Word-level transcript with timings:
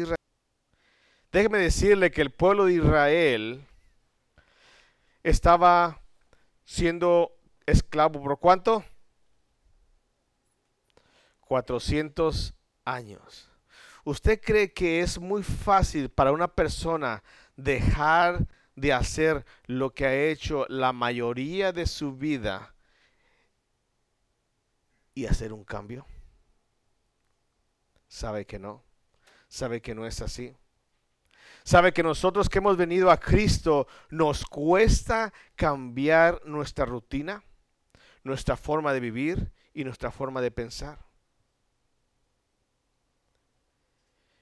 Israel. 0.00 0.16
Déjeme 1.32 1.58
decirle 1.58 2.10
que 2.10 2.22
el 2.22 2.30
pueblo 2.30 2.66
de 2.66 2.74
Israel 2.74 3.66
estaba 5.22 6.02
siendo 6.64 7.32
esclavo 7.66 8.22
por 8.22 8.38
cuánto? 8.38 8.84
400 11.40 12.54
años. 12.84 13.48
¿Usted 14.04 14.40
cree 14.40 14.72
que 14.72 15.00
es 15.00 15.18
muy 15.18 15.42
fácil 15.42 16.10
para 16.10 16.32
una 16.32 16.48
persona 16.48 17.22
dejar 17.56 18.46
de 18.74 18.92
hacer 18.92 19.44
lo 19.66 19.94
que 19.94 20.06
ha 20.06 20.14
hecho 20.14 20.66
la 20.68 20.92
mayoría 20.92 21.72
de 21.72 21.86
su 21.86 22.16
vida 22.16 22.74
y 25.14 25.26
hacer 25.26 25.52
un 25.52 25.64
cambio? 25.64 26.06
Sabe 28.08 28.44
que 28.44 28.58
no. 28.58 28.82
Sabe 29.52 29.82
que 29.82 29.94
no 29.94 30.06
es 30.06 30.22
así. 30.22 30.56
Sabe 31.62 31.92
que 31.92 32.02
nosotros 32.02 32.48
que 32.48 32.56
hemos 32.56 32.78
venido 32.78 33.10
a 33.10 33.20
Cristo 33.20 33.86
nos 34.08 34.46
cuesta 34.46 35.30
cambiar 35.56 36.40
nuestra 36.46 36.86
rutina, 36.86 37.44
nuestra 38.24 38.56
forma 38.56 38.94
de 38.94 39.00
vivir 39.00 39.52
y 39.74 39.84
nuestra 39.84 40.10
forma 40.10 40.40
de 40.40 40.50
pensar. 40.50 41.04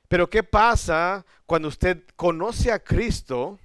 Pero 0.06 0.30
¿qué 0.30 0.44
pasa 0.44 1.26
cuando 1.44 1.66
usted 1.66 2.04
conoce 2.14 2.70
a 2.70 2.78
Cristo 2.78 3.58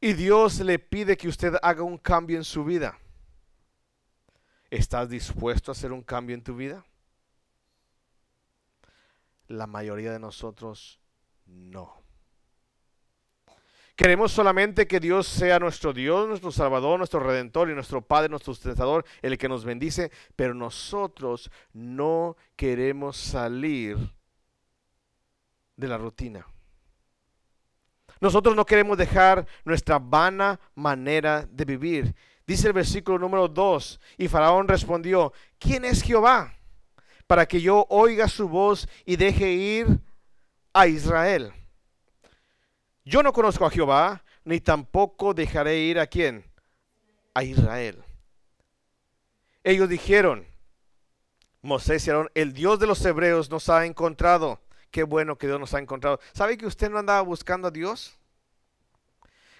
y 0.00 0.14
Dios 0.14 0.60
le 0.60 0.78
pide 0.78 1.18
que 1.18 1.28
usted 1.28 1.56
haga 1.60 1.82
un 1.82 1.98
cambio 1.98 2.38
en 2.38 2.44
su 2.44 2.64
vida? 2.64 2.98
¿Estás 4.70 5.10
dispuesto 5.10 5.70
a 5.70 5.74
hacer 5.74 5.92
un 5.92 6.02
cambio 6.02 6.34
en 6.34 6.42
tu 6.42 6.56
vida? 6.56 6.86
La 9.52 9.66
mayoría 9.66 10.12
de 10.12 10.18
nosotros 10.18 10.98
no. 11.44 12.02
Queremos 13.94 14.32
solamente 14.32 14.86
que 14.86 14.98
Dios 14.98 15.26
sea 15.26 15.58
nuestro 15.58 15.92
Dios, 15.92 16.26
nuestro 16.26 16.50
Salvador, 16.50 16.96
nuestro 16.96 17.20
Redentor 17.20 17.68
y 17.68 17.74
nuestro 17.74 18.00
Padre, 18.00 18.30
nuestro 18.30 18.54
sustentador, 18.54 19.04
el 19.20 19.36
que 19.36 19.50
nos 19.50 19.66
bendice, 19.66 20.10
pero 20.36 20.54
nosotros 20.54 21.50
no 21.74 22.38
queremos 22.56 23.18
salir 23.18 23.98
de 25.76 25.88
la 25.88 25.98
rutina. 25.98 26.46
Nosotros 28.22 28.56
no 28.56 28.64
queremos 28.64 28.96
dejar 28.96 29.46
nuestra 29.66 29.98
vana 29.98 30.58
manera 30.74 31.46
de 31.46 31.66
vivir. 31.66 32.14
Dice 32.46 32.68
el 32.68 32.72
versículo 32.72 33.18
número 33.18 33.48
2, 33.48 34.00
y 34.16 34.28
Faraón 34.28 34.66
respondió, 34.66 35.34
¿quién 35.58 35.84
es 35.84 36.02
Jehová? 36.02 36.54
Para 37.32 37.46
que 37.46 37.62
yo 37.62 37.86
oiga 37.88 38.28
su 38.28 38.46
voz 38.46 38.86
y 39.06 39.16
deje 39.16 39.52
ir 39.52 40.00
a 40.74 40.86
Israel. 40.86 41.50
Yo 43.06 43.22
no 43.22 43.32
conozco 43.32 43.64
a 43.64 43.70
Jehová, 43.70 44.22
ni 44.44 44.60
tampoco 44.60 45.32
dejaré 45.32 45.78
ir 45.78 45.98
a 45.98 46.06
quién? 46.06 46.44
A 47.32 47.42
Israel. 47.42 48.04
Ellos 49.64 49.88
dijeron, 49.88 50.46
Moisés 51.62 52.06
y 52.06 52.10
Aarón, 52.10 52.30
el 52.34 52.52
Dios 52.52 52.78
de 52.78 52.86
los 52.86 53.02
hebreos 53.02 53.48
nos 53.48 53.70
ha 53.70 53.86
encontrado 53.86 54.60
qué 54.90 55.02
bueno 55.02 55.38
que 55.38 55.46
Dios 55.46 55.58
nos 55.58 55.72
ha 55.72 55.78
encontrado. 55.78 56.20
¿Sabe 56.34 56.58
que 56.58 56.66
usted 56.66 56.90
no 56.90 56.98
andaba 56.98 57.22
buscando 57.22 57.68
a 57.68 57.70
Dios? 57.70 58.14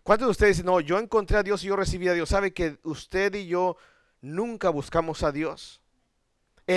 ¿Cuántos 0.03 0.27
de 0.27 0.31
ustedes 0.33 0.57
dicen, 0.59 0.67
no, 0.67 0.79
yo 0.81 0.99
encontré 0.99 1.39
a 1.39 1.43
Dios 1.43 1.65
y 1.65 1.69
yo 1.69 1.77
recibí 1.77 2.07
a 2.09 2.13
Dios? 2.13 2.29
¿Sabe 2.29 2.53
que 2.53 2.77
usted 2.83 3.35
y 3.35 3.47
yo 3.47 3.79
nunca 4.21 4.69
buscamos 4.69 5.23
a 5.23 5.33
Dios? 5.33 5.82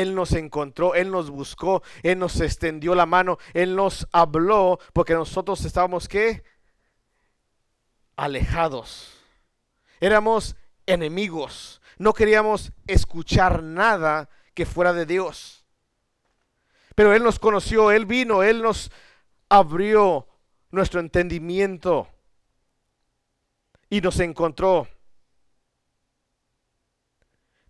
Él 0.01 0.15
nos 0.15 0.33
encontró, 0.33 0.95
Él 0.95 1.11
nos 1.11 1.29
buscó, 1.29 1.83
Él 2.03 2.19
nos 2.19 2.39
extendió 2.41 2.95
la 2.95 3.05
mano, 3.05 3.37
Él 3.53 3.75
nos 3.75 4.07
habló, 4.11 4.79
porque 4.93 5.13
nosotros 5.13 5.63
estábamos, 5.65 6.07
¿qué? 6.07 6.43
Alejados. 8.15 9.13
Éramos 9.99 10.55
enemigos. 10.85 11.81
No 11.97 12.13
queríamos 12.13 12.71
escuchar 12.87 13.63
nada 13.63 14.29
que 14.53 14.65
fuera 14.65 14.93
de 14.93 15.05
Dios. 15.05 15.65
Pero 16.95 17.13
Él 17.13 17.23
nos 17.23 17.39
conoció, 17.39 17.91
Él 17.91 18.05
vino, 18.05 18.43
Él 18.43 18.61
nos 18.61 18.91
abrió 19.49 20.27
nuestro 20.71 20.99
entendimiento 20.99 22.07
y 23.89 24.01
nos 24.01 24.19
encontró. 24.19 24.87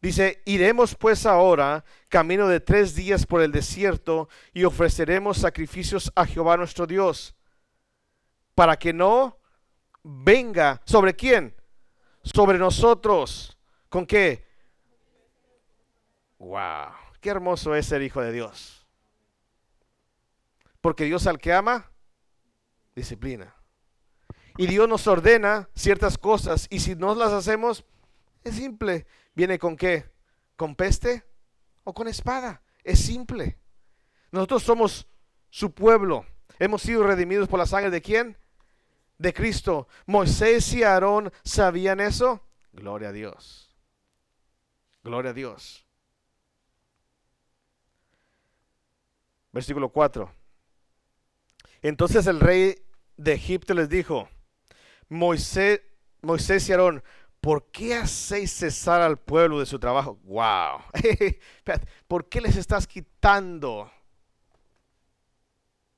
Dice, 0.05 0.43
iremos 0.45 0.93
pues 0.93 1.25
ahora 1.25 1.83
camino 2.09 2.47
de 2.47 2.59
tres 2.59 2.93
días 2.93 3.25
por 3.25 3.41
el 3.41 3.51
desierto 3.51 4.29
y 4.53 4.63
ofreceremos 4.63 5.39
sacrificios 5.39 6.11
a 6.15 6.27
Jehová 6.27 6.57
nuestro 6.57 6.85
Dios, 6.85 7.33
para 8.53 8.77
que 8.77 8.93
no 8.93 9.39
venga 10.03 10.79
sobre 10.85 11.15
quién, 11.15 11.55
sobre 12.21 12.59
nosotros. 12.59 13.57
¿Con 13.89 14.05
qué? 14.05 14.45
Wow, 16.37 16.91
qué 17.19 17.31
hermoso 17.31 17.73
es 17.73 17.87
ser 17.87 18.03
hijo 18.03 18.21
de 18.21 18.31
Dios. 18.31 18.85
Porque 20.81 21.05
Dios 21.05 21.25
al 21.25 21.39
que 21.39 21.51
ama, 21.51 21.89
disciplina. 22.95 23.55
Y 24.55 24.67
Dios 24.67 24.87
nos 24.87 25.07
ordena 25.07 25.67
ciertas 25.73 26.19
cosas 26.19 26.67
y 26.69 26.81
si 26.81 26.93
no 26.93 27.15
las 27.15 27.31
hacemos, 27.31 27.83
es 28.43 28.53
simple. 28.53 29.07
¿Viene 29.35 29.59
con 29.59 29.75
qué? 29.75 30.09
¿Con 30.55 30.75
peste 30.75 31.23
o 31.83 31.93
con 31.93 32.07
espada? 32.07 32.63
Es 32.83 32.99
simple. 32.99 33.59
Nosotros 34.31 34.63
somos 34.63 35.07
su 35.49 35.73
pueblo. 35.73 36.25
Hemos 36.57 36.81
sido 36.81 37.03
redimidos 37.03 37.47
por 37.47 37.59
la 37.59 37.65
sangre 37.65 37.91
de 37.91 38.01
quién? 38.01 38.37
De 39.17 39.33
Cristo. 39.33 39.87
Moisés 40.05 40.73
y 40.73 40.83
Aarón 40.83 41.31
sabían 41.43 41.99
eso. 41.99 42.41
Gloria 42.71 43.09
a 43.09 43.11
Dios. 43.11 43.75
Gloria 45.03 45.31
a 45.31 45.33
Dios. 45.33 45.85
Versículo 49.51 49.89
4. 49.89 50.33
Entonces 51.81 52.25
el 52.27 52.39
rey 52.39 52.75
de 53.17 53.33
Egipto 53.33 53.73
les 53.73 53.89
dijo, 53.89 54.27
Moisés, 55.07 55.81
Moisés 56.21 56.67
y 56.67 56.71
Aarón, 56.71 57.03
¿por 57.45 57.69
qué 57.69 57.93
hacéis 57.93 58.51
cesar 58.51 59.03
al 59.03 59.19
pueblo 59.19 59.59
de 59.59 59.67
su 59.67 59.77
trabajo? 59.77 60.17
Wow. 60.23 60.81
¿Por 62.07 62.27
qué 62.27 62.41
les 62.41 62.55
estás 62.55 62.87
quitando 62.87 63.91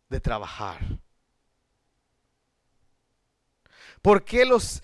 de 0.10 0.20
trabajar? 0.20 0.78
¿Por 4.02 4.26
qué 4.26 4.44
los 4.44 4.84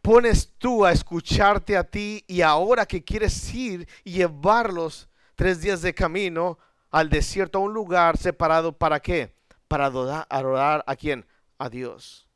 pones 0.00 0.54
tú 0.56 0.86
a 0.86 0.92
escucharte 0.92 1.76
a 1.76 1.84
ti 1.84 2.24
y 2.26 2.40
ahora 2.40 2.86
que 2.86 3.04
quieres 3.04 3.52
ir 3.52 3.86
y 4.02 4.12
llevarlos 4.12 5.10
tres 5.34 5.60
días 5.60 5.82
de 5.82 5.92
camino 5.92 6.58
al 6.90 7.10
desierto, 7.10 7.58
a 7.58 7.60
un 7.60 7.74
lugar 7.74 8.16
separado, 8.16 8.72
¿para 8.72 8.98
qué? 9.00 9.36
para 9.68 9.84
adorar, 9.84 10.82
a 10.86 10.96
quién? 10.96 11.26
A 11.58 11.68
Dios. 11.68 12.26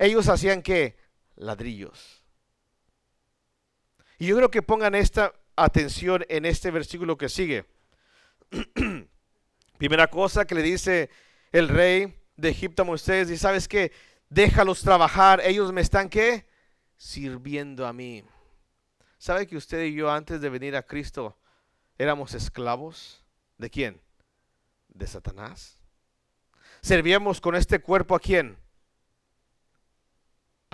Ellos 0.00 0.28
hacían 0.28 0.60
que 0.60 1.03
ladrillos. 1.36 2.22
Y 4.18 4.26
yo 4.26 4.36
creo 4.36 4.50
que 4.50 4.62
pongan 4.62 4.94
esta 4.94 5.32
atención 5.56 6.24
en 6.28 6.44
este 6.44 6.70
versículo 6.70 7.16
que 7.16 7.28
sigue. 7.28 7.66
Primera 9.78 10.08
cosa 10.08 10.46
que 10.46 10.54
le 10.54 10.62
dice 10.62 11.10
el 11.52 11.68
rey 11.68 12.20
de 12.36 12.48
Egipto 12.48 12.82
a 12.82 12.84
Moisés, 12.84 13.30
y 13.30 13.36
sabes 13.36 13.68
que 13.68 13.92
déjalos 14.28 14.82
trabajar, 14.82 15.40
ellos 15.44 15.72
me 15.72 15.80
están 15.80 16.08
qué? 16.08 16.46
Sirviendo 16.96 17.86
a 17.86 17.92
mí. 17.92 18.24
¿Sabe 19.18 19.46
que 19.46 19.56
usted 19.56 19.84
y 19.84 19.94
yo 19.94 20.10
antes 20.10 20.40
de 20.40 20.48
venir 20.48 20.76
a 20.76 20.82
Cristo 20.82 21.36
éramos 21.98 22.34
esclavos? 22.34 23.24
¿De 23.58 23.70
quién? 23.70 24.04
de 24.94 25.06
Satanás. 25.06 25.78
Servíamos 26.80 27.40
con 27.40 27.54
este 27.56 27.80
cuerpo 27.80 28.14
a 28.14 28.20
quién? 28.20 28.56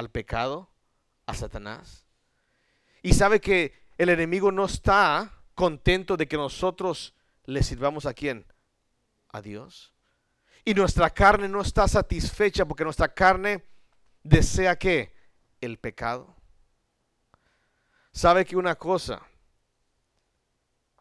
Al 0.01 0.11
pecado, 0.11 0.71
a 1.27 1.35
Satanás. 1.35 2.07
Y 3.03 3.13
sabe 3.13 3.39
que 3.39 3.75
el 3.99 4.09
enemigo 4.09 4.51
no 4.51 4.65
está 4.65 5.45
contento 5.55 6.17
de 6.17 6.27
que 6.27 6.39
nosotros 6.39 7.15
le 7.45 7.63
sirvamos 7.63 8.07
a 8.07 8.15
quién? 8.15 8.47
A 9.29 9.43
Dios. 9.43 9.93
Y 10.65 10.73
nuestra 10.73 11.11
carne 11.11 11.51
no 11.51 11.61
está 11.61 11.87
satisfecha 11.87 12.65
porque 12.65 12.85
nuestra 12.85 13.13
carne 13.13 13.67
desea 14.23 14.79
qué? 14.79 15.15
El 15.61 15.79
pecado. 15.79 16.35
¿Sabe 18.11 18.47
que 18.47 18.57
una 18.57 18.77
cosa? 18.77 19.21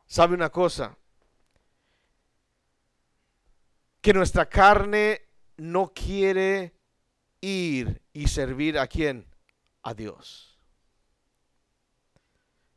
¿Sabe 0.07 0.33
una 0.33 0.49
cosa? 0.49 0.99
que 4.01 4.13
nuestra 4.13 4.47
carne 4.47 5.21
no 5.57 5.91
quiere 5.93 6.73
ir 7.41 8.01
y 8.19 8.27
servir 8.27 8.77
a 8.77 8.85
quién? 8.85 9.25
A 9.81 9.93
Dios. 9.93 10.59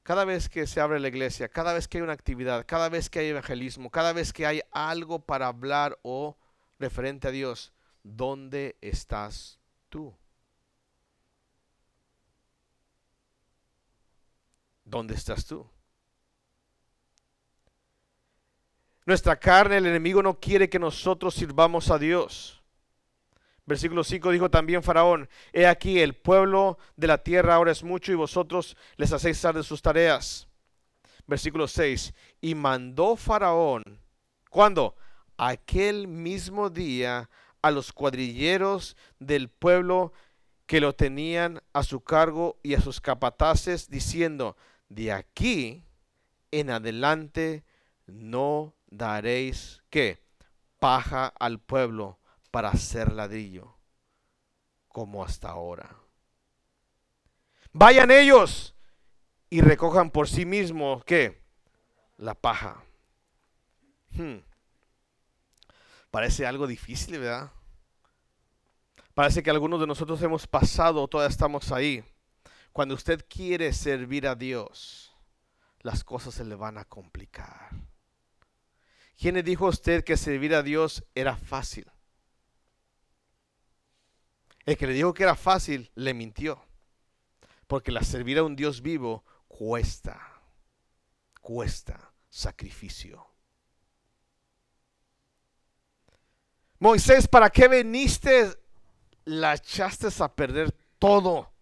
cada 0.05 0.25
vez 0.25 0.49
que 0.49 0.67
se 0.69 0.81
abre 0.81 1.01
la 1.01 1.09
iglesia, 1.09 1.49
cada 1.49 1.73
vez 1.73 1.89
que 1.89 1.99
hay 1.99 2.03
una 2.03 2.13
actividad, 2.13 2.65
cada 2.65 2.89
vez 2.89 3.11
que 3.11 3.19
hay 3.21 3.29
evangelismo, 3.29 3.91
cada 3.91 4.13
vez 4.13 4.33
que 4.33 4.47
hay 4.47 4.61
algo 4.71 5.19
para 5.21 5.49
hablar 5.49 5.99
o 6.03 6.37
referente 6.79 7.27
a 7.27 7.31
Dios, 7.33 7.73
¿dónde 8.05 8.77
estás 8.81 9.59
tú? 9.89 10.15
¿Dónde 14.85 15.15
estás 15.15 15.45
tú? 15.45 15.69
Nuestra 19.07 19.37
carne, 19.37 19.79
el 19.79 19.87
enemigo 19.87 20.23
no 20.23 20.39
quiere 20.39 20.71
que 20.71 20.79
nosotros 20.79 21.35
sirvamos 21.35 21.91
a 21.91 21.99
Dios. 21.99 22.62
Versículo 23.65 24.03
5 24.03 24.31
dijo 24.33 24.51
también 24.51 24.83
Faraón, 24.83 25.29
he 25.53 25.67
aquí 25.67 26.01
el 26.01 26.15
pueblo 26.15 26.79
de 26.97 27.07
la 27.07 27.19
tierra 27.19 27.55
ahora 27.55 27.71
es 27.71 27.85
mucho 27.85 28.11
y 28.11 28.17
vosotros 28.17 28.77
les 28.97 29.13
hacéis 29.13 29.37
cesar 29.37 29.55
de 29.55 29.63
sus 29.63 29.81
tareas. 29.81 30.49
Versículo 31.27 31.69
6, 31.69 32.13
y 32.41 32.57
mandó 32.57 33.15
Faraón, 33.15 33.85
¿cuándo? 34.51 34.97
Aquel 35.37 36.09
mismo 36.09 36.71
día 36.71 37.31
a 37.63 37.71
los 37.71 37.93
cuadrilleros 37.93 38.97
del 39.21 39.49
pueblo 39.49 40.13
que 40.67 40.81
lo 40.81 40.95
tenían 40.95 41.63
a 41.73 41.85
su 41.85 42.01
cargo 42.01 42.59
y 42.63 42.75
a 42.75 42.81
sus 42.81 43.01
capataces, 43.01 43.89
diciendo, 43.89 44.57
de 44.89 45.13
aquí 45.13 45.85
en 46.51 46.71
adelante 46.71 47.65
no 48.07 48.75
daréis 48.89 49.83
que 49.89 50.19
paja 50.81 51.29
al 51.39 51.61
pueblo 51.61 52.19
para 52.53 52.69
hacer 52.69 53.13
ladrillo, 53.13 53.75
como 54.87 55.25
hasta 55.25 55.49
ahora. 55.49 55.97
Vayan 57.73 58.11
ellos 58.11 58.75
y 59.49 59.63
recojan 59.63 60.11
por 60.11 60.29
sí 60.29 60.45
mismos 60.45 61.05
¿qué? 61.05 61.43
La 62.19 62.35
paja. 62.35 62.85
Hmm. 64.11 64.41
Parece 66.11 66.47
algo 66.47 66.67
difícil, 66.67 67.19
¿verdad? 67.19 67.51
Parece 69.15 69.43
que 69.43 69.51
algunos 69.51 69.81
de 69.81 69.87
nosotros 69.87 70.21
hemos 70.23 70.47
pasado, 70.47 71.09
todavía 71.09 71.31
estamos 71.31 71.73
ahí. 71.73 72.05
Cuando 72.73 72.95
usted 72.95 73.25
quiere 73.29 73.73
servir 73.73 74.27
a 74.27 74.35
Dios, 74.35 75.15
las 75.81 76.05
cosas 76.05 76.35
se 76.35 76.45
le 76.45 76.55
van 76.55 76.77
a 76.77 76.85
complicar. 76.85 77.71
¿Quién 79.19 79.37
le 79.37 79.43
dijo 79.43 79.67
a 79.67 79.71
usted 79.71 80.05
que 80.05 80.17
servir 80.19 80.55
a 80.55 80.63
Dios 80.63 81.05
era 81.15 81.37
fácil? 81.37 81.92
El 84.65 84.77
que 84.77 84.87
le 84.87 84.93
dijo 84.93 85.13
que 85.13 85.25
era 85.25 85.35
fácil, 85.35 85.91
le 85.95 86.15
mintió. 86.15 86.65
Porque 87.67 87.91
la 87.93 88.03
servir 88.03 88.39
a 88.39 88.45
un 88.45 88.55
Dios 88.55 88.83
vivo 88.83 89.25
cuesta, 89.49 90.21
cuesta 91.41 92.13
sacrificio. 92.29 93.27
Moisés, 96.79 97.29
¿para 97.29 97.49
qué 97.51 97.69
viniste? 97.69 98.59
La 99.25 99.55
echaste 99.55 100.09
a 100.19 100.35
perder 100.35 100.75
todo. 100.99 101.53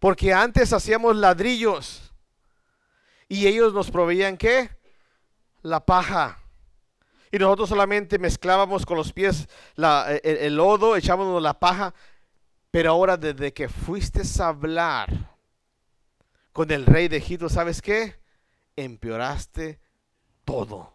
Porque 0.00 0.32
antes 0.32 0.72
hacíamos 0.72 1.16
ladrillos 1.16 2.12
y 3.28 3.46
ellos 3.46 3.74
nos 3.74 3.90
proveían 3.90 4.36
qué? 4.36 4.70
La 5.62 5.84
paja. 5.84 6.40
Y 7.30 7.38
nosotros 7.38 7.68
solamente 7.68 8.18
mezclábamos 8.18 8.86
con 8.86 8.96
los 8.96 9.12
pies 9.12 9.48
el, 9.76 10.56
lodo, 10.56 10.96
echábamos 10.96 11.42
la 11.42 11.58
paja. 11.58 11.94
Pero 12.70 12.90
ahora 12.90 13.16
desde 13.16 13.52
que 13.52 13.68
fuiste 13.68 14.22
a 14.40 14.48
hablar 14.48 15.36
con 16.52 16.70
el 16.70 16.86
rey 16.86 17.08
de 17.08 17.18
Egipto, 17.18 17.48
¿sabes 17.48 17.82
qué? 17.82 18.20
Empeoraste 18.76 19.80
todo. 20.44 20.94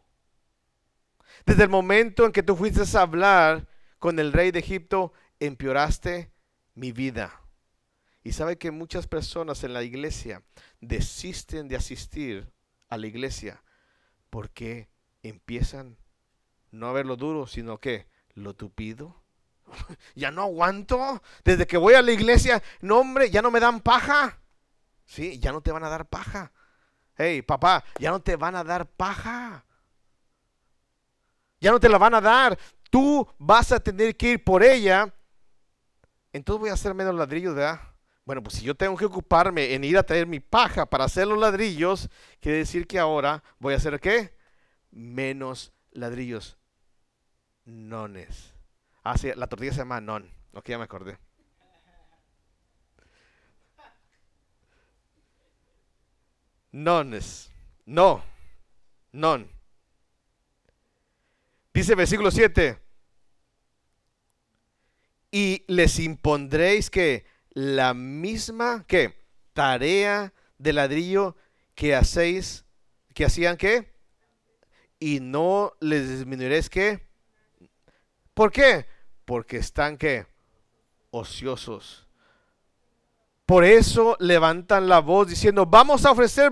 Desde 1.46 1.64
el 1.64 1.70
momento 1.70 2.26
en 2.26 2.32
que 2.32 2.44
tú 2.44 2.56
fuiste 2.56 2.82
a 2.98 3.02
hablar 3.02 3.68
con 4.00 4.20
el 4.20 4.34
rey 4.34 4.52
de 4.52 4.60
Egipto, 4.60 5.14
empeoraste 5.40 6.32
mi 6.76 6.92
vida. 6.92 7.42
Y 8.24 8.32
sabe 8.32 8.58
que 8.58 8.72
muchas 8.72 9.08
personas 9.08 9.64
en 9.64 9.74
la 9.74 9.84
iglesia 9.84 10.42
desisten 10.80 11.68
de 11.68 11.76
asistir 11.76 12.52
a 12.88 12.98
la 12.98 13.08
iglesia 13.08 13.64
porque 14.30 14.90
empiezan 15.22 15.98
no 16.74 16.92
ver 16.92 17.06
lo 17.06 17.16
duro, 17.16 17.46
sino 17.46 17.80
que 17.80 18.08
lo 18.34 18.56
tupido. 18.56 19.16
ya 20.16 20.32
no 20.32 20.42
aguanto. 20.42 21.22
Desde 21.46 21.68
que 21.68 21.78
voy 21.78 21.94
a 21.94 22.02
la 22.02 22.12
iglesia, 22.12 22.62
no 22.82 23.00
hombre, 23.00 23.30
ya 23.30 23.42
no 23.42 23.52
me 23.52 23.60
dan 23.60 23.80
paja. 23.80 24.40
Sí, 25.06 25.40
ya 25.40 25.52
no 25.52 25.62
te 25.62 25.72
van 25.72 25.84
a 25.84 25.90
dar 25.90 26.08
paja. 26.08 26.52
Hey, 27.16 27.44
papá, 27.44 27.84
ya 28.00 28.10
no 28.10 28.22
te 28.22 28.36
van 28.36 28.56
a 28.56 28.64
dar 28.64 28.88
paja. 28.88 29.64
Ya 31.62 31.72
no 31.72 31.80
te 31.80 31.88
la 31.88 32.00
van 32.00 32.16
a 32.16 32.22
dar. 32.22 32.58
Tú 32.90 33.28
vas 33.38 33.72
a 33.72 33.80
tener 33.80 34.18
que 34.18 34.32
ir 34.32 34.44
por 34.44 34.64
ella. 34.64 35.14
Entonces 36.32 36.60
voy 36.60 36.70
a 36.72 36.74
hacer 36.74 36.96
menos 36.96 37.14
ladrillos, 37.14 37.54
¿verdad? 37.54 37.82
Bueno, 38.26 38.42
pues 38.42 38.56
si 38.56 38.64
yo 38.64 38.74
tengo 38.74 38.98
que 38.98 39.06
ocuparme 39.06 39.76
en 39.76 39.84
ir 39.84 39.98
a 39.98 40.04
traer 40.04 40.26
mi 40.26 40.40
paja 40.40 40.88
para 40.88 41.04
hacer 41.04 41.28
los 41.28 41.38
ladrillos, 41.38 42.10
quiere 42.40 42.60
decir 42.60 42.88
que 42.88 42.98
ahora 42.98 43.44
voy 43.60 43.76
a 43.76 43.78
hacer 43.78 44.00
qué? 44.00 44.36
Menos 44.90 45.72
ladrillos 45.92 46.58
nones. 47.66 48.54
Ah, 49.04 49.18
sí, 49.18 49.30
la 49.36 49.48
tortilla 49.48 49.72
se 49.72 49.80
llama 49.80 50.02
non. 50.02 50.30
Ok, 50.54 50.70
ya 50.70 50.78
me 50.78 50.86
acordé. 50.86 51.18
Nones. 56.72 57.52
No. 57.86 58.24
Non. 59.12 59.50
Dice 61.74 61.96
versículo 61.96 62.32
7. 62.32 62.80
Y 65.32 65.64
les 65.68 66.00
impondréis 66.00 66.90
que 66.90 67.26
la 67.52 67.94
misma 67.94 68.86
que 68.88 69.16
tarea 69.54 70.34
de 70.58 70.74
ladrillo 70.74 71.36
que 71.76 71.96
hacéis, 71.96 72.66
que 73.14 73.26
hacían 73.26 73.58
que, 73.58 73.92
y 75.00 75.20
no 75.20 75.74
les 75.80 76.10
disminuiréis 76.10 76.70
que 76.70 77.13
¿Por 78.34 78.52
qué? 78.52 78.86
Porque 79.26 79.58
están 79.58 79.98
que 79.98 80.26
ociosos. 81.12 82.08
Por 83.46 83.64
eso 83.64 84.16
levantan 84.20 84.88
la 84.88 85.00
voz 85.00 85.28
diciendo, 85.28 85.66
vamos 85.66 86.06
a 86.06 86.12
ofrecer, 86.12 86.52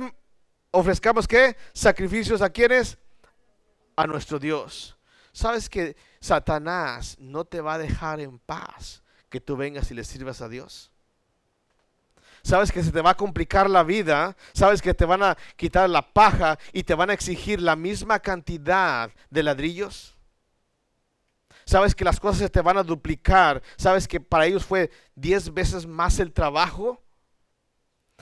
ofrezcamos 0.71 1.27
qué? 1.27 1.55
Sacrificios 1.73 2.41
a 2.41 2.49
quienes? 2.49 2.97
A 3.95 4.05
nuestro 4.05 4.39
Dios. 4.39 4.97
¿Sabes 5.31 5.69
que 5.69 5.95
Satanás 6.19 7.15
no 7.19 7.45
te 7.45 7.61
va 7.61 7.75
a 7.75 7.77
dejar 7.77 8.19
en 8.19 8.37
paz 8.39 9.01
que 9.29 9.39
tú 9.39 9.55
vengas 9.55 9.89
y 9.91 9.93
le 9.93 10.03
sirvas 10.03 10.41
a 10.41 10.49
Dios? 10.49 10.91
sabes 12.43 12.71
que 12.71 12.83
se 12.83 12.91
te 12.91 13.01
va 13.01 13.11
a 13.11 13.17
complicar 13.17 13.69
la 13.69 13.83
vida, 13.83 14.35
sabes 14.53 14.81
que 14.81 14.93
te 14.93 15.05
van 15.05 15.23
a 15.23 15.37
quitar 15.55 15.89
la 15.89 16.01
paja 16.01 16.57
y 16.73 16.83
te 16.83 16.95
van 16.95 17.09
a 17.09 17.13
exigir 17.13 17.61
la 17.61 17.75
misma 17.75 18.19
cantidad 18.19 19.11
de 19.29 19.43
ladrillos. 19.43 20.10
Sabes 21.65 21.95
que 21.95 22.05
las 22.05 22.19
cosas 22.19 22.39
se 22.39 22.49
te 22.49 22.61
van 22.61 22.77
a 22.77 22.83
duplicar. 22.83 23.61
Sabes 23.77 24.07
que 24.07 24.19
para 24.19 24.45
ellos 24.45 24.65
fue 24.65 24.89
diez 25.15 25.53
veces 25.53 25.85
más 25.85 26.19
el 26.19 26.31
trabajo. 26.31 27.01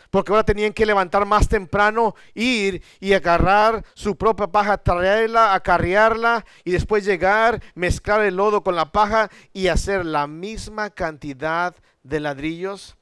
Porque 0.10 0.32
ahora 0.32 0.44
tenían 0.44 0.74
que 0.74 0.86
levantar 0.86 1.26
más 1.26 1.48
temprano, 1.48 2.16
ir 2.34 2.82
y 3.00 3.14
agarrar 3.14 3.84
su 3.94 4.16
propia 4.18 4.48
paja, 4.48 4.78
traerla, 4.78 5.54
acarrearla 5.54 6.46
y 6.64 6.72
después 6.72 7.06
llegar, 7.06 7.62
mezclar 7.76 8.22
el 8.22 8.38
lodo 8.38 8.64
con 8.64 8.76
la 8.76 8.92
paja 8.92 9.30
y 9.54 9.68
hacer 9.68 10.06
la 10.06 10.26
misma 10.26 10.90
cantidad 10.90 11.76
de 12.04 12.20
ladrillos. 12.20 12.96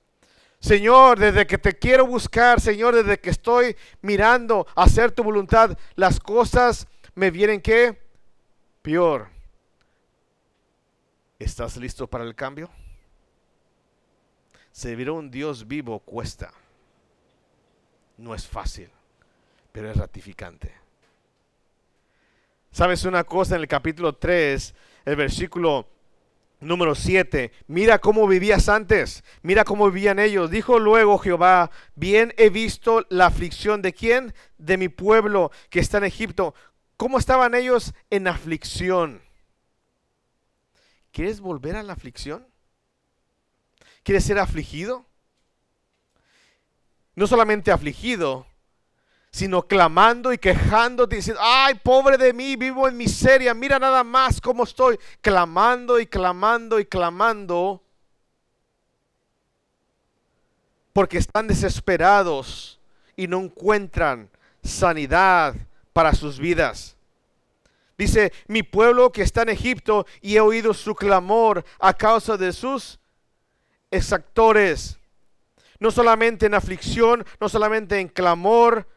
Señor, 0.60 1.20
desde 1.20 1.46
que 1.46 1.58
te 1.58 1.78
quiero 1.78 2.06
buscar, 2.08 2.60
Señor, 2.60 2.96
desde 2.96 3.20
que 3.20 3.30
estoy 3.30 3.78
mirando 4.02 4.66
hacer 4.76 5.12
tu 5.12 5.24
voluntad, 5.24 5.78
las 5.96 6.20
cosas 6.20 6.88
me 7.14 7.32
vienen 7.32 7.62
que 7.62 7.98
peor. 8.82 9.37
¿Estás 11.40 11.78
listo 11.78 12.08
para 12.08 12.24
el 12.24 12.34
cambio? 12.34 12.70
Servir 14.72 15.10
a 15.10 15.12
un 15.12 15.30
Dios 15.30 15.68
vivo 15.68 16.00
cuesta. 16.00 16.52
No 18.18 18.34
es 18.34 18.48
fácil, 18.48 18.90
pero 19.72 19.92
es 19.92 19.98
ratificante. 19.98 20.74
¿Sabes 22.72 23.06
una 23.06 23.24
cosa 23.24 23.56
en 23.56 23.62
el 23.62 23.68
capítulo 23.68 24.14
3, 24.14 24.74
el 25.06 25.16
versículo 25.16 25.88
número 26.60 26.96
7? 26.96 27.52
Mira 27.68 28.00
cómo 28.00 28.28
vivías 28.28 28.68
antes, 28.68 29.24
mira 29.44 29.64
cómo 29.64 29.92
vivían 29.92 30.18
ellos. 30.18 30.50
Dijo 30.50 30.80
luego 30.80 31.20
Jehová, 31.20 31.70
bien 31.94 32.34
he 32.38 32.50
visto 32.50 33.06
la 33.10 33.28
aflicción 33.28 33.84
de 33.84 33.94
quién? 33.94 34.34
De 34.58 34.78
mi 34.78 34.90
pueblo 34.90 35.52
que 35.70 35.80
está 35.80 36.00
en 36.00 36.06
Egipto. 36.06 36.56
¿Cómo 36.98 37.20
estaban 37.20 37.54
ellos 37.54 37.94
en 38.10 38.28
aflicción? 38.28 39.27
¿Quieres 41.18 41.42
volver 41.42 41.76
a 41.76 41.82
la 41.82 41.94
aflicción? 41.94 42.46
¿Quieres 44.04 44.24
ser 44.24 44.38
afligido? 44.38 45.08
no 47.18 47.26
solamente 47.26 47.72
afligido, 47.72 48.46
sino 49.32 49.64
clamando 49.64 50.32
y 50.32 50.38
quejándote, 50.38 51.16
diciendo, 51.16 51.42
ay, 51.44 51.74
pobre 51.74 52.16
de 52.16 52.32
mí, 52.32 52.56
vivo 52.56 52.88
en 52.88 52.96
miseria, 52.96 53.56
mira 53.56 53.80
nada 53.80 54.04
más 54.04 54.40
cómo 54.40 54.64
estoy, 54.64 55.00
clamando 55.20 56.00
y 56.00 56.06
clamando 56.06 56.80
y 56.80 56.86
clamando, 56.86 57.82
porque 60.94 61.18
están 61.18 61.48
desesperados 61.48 62.80
y 63.16 63.28
no 63.28 63.40
encuentran 63.40 64.30
sanidad 64.62 65.56
para 65.94 66.14
sus 66.14 66.38
vidas. 66.38 66.97
Dice, 67.98 68.32
mi 68.48 68.62
pueblo 68.62 69.12
que 69.12 69.24
está 69.24 69.42
en 69.42 69.50
Egipto 69.50 70.06
y 70.22 70.36
he 70.36 70.40
oído 70.40 70.74
su 70.74 70.94
clamor 70.94 71.66
a 71.80 71.94
causa 71.94 72.38
de 72.38 72.54
sus 72.54 73.00
exactores. 73.90 75.00
No 75.80 75.90
solamente 75.90 76.46
en 76.46 76.54
aflicción, 76.54 77.26
no 77.40 77.50
solamente 77.50 78.00
en 78.00 78.08
clamor, 78.08 78.88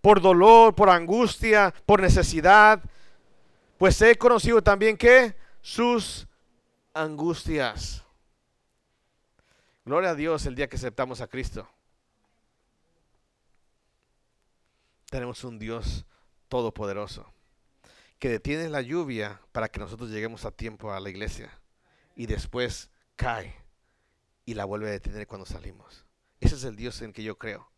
por 0.00 0.22
dolor, 0.22 0.74
por 0.74 0.88
angustia, 0.88 1.74
por 1.84 2.00
necesidad, 2.00 2.82
pues 3.76 4.00
he 4.00 4.16
conocido 4.16 4.62
también 4.62 4.96
que 4.96 5.34
sus 5.60 6.26
angustias. 6.94 8.02
Gloria 9.84 10.10
a 10.10 10.14
Dios 10.14 10.46
el 10.46 10.54
día 10.54 10.68
que 10.68 10.76
aceptamos 10.76 11.20
a 11.20 11.26
Cristo. 11.26 11.68
Tenemos 15.10 15.44
un 15.44 15.58
Dios 15.58 16.06
todopoderoso 16.48 17.26
que 18.18 18.28
detiene 18.28 18.68
la 18.68 18.80
lluvia 18.80 19.40
para 19.52 19.68
que 19.68 19.80
nosotros 19.80 20.10
lleguemos 20.10 20.44
a 20.44 20.50
tiempo 20.50 20.92
a 20.92 21.00
la 21.00 21.10
iglesia 21.10 21.50
y 22.16 22.26
después 22.26 22.90
cae 23.16 23.54
y 24.44 24.54
la 24.54 24.64
vuelve 24.64 24.88
a 24.88 24.92
detener 24.92 25.26
cuando 25.26 25.46
salimos. 25.46 26.04
Ese 26.40 26.56
es 26.56 26.64
el 26.64 26.76
Dios 26.76 27.00
en 27.02 27.12
que 27.12 27.22
yo 27.22 27.38
creo. 27.38 27.70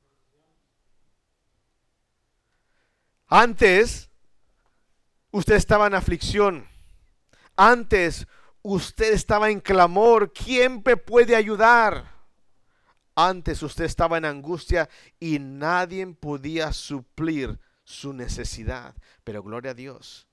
Antes, 3.27 4.11
usted 5.31 5.55
estaba 5.55 5.87
en 5.87 5.95
aflicción. 5.95 6.69
Antes, 7.57 8.27
usted 8.63 9.13
estaba 9.13 9.51
en 9.51 9.61
clamor. 9.61 10.33
¿Quién 10.33 10.83
me 10.85 10.97
puede 10.97 11.37
ayudar? 11.37 12.19
Antes 13.15 13.63
usted 13.63 13.85
estaba 13.85 14.19
en 14.19 14.25
angustia 14.25 14.89
y 15.19 15.39
nadie 15.39 16.07
podía 16.07 16.73
suplir 16.73 17.61
su 17.85 18.13
necesidad. 18.13 18.95
Pero 19.25 19.43
gloria 19.43 19.73
a 19.73 19.75
Dios. 19.75 20.30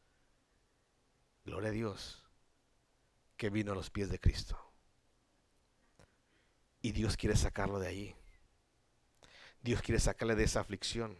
Gloria 1.47 1.69
a 1.69 1.71
Dios 1.71 2.21
que 3.37 3.49
vino 3.49 3.71
a 3.71 3.75
los 3.75 3.89
pies 3.89 4.09
de 4.09 4.19
Cristo. 4.19 4.59
Y 6.81 6.91
Dios 6.91 7.15
quiere 7.15 7.37
sacarlo 7.37 7.79
de 7.79 7.87
allí. 7.87 8.15
Dios 9.61 9.81
quiere 9.81 10.01
sacarle 10.01 10.35
de 10.35 10.43
esa 10.43 10.59
aflicción 10.59 11.17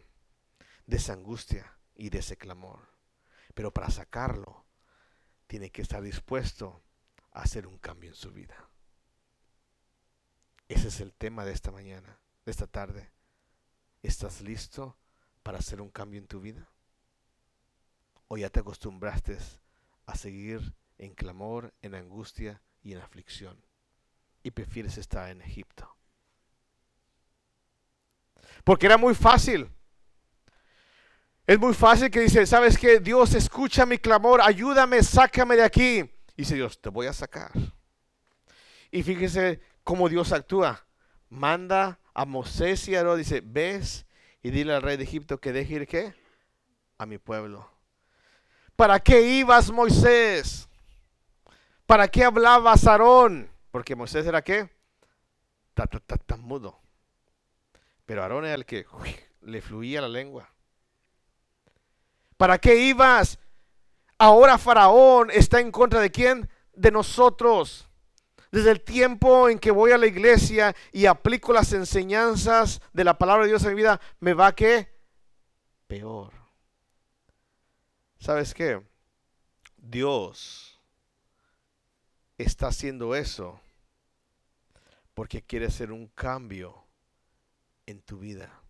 de 0.84 0.98
esa 0.98 1.14
angustia 1.14 1.78
y 1.94 2.10
de 2.10 2.18
ese 2.18 2.36
clamor. 2.36 2.80
Pero 3.54 3.72
para 3.72 3.90
sacarlo, 3.90 4.66
tiene 5.46 5.70
que 5.70 5.80
estar 5.80 6.02
dispuesto 6.02 6.82
a 7.32 7.42
hacer 7.42 7.66
un 7.66 7.78
cambio 7.78 8.10
en 8.10 8.16
su 8.16 8.30
vida. 8.30 8.68
Ese 10.68 10.88
es 10.88 11.00
el 11.00 11.14
tema 11.14 11.46
de 11.46 11.52
esta 11.52 11.70
mañana, 11.70 12.18
de 12.44 12.50
esta 12.50 12.66
tarde. 12.66 13.10
¿Estás 14.02 14.42
listo 14.42 14.98
para 15.42 15.58
hacer 15.58 15.80
un 15.80 15.90
cambio 15.90 16.20
en 16.20 16.26
tu 16.26 16.40
vida? 16.40 16.68
¿O 18.28 18.36
ya 18.36 18.50
te 18.50 18.60
acostumbraste 18.60 19.38
a 20.08 20.16
seguir 20.16 20.74
en 20.98 21.14
clamor, 21.14 21.72
en 21.82 21.94
angustia 21.94 22.60
y 22.82 22.92
en 22.92 22.98
aflicción? 22.98 23.64
Y 24.42 24.50
prefieres 24.50 24.98
estar 24.98 25.30
en 25.30 25.42
Egipto. 25.42 25.96
Porque 28.64 28.86
era 28.86 28.98
muy 28.98 29.14
fácil 29.14 29.70
es 31.48 31.58
muy 31.58 31.72
fácil 31.72 32.10
que 32.10 32.20
dice, 32.20 32.44
¿sabes 32.44 32.76
qué? 32.76 33.00
Dios 33.00 33.34
escucha 33.34 33.86
mi 33.86 33.96
clamor, 33.96 34.42
ayúdame, 34.42 35.02
sácame 35.02 35.56
de 35.56 35.62
aquí. 35.62 36.00
Y 36.00 36.42
dice 36.42 36.56
Dios, 36.56 36.78
te 36.78 36.90
voy 36.90 37.06
a 37.06 37.14
sacar. 37.14 37.50
Y 38.90 39.02
fíjese 39.02 39.58
cómo 39.82 40.10
Dios 40.10 40.32
actúa. 40.32 40.86
Manda 41.30 42.00
a 42.12 42.26
Moisés 42.26 42.86
y 42.88 42.94
a 42.94 42.98
Aarón, 42.98 43.16
dice, 43.16 43.40
ves 43.42 44.04
y 44.42 44.50
dile 44.50 44.74
al 44.74 44.82
rey 44.82 44.98
de 44.98 45.04
Egipto 45.04 45.40
que 45.40 45.54
deje 45.54 45.76
ir 45.76 45.86
qué? 45.86 46.12
A 46.98 47.06
mi 47.06 47.16
pueblo. 47.16 47.66
¿Para 48.78 49.00
qué 49.00 49.20
ibas, 49.22 49.72
Moisés? 49.72 50.68
¿Para 51.84 52.06
qué 52.06 52.22
hablabas, 52.22 52.86
Aarón? 52.86 53.50
Porque 53.72 53.96
Moisés 53.96 54.24
era 54.24 54.40
qué? 54.40 54.70
Tan, 55.74 56.40
mudo. 56.42 56.78
Pero 58.06 58.22
Aarón 58.22 58.44
era 58.44 58.54
el 58.54 58.64
que 58.64 58.86
le 59.40 59.60
fluía 59.62 60.00
la 60.00 60.08
lengua. 60.08 60.48
¿Para 62.36 62.56
qué 62.58 62.76
ibas? 62.76 63.40
Ahora 64.16 64.56
Faraón 64.58 65.32
está 65.32 65.58
en 65.58 65.72
contra 65.72 65.98
de 65.98 66.12
quién? 66.12 66.48
De 66.72 66.92
nosotros. 66.92 67.88
Desde 68.52 68.70
el 68.70 68.84
tiempo 68.84 69.48
en 69.48 69.58
que 69.58 69.72
voy 69.72 69.90
a 69.90 69.98
la 69.98 70.06
iglesia 70.06 70.72
y 70.92 71.06
aplico 71.06 71.52
las 71.52 71.72
enseñanzas 71.72 72.80
de 72.92 73.02
la 73.02 73.18
palabra 73.18 73.42
de 73.42 73.48
Dios 73.48 73.64
en 73.64 73.70
mi 73.70 73.74
vida, 73.74 74.00
me 74.20 74.34
va 74.34 74.54
que 74.54 74.88
peor. 75.88 76.37
¿Sabes 78.18 78.52
qué? 78.52 78.82
Dios 79.76 80.80
está 82.36 82.68
haciendo 82.68 83.14
eso 83.14 83.60
porque 85.14 85.42
quiere 85.42 85.66
hacer 85.66 85.92
un 85.92 86.08
cambio 86.08 86.84
en 87.86 88.02
tu 88.02 88.18
vida. 88.18 88.60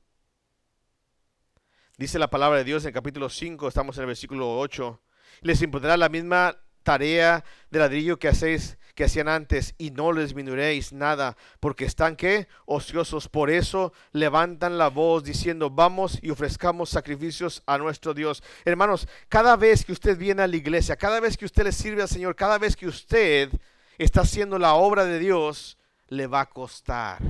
Dice 1.97 2.19
la 2.19 2.31
palabra 2.31 2.59
de 2.59 2.65
Dios 2.65 2.85
en 2.85 2.93
capítulo 2.93 3.29
5, 3.29 3.69
estamos 3.69 3.97
en 3.97 4.03
el 4.03 4.07
versículo 4.07 4.59
8. 4.59 5.01
Les 5.41 5.61
impondrá 5.63 5.97
la 5.97 6.09
misma 6.09 6.57
tarea 6.83 7.45
de 7.71 7.79
ladrillo 7.79 8.19
que 8.19 8.29
hacéis 8.29 8.79
que 8.99 9.05
hacían 9.05 9.29
antes 9.29 9.77
y 9.79 9.93
no 9.93 10.11
les 10.11 10.31
disminuiréis 10.31 10.93
nada 10.93 11.37
porque 11.61 11.85
están 11.85 12.17
que 12.17 12.49
ociosos. 12.67 13.29
Por 13.29 13.49
eso 13.49 13.93
levantan 14.11 14.77
la 14.77 14.89
voz 14.89 15.23
diciendo 15.23 15.71
vamos 15.71 16.19
y 16.21 16.31
ofrezcamos 16.31 16.91
sacrificios 16.91 17.63
a 17.65 17.79
nuestro 17.79 18.13
Dios 18.13 18.43
hermanos 18.65 19.07
cada 19.29 19.55
vez 19.55 19.85
que 19.85 19.93
usted 19.93 20.19
viene 20.19 20.43
a 20.43 20.49
la 20.49 20.57
iglesia 20.57 20.97
cada 20.97 21.21
vez 21.21 21.37
que 21.37 21.45
usted 21.45 21.63
le 21.63 21.71
sirve 21.71 22.03
al 22.03 22.09
Señor 22.09 22.35
cada 22.35 22.59
vez 22.59 22.75
que 22.75 22.89
usted 22.89 23.51
está 23.99 24.23
haciendo 24.23 24.59
la 24.59 24.75
obra 24.75 25.05
de 25.05 25.21
Dios 25.21 25.79
le 26.09 26.27
va 26.27 26.41
a 26.41 26.47
costar. 26.47 27.23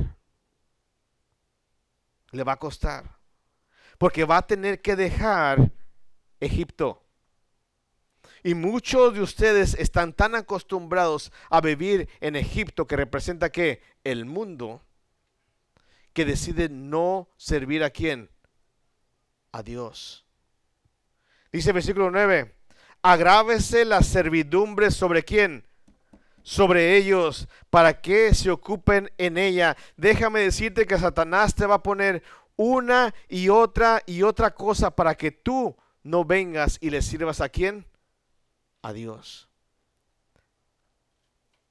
Le 2.31 2.45
va 2.45 2.53
a 2.53 2.59
costar. 2.59 3.19
Porque 3.99 4.25
va 4.25 4.39
a 4.39 4.47
tener 4.47 4.81
que 4.81 4.97
dejar 4.97 5.71
Egipto. 6.41 7.03
Y 8.43 8.55
muchos 8.55 9.15
de 9.15 9.21
ustedes 9.21 9.75
están 9.75 10.13
tan 10.13 10.35
acostumbrados 10.35 11.33
a 11.51 11.61
vivir 11.61 12.09
en 12.21 12.37
Egipto, 12.37 12.87
que 12.87 12.97
representa 12.97 13.51
que 13.51 13.83
el 14.05 14.25
mundo, 14.25 14.83
que 16.13 16.25
deciden 16.25 16.91
no 16.91 17.29
servir 17.37 17.83
a 17.85 17.91
quién? 17.91 18.31
A 19.53 19.63
Dios. 19.63 20.25
Dice 21.53 21.71
el 21.71 21.75
versículo 21.75 22.11
9, 22.11 22.55
agrávese 23.03 23.85
la 23.85 24.03
servidumbre 24.03 24.91
sobre 24.91 25.25
quién? 25.25 25.65
Sobre 26.43 26.97
ellos, 26.97 27.49
para 27.71 28.01
que 28.01 28.35
se 28.35 28.51
ocupen 28.51 29.11
en 29.19 29.39
ella. 29.39 29.77
Déjame 29.97 30.41
decirte 30.41 30.87
que 30.87 30.99
Satanás 30.99 31.55
te 31.55 31.67
va 31.67 31.77
a 31.77 31.83
poner 31.83 32.23
una 32.57 33.15
y 33.29 33.49
otra 33.49 34.03
y 34.07 34.23
otra 34.23 34.55
cosa 34.55 34.91
para 34.91 35.15
que 35.15 35.31
tú 35.31 35.77
no 36.03 36.25
vengas 36.25 36.79
y 36.81 36.91
le 36.91 37.03
sirvas 37.03 37.41
a 37.41 37.49
quién? 37.49 37.87
A 38.83 38.93
Dios. 38.93 39.49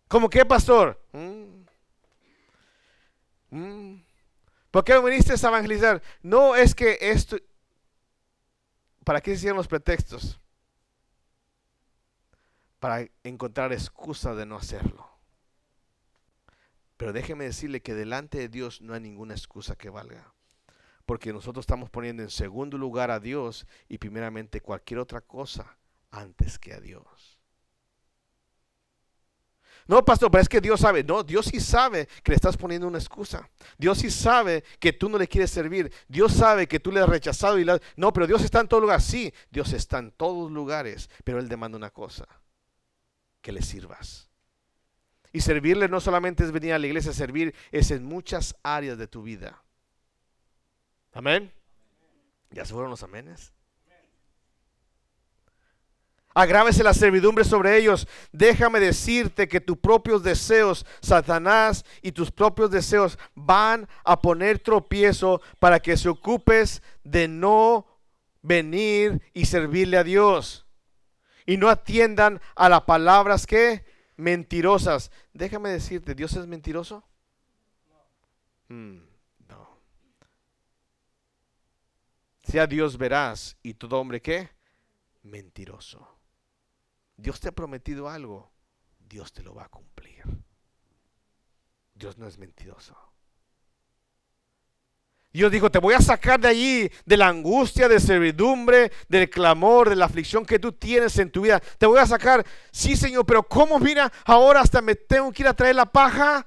¿Cómo 0.07 0.29
qué, 0.29 0.45
pastor? 0.45 1.01
Mm. 1.11 1.65
Mm. 3.49 4.03
¿Por 4.71 4.83
qué 4.83 4.99
viniste 4.99 5.33
a 5.33 5.47
evangelizar? 5.49 6.01
No 6.21 6.55
es 6.55 6.75
que 6.75 6.97
esto... 7.01 7.37
¿Para 9.03 9.21
qué 9.21 9.31
se 9.31 9.37
hicieron 9.37 9.57
los 9.57 9.67
pretextos? 9.67 10.39
Para 12.79 13.07
encontrar 13.23 13.71
excusa 13.73 14.35
de 14.35 14.45
no 14.45 14.57
hacerlo. 14.57 15.09
Pero 16.97 17.13
déjeme 17.13 17.45
decirle 17.45 17.81
que 17.81 17.93
delante 17.93 18.37
de 18.37 18.49
Dios 18.49 18.81
no 18.81 18.93
hay 18.93 19.01
ninguna 19.01 19.33
excusa 19.33 19.75
que 19.75 19.89
valga 19.89 20.33
porque 21.07 21.31
nosotros 21.31 21.63
estamos 21.63 21.89
poniendo 21.89 22.21
en 22.21 22.29
segundo 22.29 22.77
lugar 22.77 23.11
a 23.11 23.21
Dios 23.21 23.65
y 23.87 23.97
primeramente 23.97 24.59
cualquier 24.59 24.99
otra 24.99 25.21
cosa 25.21 25.77
antes 26.11 26.57
que 26.59 26.73
a 26.73 26.79
Dios. 26.79 27.37
No, 29.87 30.03
pastor, 30.03 30.29
pero 30.29 30.41
es 30.41 30.49
que 30.49 30.59
Dios 30.59 30.81
sabe. 30.81 31.03
No, 31.03 31.23
Dios 31.23 31.45
sí 31.45 31.61
sabe 31.61 32.07
que 32.21 32.31
le 32.31 32.35
estás 32.35 32.57
poniendo 32.57 32.87
una 32.87 32.97
excusa. 32.97 33.49
Dios 33.77 33.99
sí 33.99 34.11
sabe 34.11 34.63
que 34.79 34.91
tú 34.91 35.07
no 35.07 35.17
le 35.17 35.27
quieres 35.27 35.49
servir. 35.49 35.91
Dios 36.09 36.33
sabe 36.33 36.67
que 36.67 36.79
tú 36.79 36.91
le 36.91 36.99
has 36.99 37.07
rechazado 37.07 37.57
y 37.57 37.63
la... 37.63 37.79
No, 37.95 38.11
pero 38.11 38.27
Dios 38.27 38.43
está 38.43 38.59
en 38.59 38.67
todo 38.67 38.81
lugar. 38.81 39.01
Sí, 39.01 39.33
Dios 39.49 39.71
está 39.71 39.99
en 39.99 40.11
todos 40.11 40.51
lugares, 40.51 41.09
pero 41.23 41.39
Él 41.39 41.47
demanda 41.47 41.77
una 41.77 41.91
cosa, 41.91 42.27
que 43.41 43.53
le 43.53 43.61
sirvas. 43.61 44.29
Y 45.31 45.39
servirle 45.39 45.87
no 45.87 46.01
solamente 46.01 46.43
es 46.43 46.51
venir 46.51 46.73
a 46.73 46.79
la 46.79 46.87
iglesia, 46.87 47.13
servir 47.13 47.55
es 47.71 47.91
en 47.91 48.03
muchas 48.03 48.55
áreas 48.63 48.97
de 48.97 49.07
tu 49.07 49.23
vida. 49.23 49.63
Amén. 51.13 51.53
¿Ya 52.51 52.65
se 52.65 52.73
fueron 52.73 52.91
los 52.91 53.03
amenes? 53.03 53.53
Agrávese 56.37 56.83
la 56.83 56.93
servidumbre 56.93 57.43
sobre 57.43 57.75
ellos. 57.77 58.07
Déjame 58.31 58.79
decirte 58.79 59.47
que 59.47 59.59
tus 59.59 59.75
propios 59.75 60.21
deseos, 60.21 60.85
Satanás, 61.01 61.83
y 62.03 62.11
tus 62.11 62.29
propios 62.29 62.69
deseos 62.69 63.17
van 63.33 63.89
a 64.03 64.21
poner 64.21 64.59
tropiezo 64.59 65.41
para 65.57 65.79
que 65.79 65.97
se 65.97 66.09
ocupes 66.09 66.83
de 67.03 67.27
no 67.27 67.87
venir 68.43 69.19
y 69.33 69.45
servirle 69.45 69.97
a 69.97 70.03
Dios. 70.03 70.67
Y 71.47 71.57
no 71.57 71.69
atiendan 71.69 72.39
a 72.55 72.69
las 72.69 72.81
palabras 72.81 73.47
que 73.47 73.83
mentirosas. 74.15 75.09
Déjame 75.33 75.69
decirte, 75.69 76.13
¿Dios 76.13 76.35
es 76.35 76.45
mentiroso? 76.45 77.03
Mm, 78.67 78.99
no. 79.47 79.79
Sea 82.43 82.67
Dios 82.67 82.95
verás 82.95 83.57
y 83.63 83.73
todo 83.73 83.99
hombre 83.99 84.21
que 84.21 84.51
mentiroso. 85.23 86.16
Dios 87.17 87.39
te 87.39 87.49
ha 87.49 87.51
prometido 87.51 88.07
algo, 88.07 88.51
Dios 88.99 89.33
te 89.33 89.41
lo 89.43 89.55
va 89.55 89.65
a 89.65 89.69
cumplir. 89.69 90.23
Dios 91.95 92.17
no 92.17 92.27
es 92.27 92.37
mentiroso. 92.37 92.95
Dios 95.33 95.51
dijo, 95.51 95.69
te 95.69 95.79
voy 95.79 95.93
a 95.93 96.01
sacar 96.01 96.39
de 96.39 96.47
allí, 96.47 96.91
de 97.05 97.17
la 97.17 97.27
angustia, 97.27 97.87
de 97.87 97.99
servidumbre, 97.99 98.91
del 99.07 99.29
clamor, 99.29 99.89
de 99.89 99.95
la 99.95 100.05
aflicción 100.05 100.45
que 100.45 100.57
tú 100.57 100.71
tienes 100.71 101.17
en 101.17 101.31
tu 101.31 101.41
vida. 101.41 101.59
Te 101.77 101.85
voy 101.85 101.99
a 101.99 102.05
sacar, 102.05 102.45
sí 102.71 102.95
Señor, 102.95 103.25
pero 103.25 103.43
¿cómo 103.43 103.77
mira 103.77 104.11
ahora 104.25 104.61
hasta 104.61 104.81
me 104.81 104.95
tengo 104.95 105.31
que 105.31 105.43
ir 105.43 105.47
a 105.47 105.53
traer 105.53 105.75
la 105.75 105.85
paja? 105.85 106.45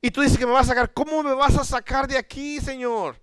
Y 0.00 0.10
tú 0.10 0.20
dices 0.20 0.36
que 0.36 0.46
me 0.46 0.52
vas 0.52 0.66
a 0.66 0.74
sacar, 0.74 0.92
¿cómo 0.92 1.22
me 1.22 1.32
vas 1.32 1.56
a 1.56 1.64
sacar 1.64 2.06
de 2.06 2.18
aquí, 2.18 2.60
Señor? 2.60 3.20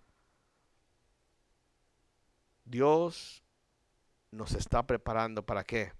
Dios 2.65 3.43
nos 4.31 4.53
está 4.53 4.85
preparando 4.85 5.45
para 5.45 5.63
qué? 5.63 5.93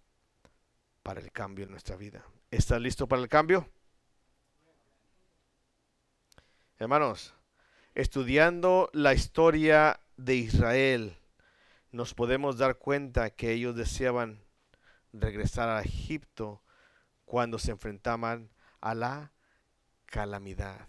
Para 1.04 1.20
el 1.20 1.32
cambio 1.32 1.66
en 1.66 1.72
nuestra 1.72 1.96
vida. 1.96 2.24
¿Estás 2.52 2.82
listo 2.82 3.08
para 3.08 3.22
el 3.22 3.30
cambio? 3.30 3.70
Hermanos, 6.78 7.34
estudiando 7.96 8.90
la 8.94 9.14
historia 9.14 10.00
de 10.18 10.36
Israel, 10.36 11.18
nos 11.92 12.14
podemos 12.14 12.58
dar 12.58 12.78
cuenta 12.78 13.30
que 13.30 13.52
ellos 13.52 13.76
deseaban 13.76 14.42
regresar 15.14 15.70
a 15.70 15.82
Egipto 15.82 16.62
cuando 17.26 17.60
se 17.60 17.72
enfrentaban 17.72 18.50
a 18.80 18.96
la 18.96 19.32
calamidad. 20.06 20.88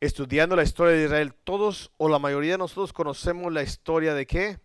Estudiando 0.00 0.56
la 0.56 0.64
historia 0.64 0.96
de 0.96 1.04
Israel, 1.04 1.34
todos 1.34 1.90
o 1.96 2.08
la 2.08 2.18
mayoría 2.18 2.52
de 2.52 2.58
nosotros 2.58 2.92
conocemos 2.92 3.52
la 3.52 3.62
historia 3.62 4.14
de 4.14 4.26
qué? 4.26 4.60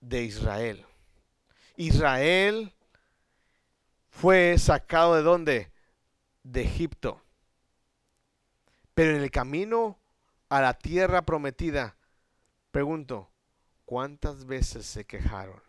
De 0.00 0.22
Israel. 0.22 0.84
Israel 1.76 2.72
fue 4.08 4.56
sacado 4.58 5.16
de 5.16 5.22
dónde? 5.22 5.72
De 6.42 6.62
Egipto. 6.62 7.20
Pero 8.94 9.16
en 9.16 9.22
el 9.22 9.30
camino 9.30 9.98
a 10.48 10.60
la 10.60 10.74
tierra 10.74 11.22
prometida, 11.22 11.96
pregunto, 12.70 13.28
¿cuántas 13.84 14.46
veces 14.46 14.86
se 14.86 15.04
quejaron? 15.04 15.60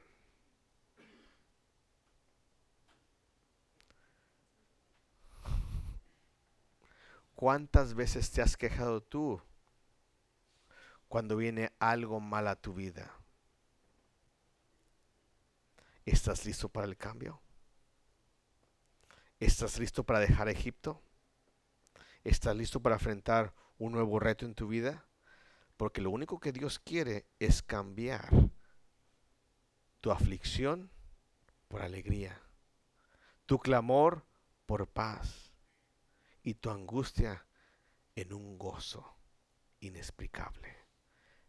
¿Cuántas 7.35 7.95
veces 7.95 8.31
te 8.31 8.41
has 8.41 8.55
quejado 8.55 9.01
tú 9.01 9.41
cuando 11.09 11.35
viene 11.35 11.71
algo 11.79 12.19
mal 12.19 12.47
a 12.47 12.55
tu 12.55 12.73
vida? 12.73 13.14
¿Estás 16.05 16.45
listo 16.45 16.69
para 16.69 16.85
el 16.85 16.97
cambio? 16.97 17.41
¿Estás 19.39 19.79
listo 19.79 20.03
para 20.03 20.19
dejar 20.19 20.47
Egipto? 20.49 21.01
¿Estás 22.23 22.55
listo 22.55 22.79
para 22.79 22.95
enfrentar 22.95 23.53
un 23.79 23.91
nuevo 23.91 24.19
reto 24.19 24.45
en 24.45 24.53
tu 24.53 24.67
vida? 24.67 25.05
Porque 25.77 26.01
lo 26.01 26.11
único 26.11 26.39
que 26.39 26.51
Dios 26.51 26.79
quiere 26.79 27.25
es 27.39 27.63
cambiar 27.63 28.29
tu 29.99 30.11
aflicción 30.11 30.91
por 31.67 31.81
alegría, 31.81 32.39
tu 33.47 33.57
clamor 33.59 34.25
por 34.67 34.87
paz 34.87 35.51
y 36.43 36.53
tu 36.53 36.69
angustia 36.69 37.45
en 38.15 38.31
un 38.31 38.59
gozo 38.59 39.17
inexplicable. 39.79 40.77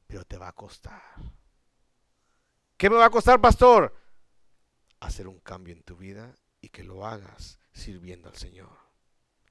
Pero 0.06 0.24
te 0.24 0.38
va 0.38 0.48
a 0.48 0.54
costar. 0.54 1.02
¿Qué 2.76 2.88
me 2.88 2.96
va 2.96 3.06
a 3.06 3.10
costar, 3.10 3.40
pastor? 3.40 4.05
Hacer 5.00 5.28
un 5.28 5.38
cambio 5.40 5.74
en 5.74 5.82
tu 5.82 5.96
vida 5.96 6.34
y 6.60 6.68
que 6.68 6.84
lo 6.84 7.06
hagas 7.06 7.58
sirviendo 7.72 8.28
al 8.28 8.36
Señor 8.36 8.86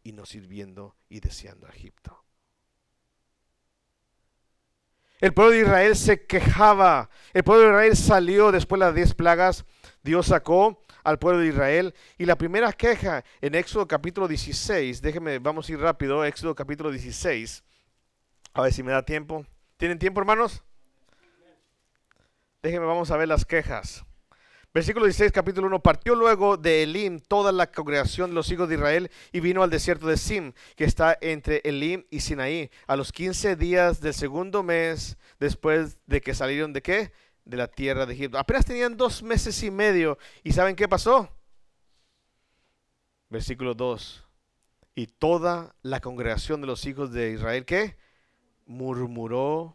y 0.04 0.12
no 0.12 0.26
sirviendo 0.26 0.96
y 1.10 1.20
deseando 1.20 1.68
a 1.68 1.72
Egipto. 1.72 2.24
El 5.20 5.34
pueblo 5.34 5.54
de 5.54 5.62
Israel 5.62 5.96
se 5.96 6.26
quejaba. 6.26 7.10
El 7.34 7.44
pueblo 7.44 7.64
de 7.64 7.70
Israel 7.70 7.96
salió 7.96 8.52
después 8.52 8.80
de 8.80 8.86
las 8.86 8.96
diez 8.96 9.14
plagas. 9.14 9.66
Dios 10.04 10.28
sacó 10.28 10.84
al 11.04 11.18
pueblo 11.20 11.40
de 11.40 11.48
Israel. 11.48 11.96
Y 12.18 12.26
la 12.26 12.38
primera 12.38 12.74
queja 12.74 13.24
en 13.42 13.56
Éxodo 13.56 13.88
capítulo 13.88 14.28
16, 14.28 15.02
déjenme, 15.02 15.40
vamos 15.40 15.68
a 15.68 15.72
ir 15.72 15.80
rápido, 15.80 16.26
Éxodo 16.26 16.54
capítulo 16.54 16.92
16. 16.92 17.64
A 18.54 18.62
ver 18.62 18.74
si 18.74 18.84
me 18.84 18.92
da 18.92 19.04
tiempo. 19.04 19.46
¿Tienen 19.78 19.98
tiempo, 19.98 20.20
hermanos? 20.20 20.64
Déjenme, 22.62 22.86
vamos 22.86 23.10
a 23.10 23.18
ver 23.18 23.28
las 23.28 23.46
quejas. 23.46 24.06
Versículo 24.76 25.06
16, 25.06 25.32
capítulo 25.32 25.68
1. 25.68 25.80
Partió 25.80 26.16
luego 26.16 26.58
de 26.58 26.84
Elim 26.84 27.22
toda 27.22 27.54
la 27.54 27.72
congregación 27.72 28.32
de 28.32 28.36
los 28.36 28.52
hijos 28.52 28.68
de 28.68 28.76
Israel 28.76 29.10
y 29.32 29.40
vino 29.40 29.64
al 29.64 29.70
desierto 29.70 30.06
de 30.06 30.18
Sim, 30.18 30.52
que 30.76 30.84
está 30.84 31.18
entre 31.22 31.62
Elim 31.64 32.04
y 32.10 32.20
Sinaí, 32.20 32.70
a 32.86 32.98
los 32.98 33.14
15 33.14 33.56
días 33.56 34.02
del 34.02 34.14
segundo 34.14 34.64
mes 34.64 35.18
después 35.40 35.98
de 36.08 36.20
que 36.20 36.34
salieron 36.34 36.74
de 36.74 36.82
qué? 36.82 37.14
De 37.46 37.56
la 37.56 37.68
tierra 37.68 38.06
de 38.06 38.16
Egipto. 38.16 38.38
Apenas 38.38 38.66
tenían 38.66 38.98
dos 38.98 39.24
meses 39.24 39.64
y 39.64 39.72
medio. 39.72 40.18
¿Y 40.44 40.52
saben 40.52 40.76
qué 40.76 40.90
pasó? 40.90 41.30
Versículo 43.30 43.76
2. 43.76 44.26
Y 44.94 45.08
toda 45.08 45.74
la 45.84 46.02
congregación 46.02 46.60
de 46.60 46.68
los 46.68 46.86
hijos 46.86 47.14
de 47.14 47.32
Israel, 47.32 47.64
¿qué? 47.64 47.96
Murmuró 48.66 49.74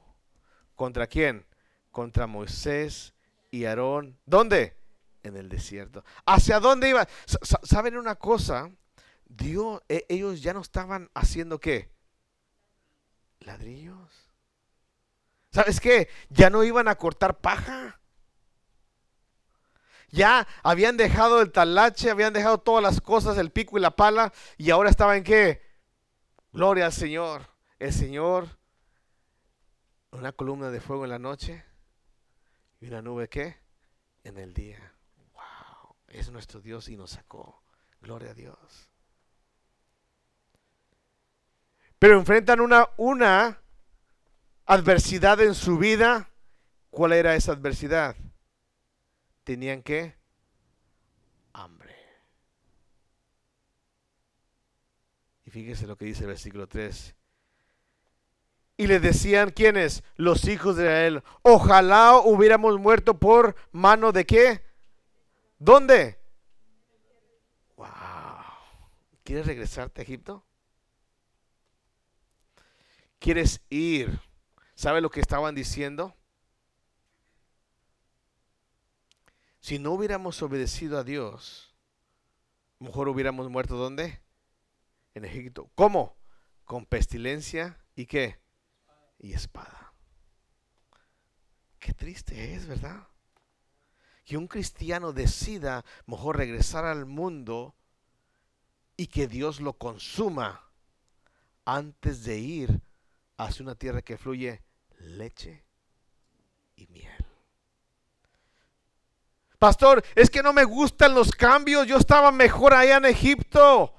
contra 0.75 1.07
quién? 1.07 1.47
Contra 1.91 2.27
Moisés 2.27 3.15
y 3.51 3.65
Aarón. 3.65 4.19
¿Dónde? 4.27 4.79
En 5.23 5.37
el 5.37 5.49
desierto. 5.49 6.05
¿Hacia 6.27 6.61
dónde 6.61 6.89
iban? 6.89 7.07
¿Saben 7.63 7.97
una 7.97 8.15
cosa? 8.15 8.71
Dios, 9.25 9.81
e, 9.89 10.07
ellos 10.09 10.43
ya 10.43 10.53
no 10.53 10.61
estaban 10.61 11.11
haciendo 11.15 11.61
qué? 11.61 11.91
Ladrillos. 13.41 14.11
¿Sabes 15.53 15.81
qué? 15.81 16.09
Ya 16.29 16.51
no 16.51 16.65
iban 16.65 16.89
a 16.89 16.97
cortar 16.97 17.41
paja. 17.41 18.01
Ya 20.11 20.47
habían 20.63 20.97
dejado 20.97 21.41
el 21.41 21.53
talache, 21.53 22.11
habían 22.11 22.33
dejado 22.33 22.59
todas 22.59 22.83
las 22.83 23.01
cosas, 23.01 23.39
el 23.39 23.53
pico 23.53 23.79
y 23.79 23.81
la 23.81 23.95
pala, 23.95 24.33
y 24.57 24.71
ahora 24.71 24.91
estaban 24.91 25.19
en 25.19 25.25
qué? 25.25 25.63
Gloria 26.53 26.87
al 26.87 26.93
Señor. 26.93 27.49
El 27.79 27.93
Señor, 27.93 28.59
una 30.11 30.33
columna 30.33 30.71
de 30.71 30.81
fuego 30.81 31.05
en 31.05 31.11
la 31.11 31.19
noche 31.19 31.65
y 32.81 32.89
una 32.89 33.01
nube 33.01 33.29
qué? 33.29 33.59
En 34.25 34.37
el 34.37 34.53
día 34.53 34.90
es 36.11 36.31
nuestro 36.31 36.61
Dios 36.61 36.89
y 36.89 36.97
nos 36.97 37.13
sacó. 37.13 37.63
Gloria 38.01 38.33
a 38.33 38.35
Dios. 38.35 38.91
Pero 41.99 42.19
enfrentan 42.19 42.61
una, 42.61 42.89
una 42.97 43.63
adversidad 44.67 45.41
en 45.41 45.55
su 45.55 45.79
vida. 45.79 46.31
¿Cuál 46.91 47.13
era 47.13 47.37
esa 47.37 47.53
adversidad? 47.53 48.17
Tenían 49.45 49.83
que 49.83 50.17
hambre. 51.53 51.95
Y 55.45 55.51
fíjese 55.51 55.87
lo 55.87 55.97
que 55.97 56.07
dice 56.07 56.23
el 56.23 56.29
versículo 56.29 56.67
3. 56.67 57.15
Y 58.79 58.87
le 58.87 58.99
decían 58.99 59.51
quiénes? 59.51 60.03
Los 60.17 60.47
hijos 60.49 60.77
de 60.77 60.85
Israel. 60.85 61.23
Ojalá 61.43 62.17
hubiéramos 62.17 62.81
muerto 62.81 63.21
por 63.21 63.55
mano 63.73 64.11
de 64.11 64.25
qué? 64.25 64.70
¿Dónde? 65.61 66.19
Wow. 67.77 67.87
¿Quieres 69.23 69.47
regresarte 69.47 70.01
a 70.01 70.05
Egipto? 70.05 70.45
¿Quieres 73.21 73.61
ir? 73.71 74.21
¿Sabe 74.75 75.01
lo 75.01 75.11
que 75.11 75.21
estaban 75.21 75.55
diciendo? 75.55 76.17
Si 79.61 79.79
no 79.79 79.93
hubiéramos 79.93 80.43
obedecido 80.43 80.99
a 80.99 81.05
Dios, 81.05 81.77
mejor 82.81 83.09
hubiéramos 83.09 83.49
muerto 83.51 83.77
¿dónde? 83.77 84.21
En 85.15 85.25
Egipto. 85.25 85.71
¿Cómo? 85.77 86.17
Con 86.65 86.87
pestilencia 86.87 87.81
¿Y 88.01 88.07
qué? 88.07 88.41
Y 89.19 89.35
espada. 89.35 89.93
Qué 91.79 91.93
triste 91.93 92.55
es, 92.55 92.67
¿verdad? 92.67 93.07
Que 94.25 94.37
un 94.37 94.47
cristiano 94.47 95.13
decida 95.13 95.85
mejor 96.07 96.37
regresar 96.37 96.85
al 96.85 97.07
mundo 97.07 97.75
y 98.97 99.07
que 99.07 99.27
Dios 99.27 99.61
lo 99.61 99.75
consuma 99.75 100.69
antes 101.65 102.25
de 102.25 102.39
ir 102.39 102.81
hacia 103.37 103.63
una 103.63 103.75
tierra 103.75 104.03
que 104.03 104.19
fluye 104.19 104.63
leche 104.99 105.65
y 106.77 106.87
miel. 106.89 107.25
Pastor, 109.59 110.03
es 110.15 110.31
que 110.31 110.43
no 110.43 110.53
me 110.53 110.65
gustan 110.65 111.15
los 111.15 111.33
cambios. 111.33 111.87
Yo 111.87 111.99
estaba 111.99 112.33
mejor 112.33 112.73
allá 112.73 112.97
en 112.97 113.05
Egipto. 113.05 113.95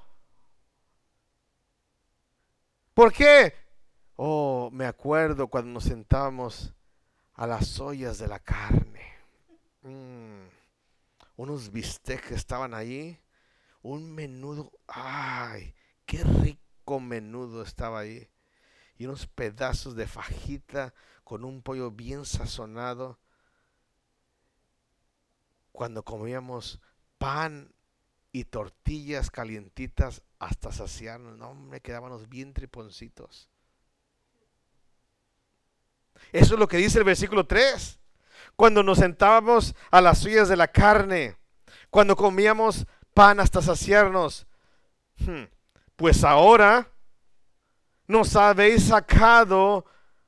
¿Por 2.94 3.14
qué? 3.14 3.54
Oh, 4.16 4.70
me 4.72 4.86
acuerdo 4.86 5.48
cuando 5.48 5.72
nos 5.72 5.84
sentábamos 5.84 6.74
a 7.34 7.48
las 7.48 7.80
ollas 7.80 8.18
de 8.18 8.28
la 8.28 8.40
carne. 8.40 9.11
Mm, 9.82 10.48
unos 11.38 11.72
bistecs 11.72 12.28
que 12.28 12.36
estaban 12.36 12.74
allí. 12.74 13.20
Un 13.82 14.13
menudo. 14.13 14.72
¡Ay! 14.88 15.76
¡Qué 16.06 16.24
rico 16.24 17.00
menudo 17.00 17.63
estaba 17.63 18.00
ahí! 18.00 18.30
Y 18.98 19.06
unos 19.06 19.28
pedazos 19.28 19.96
de 19.96 20.08
fajita 20.08 20.94
con 21.24 21.44
un 21.44 21.62
pollo 21.62 21.91
bien 21.91 22.26
sazonado. 22.26 23.20
Cuando 25.72 26.04
comíamos 26.04 26.80
pan 27.17 27.74
y 28.32 28.46
tortillas 28.46 29.32
calientitas 29.32 30.22
hasta 30.39 30.72
saciarnos. 30.72 31.38
No, 31.38 31.56
me 31.56 31.82
quedábamos 31.82 32.30
bien 32.30 32.54
triponcitos. 32.54 33.50
Eso 36.32 36.54
es 36.54 36.60
lo 36.60 36.67
que 36.67 36.78
dice 36.78 37.00
el 37.00 37.04
versículo 37.04 37.48
3. 37.48 38.01
Cuando 38.56 38.84
nos 38.84 39.00
sentábamos 39.00 39.76
a 39.90 40.02
las 40.02 40.20
suyas 40.20 40.50
de 40.50 40.56
la 40.56 40.68
carne, 40.68 41.38
cuando 41.90 42.16
comíamos 42.16 42.86
pan 43.14 43.40
hasta 43.40 43.62
saciarnos. 43.62 44.48
Hmm, 45.18 45.44
pues 45.96 46.24
ahora 46.24 46.92
nos 48.08 48.36
habéis 48.36 48.88
sacado 48.88 49.86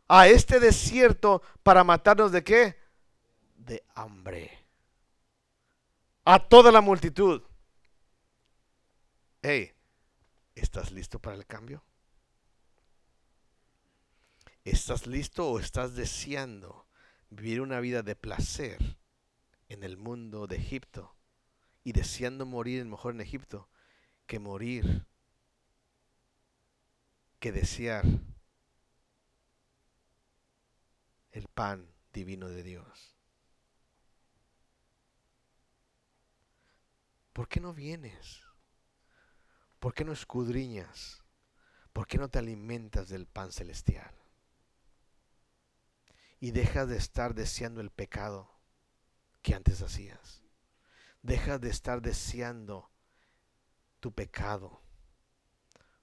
a 0.07 0.27
este 0.27 0.59
desierto 0.59 1.41
para 1.63 1.83
matarnos 1.83 2.31
de 2.31 2.43
qué? 2.43 2.77
De 3.55 3.83
hambre. 3.95 4.65
A 6.25 6.39
toda 6.39 6.71
la 6.71 6.81
multitud. 6.81 7.41
Hey, 9.41 9.73
¿estás 10.55 10.91
listo 10.91 11.19
para 11.19 11.35
el 11.35 11.45
cambio? 11.45 11.83
¿Estás 14.63 15.07
listo 15.07 15.49
o 15.49 15.59
estás 15.59 15.95
deseando 15.95 16.87
vivir 17.35 17.61
una 17.61 17.79
vida 17.79 18.03
de 18.03 18.15
placer 18.15 18.97
en 19.67 19.83
el 19.83 19.97
mundo 19.97 20.47
de 20.47 20.57
Egipto 20.57 21.15
y 21.83 21.91
deseando 21.91 22.45
morir 22.45 22.85
mejor 22.85 23.13
en 23.13 23.21
Egipto 23.21 23.69
que 24.25 24.39
morir, 24.39 25.05
que 27.39 27.51
desear 27.51 28.05
el 31.31 31.47
pan 31.47 31.89
divino 32.13 32.49
de 32.49 32.63
Dios? 32.63 33.15
¿Por 37.33 37.47
qué 37.47 37.59
no 37.59 37.73
vienes? 37.73 38.43
¿Por 39.79 39.95
qué 39.95 40.05
no 40.05 40.13
escudriñas? 40.13 41.23
¿Por 41.91 42.07
qué 42.07 42.17
no 42.19 42.29
te 42.29 42.39
alimentas 42.39 43.09
del 43.09 43.25
pan 43.25 43.51
celestial? 43.51 44.22
Y 46.43 46.51
dejas 46.51 46.89
de 46.89 46.97
estar 46.97 47.33
deseando 47.33 47.79
el 47.79 47.89
pecado 47.89 48.51
que 49.41 49.55
antes 49.55 49.81
hacías. 49.81 50.43
Dejas 51.21 51.61
de 51.61 51.69
estar 51.69 52.01
deseando 52.01 52.91
tu 54.01 54.11
pecado. 54.11 54.81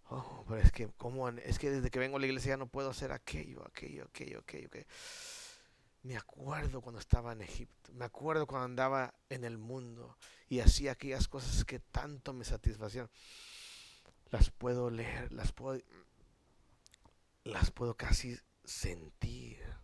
Oh, 0.08 0.42
pero 0.48 0.62
es 0.62 0.72
que, 0.72 0.88
¿cómo? 0.96 1.28
Es 1.28 1.58
que 1.58 1.68
desde 1.68 1.90
que 1.90 1.98
vengo 1.98 2.16
a 2.16 2.20
la 2.20 2.24
iglesia 2.24 2.52
ya 2.52 2.56
no 2.56 2.70
puedo 2.70 2.88
hacer 2.88 3.12
aquello, 3.12 3.66
aquello, 3.66 4.04
aquello, 4.04 4.38
aquello, 4.38 4.68
aquello. 4.68 4.86
Me 6.04 6.16
acuerdo 6.16 6.80
cuando 6.80 7.00
estaba 7.00 7.34
en 7.34 7.42
Egipto, 7.42 7.92
me 7.92 8.06
acuerdo 8.06 8.46
cuando 8.46 8.64
andaba 8.64 9.12
en 9.28 9.44
el 9.44 9.58
mundo 9.58 10.16
y 10.48 10.60
hacía 10.60 10.92
aquellas 10.92 11.28
cosas 11.28 11.66
que 11.66 11.80
tanto 11.80 12.32
me 12.32 12.46
satisfacían. 12.46 13.10
Las 14.30 14.48
puedo 14.48 14.88
leer, 14.88 15.32
las 15.34 15.52
puedo, 15.52 15.82
las 17.44 17.70
puedo 17.72 17.94
casi 17.94 18.38
sentir. 18.64 19.80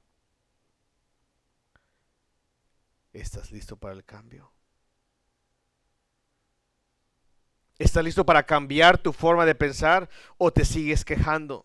¿Estás 3.16 3.50
listo 3.50 3.76
para 3.76 3.94
el 3.94 4.05
cambio? 4.05 4.52
¿Estás 7.79 8.05
listo 8.05 8.26
para 8.26 8.42
cambiar 8.44 8.98
tu 8.98 9.11
forma 9.11 9.46
de 9.46 9.55
pensar 9.55 10.11
o 10.37 10.52
te 10.52 10.66
sigues 10.66 11.02
quejando? 11.02 11.64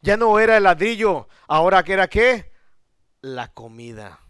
Ya 0.00 0.16
no 0.16 0.38
era 0.38 0.56
el 0.56 0.62
ladrillo, 0.62 1.28
ahora 1.46 1.82
que 1.82 1.92
era 1.92 2.08
qué? 2.08 2.50
La 3.20 3.52
comida. 3.52 4.20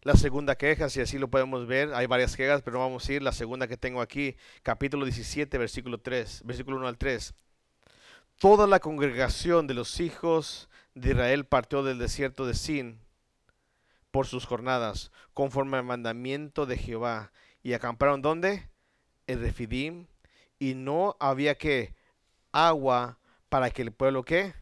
La 0.00 0.14
segunda 0.14 0.56
queja, 0.56 0.88
si 0.88 1.02
así 1.02 1.18
lo 1.18 1.28
podemos 1.28 1.66
ver, 1.66 1.92
hay 1.92 2.06
varias 2.06 2.34
quejas, 2.34 2.62
pero 2.62 2.78
vamos 2.78 3.06
a 3.06 3.12
ir. 3.12 3.22
La 3.22 3.32
segunda 3.32 3.68
que 3.68 3.76
tengo 3.76 4.00
aquí, 4.00 4.36
capítulo 4.62 5.04
17, 5.04 5.58
versículo 5.58 6.00
3, 6.00 6.44
versículo 6.46 6.78
1 6.78 6.88
al 6.88 6.96
3. 6.96 7.34
Toda 8.38 8.66
la 8.66 8.80
congregación 8.80 9.66
de 9.66 9.74
los 9.74 10.00
hijos 10.00 10.70
de 11.00 11.10
Israel 11.10 11.44
partió 11.44 11.82
del 11.82 11.98
desierto 11.98 12.46
de 12.46 12.54
Sin 12.54 13.00
por 14.10 14.26
sus 14.26 14.46
jornadas, 14.46 15.12
conforme 15.34 15.76
al 15.76 15.84
mandamiento 15.84 16.66
de 16.66 16.76
Jehová, 16.76 17.30
y 17.62 17.74
acamparon 17.74 18.22
donde? 18.22 18.68
En 19.26 19.40
Refidim, 19.40 20.06
y 20.58 20.74
no 20.74 21.16
había 21.20 21.56
que 21.56 21.94
agua 22.52 23.18
para 23.48 23.70
que 23.70 23.82
el 23.82 23.92
pueblo 23.92 24.24
qué? 24.24 24.54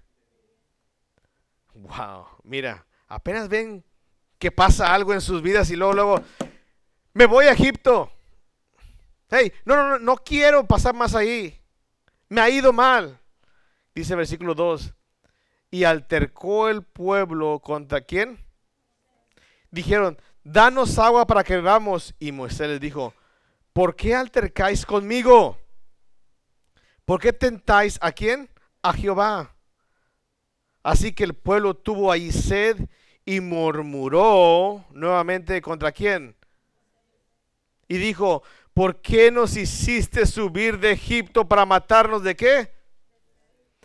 Wow, 1.75 2.27
mira, 2.42 2.87
apenas 3.07 3.49
ven 3.49 3.85
que 4.38 4.51
pasa 4.51 4.92
algo 4.92 5.12
en 5.14 5.20
sus 5.20 5.42
vidas 5.42 5.70
y 5.70 5.77
luego, 5.77 5.94
luego, 5.94 6.25
me 7.12 7.27
voy 7.27 7.46
a 7.46 7.53
Egipto. 7.53 8.11
Hey, 9.31 9.53
no, 9.64 9.77
no, 9.77 9.88
no, 9.90 9.99
no 9.99 10.16
quiero 10.16 10.66
pasar 10.66 10.94
más 10.94 11.14
ahí. 11.14 11.61
Me 12.29 12.40
ha 12.40 12.49
ido 12.51 12.72
mal. 12.72 13.18
Dice 13.94 14.12
el 14.12 14.18
versículo 14.18 14.55
2, 14.55 14.94
y 15.77 15.85
altercó 15.85 16.71
el 16.71 16.83
pueblo 16.83 17.61
contra 17.61 18.01
quién? 18.01 18.43
Dijeron, 19.71 20.19
danos 20.43 20.99
agua 20.99 21.27
para 21.27 21.45
que 21.45 21.57
bebamos. 21.57 22.15
Y 22.19 22.33
Moisés 22.33 22.67
les 22.67 22.81
dijo, 22.81 23.12
¿por 23.75 23.95
qué 23.95 24.15
altercáis 24.15 24.87
conmigo? 24.87 25.59
¿Por 27.05 27.21
qué 27.21 27.31
tentáis 27.31 27.99
a 28.01 28.11
quién? 28.11 28.49
A 28.81 28.95
Jehová. 28.95 29.55
Así 30.83 31.12
que 31.12 31.25
el 31.25 31.35
pueblo 31.35 31.75
tuvo 31.75 32.11
ahí 32.11 32.33
sed 32.33 32.89
y 33.27 33.41
murmuró 33.41 34.83
nuevamente 34.93 35.61
contra 35.61 35.93
quién. 35.93 36.35
Y 37.87 37.99
dijo, 37.99 38.43
¿por 38.73 39.03
qué 39.03 39.31
nos 39.31 39.55
hiciste 39.59 40.25
subir 40.25 40.79
de 40.79 40.93
Egipto 40.93 41.47
para 41.47 41.67
matarnos 41.67 42.23
de 42.23 42.35
qué? 42.35 42.76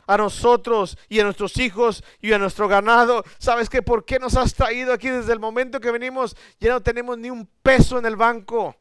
A 0.07 0.17
nosotros 0.17 0.97
y 1.09 1.19
a 1.19 1.23
nuestros 1.23 1.57
hijos 1.57 2.03
y 2.19 2.33
a 2.33 2.39
nuestro 2.39 2.67
ganado. 2.67 3.23
¿Sabes 3.37 3.69
qué? 3.69 3.81
¿Por 3.81 4.05
qué 4.05 4.19
nos 4.19 4.35
has 4.35 4.53
traído 4.53 4.93
aquí 4.93 5.09
desde 5.09 5.33
el 5.33 5.39
momento 5.39 5.79
que 5.79 5.91
venimos? 5.91 6.35
Ya 6.59 6.71
no 6.71 6.81
tenemos 6.81 7.17
ni 7.17 7.29
un 7.29 7.47
peso 7.61 7.99
en 7.99 8.05
el 8.05 8.15
banco. 8.15 8.75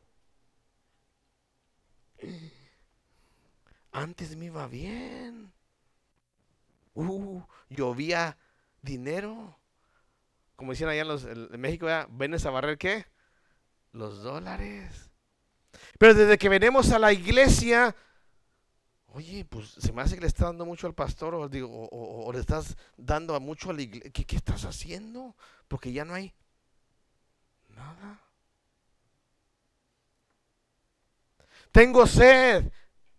Antes 3.93 4.37
me 4.37 4.47
iba 4.47 4.67
bien. 4.69 5.53
Uh, 6.95 7.43
llovía 7.69 8.37
dinero. 8.83 9.57
Como 10.57 10.73
decían 10.73 10.91
allá 10.91 11.03
en, 11.03 11.61
México, 11.61 11.87
¿venes 12.11 12.45
a 12.45 12.51
barrer 12.51 12.77
qué? 12.77 13.07
Los 13.93 14.23
dólares. 14.23 15.11
Pero 15.99 16.15
desde 16.15 16.39
que 16.39 16.49
venimos 16.49 16.93
a 16.93 16.99
la 16.99 17.13
iglesia, 17.13 17.97
Oye, 19.13 19.45
pues 19.45 19.71
se 19.71 19.93
me 19.93 20.03
hace 20.03 20.15
que 20.15 20.21
le 20.21 20.29
estás 20.29 20.47
dando 20.47 20.65
mucho 20.65 20.87
al 20.87 20.95
pastor 20.95 21.35
o, 21.35 22.33
le 22.33 22.39
estás 22.39 22.77
dando 22.97 23.35
a 23.35 23.41
mucho 23.41 23.71
a 23.71 23.73
la 23.73 23.83
iglesia. 23.83 24.11
¿Qué, 24.13 24.37
estás 24.37 24.65
haciendo? 24.65 25.35
Porque 25.67 25.93
ya 25.93 26.05
no 26.05 26.15
hay 26.15 26.33
nada. 27.71 28.21
Tengo 31.73 32.07
sed, 32.07 32.71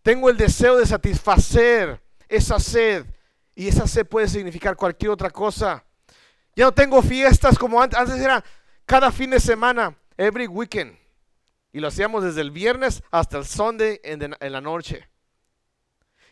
tengo 0.02 0.30
el 0.30 0.38
deseo 0.38 0.78
de 0.78 0.86
satisfacer 0.86 2.02
esa 2.30 2.58
sed. 2.60 3.06
Y 3.54 3.68
esa 3.68 3.86
sed 3.86 4.06
puede 4.06 4.30
significar 4.30 4.78
cualquier 4.78 5.12
otra 5.12 5.30
cosa. 5.30 5.84
Ya 6.56 6.66
no 6.66 6.74
tengo 6.74 7.02
fiestas 7.02 7.58
como 7.58 7.82
antes. 7.82 8.00
Antes 8.00 8.18
era 8.18 8.42
cada 8.86 9.12
fin 9.12 9.30
de 9.30 9.42
semana, 9.42 9.98
every 10.16 10.48
weekend. 10.48 10.98
Y 11.74 11.82
lo 11.82 11.90
hacíamos 11.90 12.24
desde 12.24 12.42
el 12.42 12.52
viernes 12.52 13.04
hasta 13.12 13.38
el 13.38 13.46
Sunday 13.46 14.00
en 14.04 14.54
la 14.54 14.62
noche. 14.62 15.11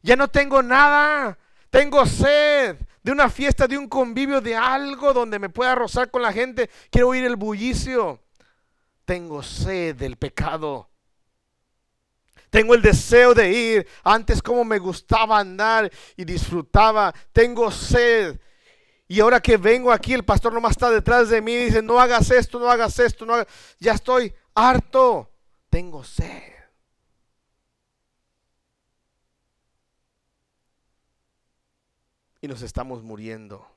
Ya 0.01 0.15
no 0.15 0.27
tengo 0.27 0.61
nada. 0.61 1.37
Tengo 1.69 2.05
sed 2.05 2.77
de 3.03 3.11
una 3.11 3.29
fiesta, 3.29 3.67
de 3.67 3.77
un 3.77 3.87
convivio, 3.87 4.41
de 4.41 4.55
algo 4.55 5.13
donde 5.13 5.39
me 5.39 5.49
pueda 5.49 5.75
rozar 5.75 6.09
con 6.09 6.21
la 6.21 6.33
gente. 6.33 6.69
Quiero 6.89 7.09
oír 7.09 7.25
el 7.25 7.35
bullicio. 7.35 8.21
Tengo 9.05 9.41
sed 9.41 9.95
del 9.95 10.17
pecado. 10.17 10.89
Tengo 12.49 12.73
el 12.73 12.81
deseo 12.81 13.33
de 13.33 13.51
ir. 13.51 13.87
Antes 14.03 14.41
como 14.41 14.63
me 14.63 14.79
gustaba 14.79 15.39
andar 15.39 15.91
y 16.15 16.25
disfrutaba. 16.25 17.13
Tengo 17.31 17.71
sed. 17.71 18.39
Y 19.07 19.19
ahora 19.19 19.41
que 19.41 19.57
vengo 19.57 19.91
aquí, 19.91 20.13
el 20.13 20.23
pastor 20.23 20.53
nomás 20.53 20.71
está 20.71 20.91
detrás 20.91 21.29
de 21.29 21.41
mí 21.41 21.51
y 21.53 21.65
dice, 21.65 21.81
no 21.81 21.99
hagas 21.99 22.29
esto, 22.29 22.59
no 22.59 22.69
hagas 22.69 22.99
esto, 22.99 23.25
no 23.25 23.43
ya 23.79 23.93
estoy 23.93 24.33
harto. 24.53 25.31
Tengo 25.69 26.03
sed. 26.03 26.48
Y 32.41 32.47
nos 32.47 32.61
estamos 32.61 33.03
muriendo. 33.03 33.67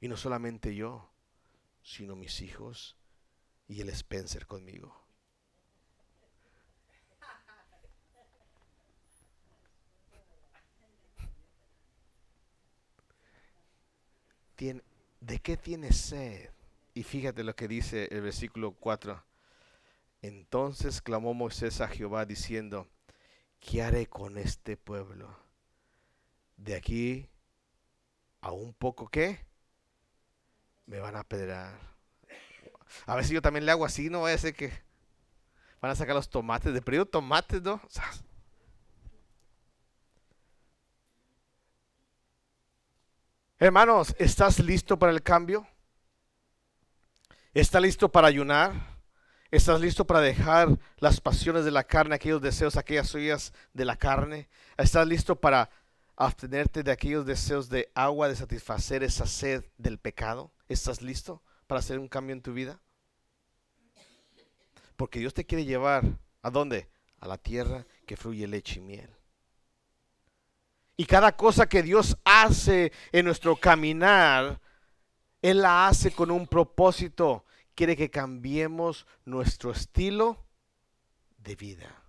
Y 0.00 0.08
no 0.08 0.16
solamente 0.16 0.74
yo, 0.74 1.10
sino 1.82 2.16
mis 2.16 2.40
hijos 2.40 2.96
y 3.68 3.80
el 3.80 3.88
Spencer 3.90 4.46
conmigo. 4.46 5.04
¿De 15.20 15.38
qué 15.40 15.56
tiene 15.56 15.92
sed? 15.92 16.48
Y 16.94 17.02
fíjate 17.02 17.44
lo 17.44 17.54
que 17.54 17.68
dice 17.68 18.08
el 18.10 18.22
versículo 18.22 18.72
4. 18.72 19.22
Entonces 20.22 21.02
clamó 21.02 21.34
Moisés 21.34 21.80
a 21.82 21.88
Jehová 21.88 22.24
diciendo, 22.24 22.88
¿qué 23.60 23.82
haré 23.82 24.06
con 24.06 24.38
este 24.38 24.76
pueblo? 24.78 25.43
De 26.64 26.74
aquí 26.74 27.28
a 28.40 28.50
un 28.50 28.72
poco 28.72 29.06
qué? 29.08 29.38
Me 30.86 30.98
van 30.98 31.14
a 31.14 31.20
apedrear. 31.20 31.78
A 33.04 33.14
ver 33.14 33.26
si 33.26 33.34
yo 33.34 33.42
también 33.42 33.66
le 33.66 33.72
hago 33.72 33.84
así, 33.84 34.08
no 34.08 34.22
vaya 34.22 34.36
a 34.36 34.38
ser 34.38 34.54
que 34.54 34.72
van 35.82 35.90
a 35.90 35.94
sacar 35.94 36.14
los 36.14 36.30
tomates, 36.30 36.72
de 36.72 36.80
periodo 36.80 37.04
tomates, 37.04 37.60
¿no? 37.60 37.82
Hermanos, 43.58 44.16
¿estás 44.18 44.58
listo 44.58 44.98
para 44.98 45.12
el 45.12 45.22
cambio? 45.22 45.66
¿Estás 47.52 47.82
listo 47.82 48.10
para 48.10 48.28
ayunar? 48.28 48.72
¿Estás 49.50 49.82
listo 49.82 50.06
para 50.06 50.20
dejar 50.20 50.78
las 50.96 51.20
pasiones 51.20 51.66
de 51.66 51.70
la 51.70 51.84
carne, 51.84 52.14
aquellos 52.14 52.40
deseos, 52.40 52.78
aquellas 52.78 53.08
suyas 53.08 53.52
de 53.74 53.84
la 53.84 53.96
carne? 53.96 54.48
¿Estás 54.78 55.06
listo 55.06 55.36
para 55.38 55.68
abstenerte 56.16 56.82
de 56.82 56.92
aquellos 56.92 57.26
deseos 57.26 57.68
de 57.68 57.90
agua, 57.94 58.28
de 58.28 58.36
satisfacer 58.36 59.02
esa 59.02 59.26
sed 59.26 59.64
del 59.78 59.98
pecado? 59.98 60.52
¿Estás 60.68 61.02
listo 61.02 61.42
para 61.66 61.80
hacer 61.80 61.98
un 61.98 62.08
cambio 62.08 62.34
en 62.34 62.42
tu 62.42 62.52
vida? 62.52 62.80
Porque 64.96 65.18
Dios 65.18 65.34
te 65.34 65.44
quiere 65.44 65.64
llevar 65.64 66.04
a 66.42 66.50
dónde? 66.50 66.88
A 67.18 67.26
la 67.26 67.38
tierra 67.38 67.86
que 68.06 68.16
fluye 68.16 68.46
leche 68.46 68.78
y 68.78 68.82
miel. 68.82 69.10
Y 70.96 71.06
cada 71.06 71.36
cosa 71.36 71.66
que 71.66 71.82
Dios 71.82 72.16
hace 72.24 72.92
en 73.10 73.24
nuestro 73.24 73.56
caminar, 73.56 74.60
Él 75.42 75.62
la 75.62 75.88
hace 75.88 76.12
con 76.12 76.30
un 76.30 76.46
propósito. 76.46 77.44
Quiere 77.74 77.96
que 77.96 78.10
cambiemos 78.10 79.06
nuestro 79.24 79.72
estilo 79.72 80.44
de 81.38 81.56
vida. 81.56 82.02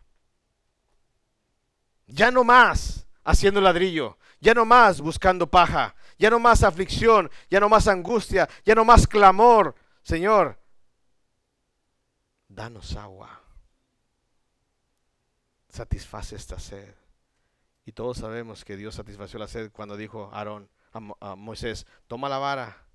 Ya 2.05 2.29
no 2.29 2.43
más 2.43 3.04
haciendo 3.25 3.59
ladrillo, 3.59 4.17
ya 4.39 4.53
no 4.53 4.65
más 4.65 5.01
buscando 5.01 5.49
paja, 5.49 5.95
ya 6.17 6.29
no 6.29 6.39
más 6.39 6.63
aflicción, 6.63 7.29
ya 7.49 7.59
no 7.59 7.67
más 7.67 7.87
angustia, 7.87 8.47
ya 8.63 8.75
no 8.75 8.85
más 8.85 9.07
clamor. 9.07 9.75
Señor, 10.01 10.57
danos 12.47 12.95
agua. 12.95 13.41
Satisface 15.69 16.37
esta 16.37 16.57
sed. 16.57 16.95
Y 17.85 17.91
todos 17.91 18.17
sabemos 18.17 18.63
que 18.65 18.77
Dios 18.77 18.95
satisfació 18.95 19.39
la 19.39 19.47
sed 19.47 19.71
cuando 19.71 19.97
dijo 19.97 20.29
a 20.31 20.37
Aarón, 20.37 20.69
a, 21.19 21.35
Moisés, 21.35 21.85
toma 22.07 22.29
la 22.29 22.37
vara 22.37 22.85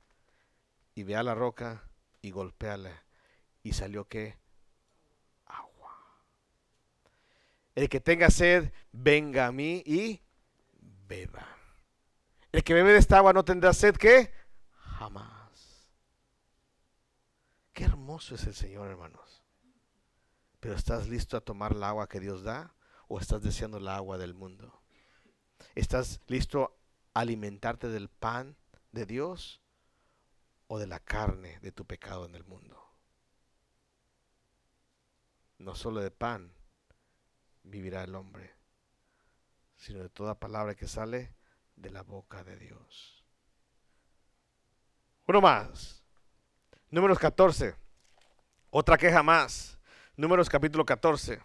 y 0.94 1.02
ve 1.02 1.16
a 1.16 1.22
la 1.22 1.34
roca 1.34 1.82
y 2.22 2.30
golpéala. 2.30 3.04
Y 3.62 3.74
salió 3.74 4.08
qué? 4.08 4.38
Agua. 5.44 5.94
El 7.74 7.88
que 7.88 8.00
tenga 8.00 8.30
sed, 8.30 8.72
venga 8.92 9.46
a 9.46 9.52
mí 9.52 9.82
y 9.86 10.20
beba. 11.06 11.46
El 12.52 12.64
que 12.64 12.74
bebe 12.74 12.92
de 12.92 12.98
esta 12.98 13.18
agua 13.18 13.32
no 13.32 13.44
tendrá 13.44 13.72
sed, 13.72 13.96
¿qué? 13.96 14.32
Jamás. 14.74 15.88
Qué 17.72 17.84
hermoso 17.84 18.34
es 18.34 18.44
el 18.44 18.54
Señor, 18.54 18.90
hermanos. 18.90 19.42
Pero 20.58 20.74
¿estás 20.74 21.08
listo 21.08 21.36
a 21.36 21.40
tomar 21.40 21.72
el 21.72 21.82
agua 21.82 22.08
que 22.08 22.20
Dios 22.20 22.42
da? 22.42 22.74
¿O 23.08 23.18
estás 23.18 23.42
deseando 23.42 23.78
el 23.78 23.88
agua 23.88 24.18
del 24.18 24.34
mundo? 24.34 24.82
¿Estás 25.74 26.20
listo 26.26 26.76
a 27.14 27.20
alimentarte 27.20 27.88
del 27.88 28.08
pan 28.08 28.56
de 28.92 29.06
Dios 29.06 29.60
o 30.66 30.78
de 30.78 30.86
la 30.86 31.00
carne 31.00 31.58
de 31.60 31.72
tu 31.72 31.86
pecado 31.86 32.26
en 32.26 32.34
el 32.34 32.44
mundo? 32.44 32.78
No 35.58 35.74
solo 35.74 36.00
de 36.00 36.10
pan 36.10 36.52
vivirá 37.70 38.02
el 38.02 38.14
hombre, 38.14 38.52
sino 39.76 40.00
de 40.00 40.08
toda 40.08 40.38
palabra 40.38 40.74
que 40.74 40.88
sale 40.88 41.34
de 41.76 41.90
la 41.90 42.02
boca 42.02 42.42
de 42.44 42.56
Dios. 42.56 43.24
Uno 45.26 45.40
más. 45.40 46.02
Números 46.90 47.18
14. 47.18 47.74
Otra 48.70 48.98
queja 48.98 49.22
más. 49.22 49.78
Números 50.16 50.48
capítulo 50.48 50.84
14. 50.84 51.40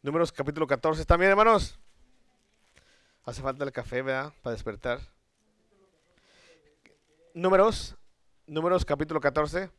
Números 0.00 0.32
capítulo 0.32 0.66
14. 0.66 1.04
¿También, 1.04 1.30
hermanos? 1.30 1.78
Hace 3.24 3.42
falta 3.42 3.64
el 3.64 3.72
café, 3.72 4.02
¿verdad? 4.02 4.32
Para 4.42 4.54
despertar. 4.54 5.00
Números, 7.34 7.94
números 8.46 8.84
capítulo 8.84 9.20
14. 9.20 9.70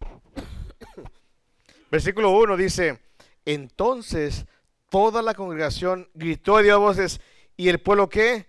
Versículo 1.90 2.30
1 2.30 2.56
dice, 2.56 3.00
entonces 3.52 4.46
toda 4.90 5.22
la 5.22 5.34
congregación 5.34 6.10
gritó 6.14 6.58
dio 6.62 6.80
voces, 6.80 7.20
¿y 7.56 7.68
el 7.68 7.80
pueblo 7.80 8.08
qué? 8.08 8.48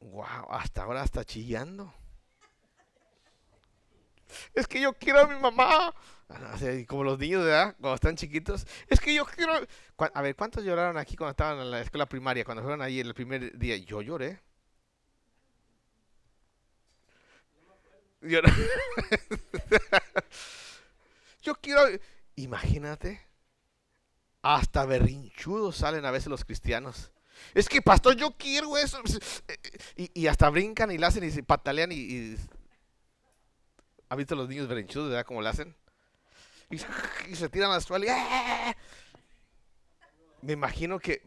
Wow, 0.00 0.50
hasta 0.50 0.82
ahora 0.82 1.04
está 1.04 1.24
chillando. 1.24 1.94
Es 4.54 4.66
que 4.66 4.80
yo 4.80 4.92
quiero 4.94 5.20
a 5.20 5.26
mi 5.26 5.38
mamá. 5.38 5.94
Como 6.86 7.04
los 7.04 7.18
niños, 7.18 7.44
¿verdad? 7.44 7.74
Cuando 7.80 7.94
están 7.94 8.16
chiquitos. 8.16 8.66
Es 8.88 9.00
que 9.00 9.14
yo 9.14 9.24
quiero... 9.24 9.54
A 10.14 10.22
ver, 10.22 10.36
¿cuántos 10.36 10.64
lloraron 10.64 10.96
aquí 10.96 11.16
cuando 11.16 11.32
estaban 11.32 11.58
en 11.60 11.70
la 11.70 11.80
escuela 11.80 12.06
primaria? 12.06 12.44
Cuando 12.44 12.62
fueron 12.62 12.82
ahí 12.82 13.00
el 13.00 13.14
primer 13.14 13.58
día. 13.58 13.76
Yo 13.78 14.00
lloré. 14.02 14.40
Yo 21.42 21.54
quiero... 21.60 21.82
Imagínate. 22.36 23.29
Hasta 24.42 24.84
berrinchudos 24.86 25.76
salen 25.76 26.04
a 26.04 26.10
veces 26.10 26.28
los 26.28 26.44
cristianos. 26.44 27.12
Es 27.54 27.68
que, 27.68 27.82
pastor, 27.82 28.16
yo 28.16 28.36
quiero 28.36 28.76
eso. 28.76 29.00
Y, 29.96 30.26
hasta 30.28 30.48
brincan 30.48 30.90
y 30.90 30.98
la 30.98 31.08
hacen 31.08 31.24
y 31.24 31.30
se 31.30 31.42
patalean 31.42 31.92
y... 31.92 31.96
y... 31.96 32.36
¿Ha 34.08 34.16
visto 34.16 34.34
los 34.34 34.48
niños 34.48 34.66
berrinchudos, 34.66 35.10
verdad? 35.10 35.26
Cómo 35.26 35.42
lo 35.42 35.48
hacen 35.48 35.76
y, 36.70 37.34
se 37.34 37.48
tiran 37.50 37.70
las 37.70 37.84
toallas. 37.84 38.16
¡ah! 38.18 38.74
Me 40.42 40.54
imagino 40.54 40.98
que, 40.98 41.22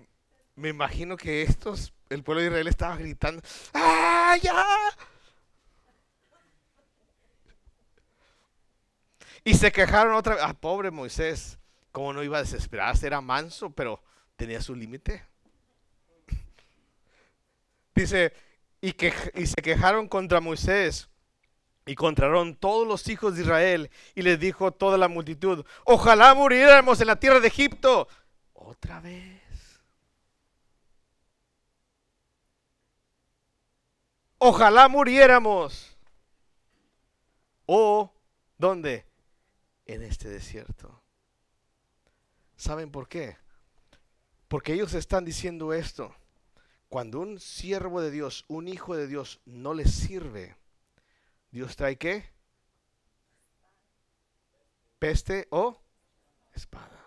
me 0.56 0.69
imagino 0.69 1.17
que 1.17 1.43
estos, 1.43 1.93
el 2.10 2.23
pueblo 2.23 2.41
de 2.41 2.47
Israel 2.47 2.67
estaba 2.67 2.97
gritando, 2.97 3.41
¡ah, 3.73 4.38
ya! 4.41 4.65
Y 9.43 9.54
se 9.56 9.71
quejaron 9.71 10.15
otra 10.15 10.36
vez, 10.36 10.43
ah, 10.43 10.54
pobre 10.54 10.89
Moisés, 10.89 11.60
como 11.93 12.12
no 12.12 12.23
iba 12.23 12.39
a 12.39 12.41
desesperarse, 12.41 13.06
era 13.08 13.21
manso, 13.21 13.69
pero 13.69 14.01
tenía 14.36 14.60
su 14.62 14.75
límite. 14.75 15.23
Dice, 17.95 18.34
y, 18.82 18.93
que, 18.93 19.13
y 19.36 19.45
se 19.45 19.62
quejaron 19.62 20.10
contra 20.10 20.41
Moisés 20.41 21.08
y 21.86 21.93
contraron 21.93 22.56
todos 22.56 22.88
los 22.88 23.08
hijos 23.08 23.36
de 23.36 23.43
Israel 23.43 23.91
y 24.15 24.23
les 24.23 24.39
dijo 24.39 24.71
toda 24.71 24.97
la 24.97 25.08
multitud, 25.08 25.65
ojalá 25.86 26.34
muriéramos 26.34 26.99
en 26.99 27.08
la 27.08 27.19
tierra 27.19 27.39
de 27.39 27.47
Egipto. 27.47 28.08
Otra 28.53 28.99
vez. 28.99 29.43
Ojalá 34.39 34.88
muriéramos. 34.88 35.95
¿O 37.67 38.12
dónde? 38.58 39.06
En 39.86 40.01
este 40.01 40.27
desierto. 40.27 41.03
¿Saben 42.63 42.91
por 42.91 43.10
qué? 43.10 43.36
Porque 44.47 44.71
ellos 44.71 44.93
están 44.93 45.26
diciendo 45.26 45.73
esto. 45.73 46.15
Cuando 46.88 47.19
un 47.19 47.38
siervo 47.38 47.99
de 47.99 48.10
Dios, 48.10 48.45
un 48.47 48.69
hijo 48.69 48.95
de 48.95 49.06
Dios, 49.06 49.41
no 49.43 49.73
le 49.73 49.86
sirve, 49.86 50.56
Dios 51.52 51.76
trae 51.76 51.97
qué? 51.97 52.32
Peste 54.97 55.49
o 55.49 55.78
espada. 56.54 57.06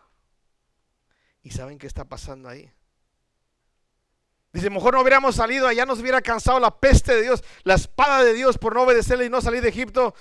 ¿Y 1.41 1.53
saben 1.53 1.79
qué 1.79 1.87
está 1.87 2.05
pasando 2.05 2.51
ahí? 2.51 2.71
Dice, 4.53 4.69
mejor 4.69 4.93
no 4.93 5.01
hubiéramos 5.01 5.37
salido, 5.37 5.69
allá 5.69 5.87
nos 5.87 6.01
hubiera 6.01 6.21
cansado 6.21 6.61
la 6.61 6.79
peste 6.81 7.15
de 7.15 7.23
Dios, 7.23 7.43
la 7.65 7.77
espada 7.77 8.23
de 8.23 8.35
Dios 8.35 8.59
por 8.59 8.75
no 8.75 8.83
obedecerle 8.83 9.25
y 9.25 9.31
no 9.31 9.41
salir 9.41 9.63
de 9.63 9.71
Egipto. 9.71 10.15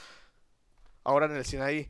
Ahora 1.03 1.25
en 1.25 1.35
el 1.35 1.43
Sinaí, 1.43 1.89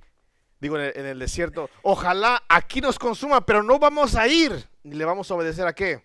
digo 0.66 0.80
en 0.80 1.06
el, 1.06 1.20
desierto, 1.20 1.70
ojalá 1.84 2.44
aquí 2.50 2.82
nos 2.82 2.98
consuma, 2.98 3.46
pero 3.46 3.62
no 3.62 3.78
vamos 3.80 4.16
a 4.16 4.28
ir, 4.28 4.68
ni 4.84 4.96
le 4.96 5.06
vamos 5.06 5.30
a 5.30 5.36
obedecer 5.36 5.68
a 5.68 5.74
qué? 5.74 6.04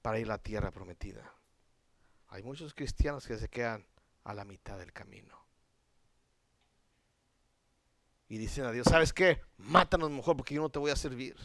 Para 0.00 0.18
ir 0.18 0.26
a 0.26 0.34
la 0.34 0.38
tierra 0.38 0.70
prometida. 0.70 1.32
Hay 2.28 2.42
muchos 2.42 2.72
cristianos 2.74 3.26
que 3.26 3.36
se 3.36 3.48
quedan 3.48 3.86
a 4.24 4.34
la 4.34 4.44
mitad 4.44 4.78
del 4.78 4.92
camino. 4.92 5.36
Y 8.28 8.38
dicen 8.38 8.64
a 8.64 8.72
Dios, 8.72 8.86
¿sabes 8.88 9.12
qué? 9.12 9.40
Mátanos 9.56 10.10
mejor 10.10 10.36
porque 10.36 10.54
yo 10.54 10.62
no 10.62 10.68
te 10.68 10.78
voy 10.78 10.90
a 10.90 10.96
servir 10.96 11.36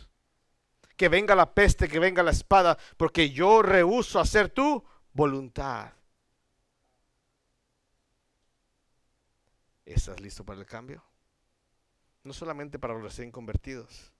que 1.01 1.09
venga 1.09 1.33
la 1.33 1.51
peste, 1.51 1.87
que 1.87 1.97
venga 1.97 2.21
la 2.21 2.29
espada, 2.29 2.77
porque 2.95 3.31
yo 3.31 3.63
rehuso 3.63 4.19
hacer 4.19 4.49
tu 4.49 4.85
voluntad. 5.13 5.91
¿Estás 9.83 10.19
listo 10.19 10.45
para 10.45 10.59
el 10.59 10.67
cambio? 10.67 11.03
No 12.23 12.33
solamente 12.33 12.79
para 12.79 12.93
los 12.93 13.03
recién 13.03 13.31
convertidos, 13.31 14.11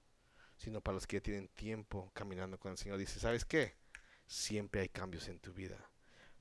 sino 0.58 0.80
para 0.82 0.96
los 0.96 1.08
que 1.08 1.18
ya 1.18 1.22
tienen 1.22 1.48
tiempo 1.50 2.12
caminando 2.14 2.60
con 2.60 2.72
el 2.72 2.78
Señor. 2.78 2.98
Dice, 2.98 3.20
¿sabes 3.20 3.46
qué? 3.46 3.76
Siempre 4.28 4.82
hay 4.82 4.90
cambios 4.90 5.28
en 5.28 5.40
tu 5.40 5.54
vida, 5.54 5.90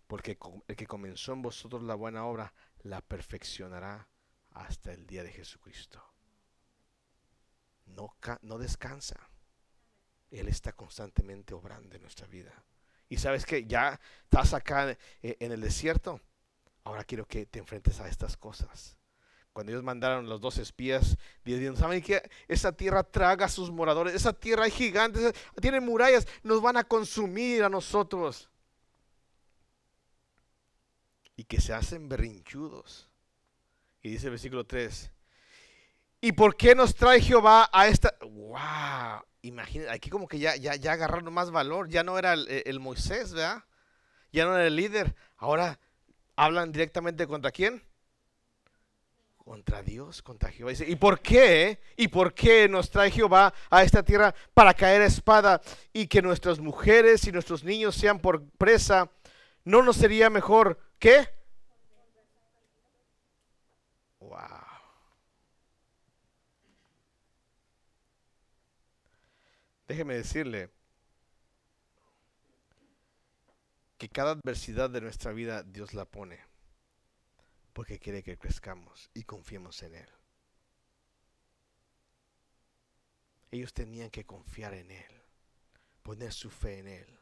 porque 0.07 0.39
el 0.69 0.77
que 0.77 0.87
comenzó 0.87 1.33
en 1.33 1.43
vosotros 1.43 1.83
la 1.83 1.95
buena 1.95 2.27
obra, 2.27 2.53
la 2.83 3.01
perfeccionará 3.01 4.09
hasta 4.51 4.93
el 4.93 5.07
día 5.07 5.23
de 5.23 5.33
Jesucristo. 5.33 6.05
No, 7.87 8.15
no 8.43 8.59
descansa. 8.59 9.31
Él 10.31 10.49
está 10.49 10.73
constantemente 10.73 11.55
obrando 11.55 11.97
en 11.97 12.03
nuestra 12.03 12.27
vida. 12.27 12.65
Y 13.09 13.17
sabes 13.17 13.45
que 13.45 13.67
ya 13.67 14.01
estás 14.25 14.55
acá 14.55 14.91
eh, 14.91 14.99
en 15.23 15.51
el 15.51 15.61
desierto. 15.61 16.21
Ahora 16.85 17.05
quiero 17.05 17.27
que 17.27 17.47
te 17.47 17.59
enfrentes 17.59 18.01
a 18.01 18.09
estas 18.09 18.37
cosas. 18.37 19.00
Cuando 19.53 19.73
ellos 19.73 19.83
mandaron 19.83 20.29
los 20.29 20.41
dos 20.41 20.59
espías, 20.59 21.17
diciendo, 21.45 21.79
¿saben 21.79 22.03
que 22.03 22.23
Esa 22.47 22.73
tierra 22.73 23.03
traga 23.03 23.47
a 23.47 23.49
sus 23.49 23.71
moradores, 23.71 24.15
esa 24.15 24.33
tierra 24.33 24.65
hay 24.65 24.71
gigantes, 24.71 25.35
tiene 25.61 25.81
murallas, 25.81 26.27
nos 26.43 26.63
van 26.63 26.77
a 26.77 26.85
consumir 26.85 27.65
a 27.65 27.69
nosotros. 27.69 28.49
Y 31.37 31.45
que 31.45 31.61
se 31.61 31.73
hacen 31.73 32.09
berrinchudos. 32.09 33.09
Y 34.03 34.11
dice 34.11 34.27
el 34.27 34.33
versículo 34.33 34.65
3, 34.65 35.11
¿y 36.21 36.33
por 36.33 36.57
qué 36.57 36.75
nos 36.75 36.95
trae 36.95 37.21
Jehová 37.21 37.69
a 37.73 37.89
esta... 37.89 38.15
¡Wow! 38.23 39.25
imagínate, 39.43 39.91
aquí 39.91 40.11
como 40.11 40.29
que 40.29 40.39
ya, 40.39 40.57
ya, 40.57 40.77
ya 40.77 40.93
agarraron 40.93 41.33
más 41.33 41.51
valor, 41.51 41.89
ya 41.89 42.03
no 42.03 42.19
era 42.19 42.35
el, 42.35 42.81
Moisés, 42.81 43.33
¿verdad? 43.33 43.65
Ya 44.33 44.45
no 44.45 44.55
era 44.55 44.67
el 44.67 44.77
líder, 44.77 45.15
ahora 45.37 45.79
hablan 46.37 46.73
directamente 46.73 47.27
contra 47.27 47.51
quién? 47.51 47.83
Contra 49.51 49.83
Dios, 49.83 50.23
contra 50.23 50.49
Jehová. 50.49 50.71
¿y 50.87 50.95
por 50.95 51.19
qué? 51.19 51.81
¿Y 51.97 52.07
por 52.07 52.33
qué 52.35 52.69
nos 52.69 52.89
trae 52.89 53.11
Jehová 53.11 53.53
a 53.69 53.83
esta 53.83 54.05
tierra 54.05 54.33
para 54.55 54.73
caer 54.73 55.03
a 55.03 55.07
espada 55.07 55.61
y 55.93 56.07
que 56.07 56.23
nuestras 56.23 56.61
mujeres 56.61 57.27
y 57.27 57.33
nuestros 57.33 57.65
niños 57.65 57.97
sean 57.97 58.21
por 58.21 58.49
presa? 58.51 59.11
¿No 59.65 59.83
nos 59.83 59.97
sería 59.97 60.31
mejor 60.31 60.79
qué? 61.01 61.29
Wow. 64.21 64.39
Déjeme 69.89 70.15
decirle 70.15 70.71
que 73.99 74.09
cada 74.09 74.31
adversidad 74.31 74.91
de 74.91 75.01
nuestra 75.01 75.33
vida 75.33 75.65
Dios 75.65 75.93
la 75.93 76.05
pone 76.05 76.50
porque 77.73 77.99
quiere 77.99 78.23
que 78.23 78.39
crezcamos 78.39 79.11
y 79.15 79.25
confiemos 79.25 79.83
en 79.83 79.95
Él. 79.95 80.09
Ellos 83.51 83.73
tenían 83.73 84.11
que 84.11 84.25
confiar 84.25 84.75
en 84.75 84.91
Él, 84.91 85.23
poner 86.03 86.33
su 86.33 86.51
fe 86.51 86.79
en 86.79 86.89
Él. 86.89 87.21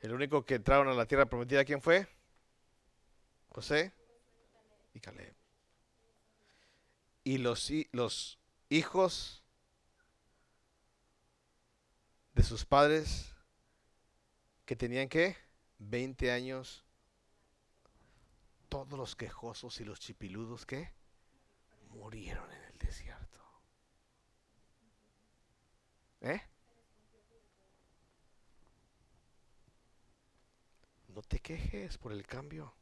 El 0.00 0.12
único 0.12 0.44
que 0.44 0.54
entraron 0.54 0.88
a 0.88 0.94
la 0.94 1.06
tierra 1.06 1.26
prometida, 1.26 1.64
¿quién 1.64 1.82
fue? 1.82 2.06
José 3.48 3.92
y 4.94 5.00
Caleb. 5.00 5.34
Y 7.24 7.38
los, 7.38 7.70
los 7.92 8.38
hijos 8.68 9.42
de 12.34 12.42
sus 12.42 12.64
padres 12.64 13.34
que 14.64 14.76
tenían 14.76 15.08
que 15.08 15.36
20 15.78 16.32
años, 16.32 16.84
todos 18.68 18.98
los 18.98 19.16
quejosos 19.16 19.80
y 19.80 19.84
los 19.84 20.00
chipiludos 20.00 20.66
que 20.66 20.92
murieron 21.90 22.50
en 22.50 22.62
el 22.64 22.78
desierto. 22.78 23.38
¿Eh? 26.20 26.42
No 31.08 31.22
te 31.22 31.38
quejes 31.38 31.96
por 31.98 32.12
el 32.12 32.26
cambio. 32.26 32.74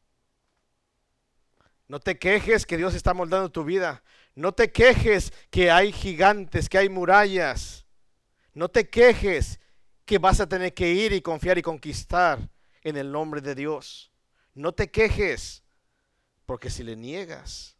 No 1.89 2.01
te 2.01 2.19
quejes 2.19 2.67
que 2.67 2.77
Dios 2.77 2.95
está 2.95 3.15
moldando 3.15 3.51
tu 3.51 3.65
vida. 3.65 4.03
No 4.35 4.53
te 4.53 4.73
quejes 4.73 5.33
que 5.51 5.71
hay 5.71 5.93
gigantes, 5.93 6.69
que 6.69 6.79
hay 6.79 6.89
murallas. 6.89 7.87
No 8.53 8.69
te 8.69 8.91
quejes 8.91 9.61
que 10.05 10.19
vas 10.19 10.41
a 10.41 10.49
tener 10.49 10.75
que 10.75 10.91
ir 10.93 11.13
y 11.13 11.21
confiar 11.21 11.59
y 11.59 11.63
conquistar 11.63 12.51
en 12.89 12.97
el 12.97 13.11
nombre 13.11 13.41
de 13.41 13.57
Dios. 13.57 14.13
No 14.55 14.73
te 14.73 14.93
quejes, 14.93 15.65
porque 16.47 16.71
si 16.71 16.85
le 16.85 16.95
niegas, 16.95 17.77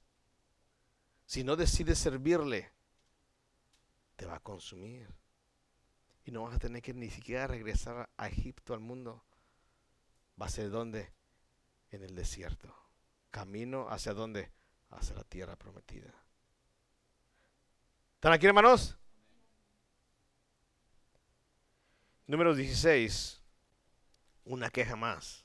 si 1.27 1.45
no 1.45 1.55
decides 1.55 1.99
servirle, 1.99 2.73
te 4.17 4.27
va 4.27 4.37
a 4.37 4.41
consumir. 4.41 5.09
Y 6.25 6.33
no 6.33 6.43
vas 6.43 6.57
a 6.57 6.59
tener 6.59 6.83
que 6.83 6.93
ni 6.93 7.09
siquiera 7.09 7.47
regresar 7.47 8.11
a 8.17 8.27
Egipto, 8.27 8.75
al 8.75 8.81
mundo. 8.81 9.25
Va 10.41 10.47
a 10.47 10.51
ser 10.51 10.71
donde? 10.71 11.13
En 11.93 12.03
el 12.03 12.17
desierto 12.17 12.75
camino 13.31 13.87
hacia 13.89 14.13
dónde? 14.13 14.51
Hacia 14.91 15.15
la 15.15 15.23
tierra 15.23 15.55
prometida. 15.55 16.13
¿Están 18.15 18.33
aquí, 18.33 18.47
hermanos? 18.47 18.99
Número 22.27 22.57
16. 22.57 23.41
Una 24.47 24.71
queja 24.71 24.97
más. 24.97 25.45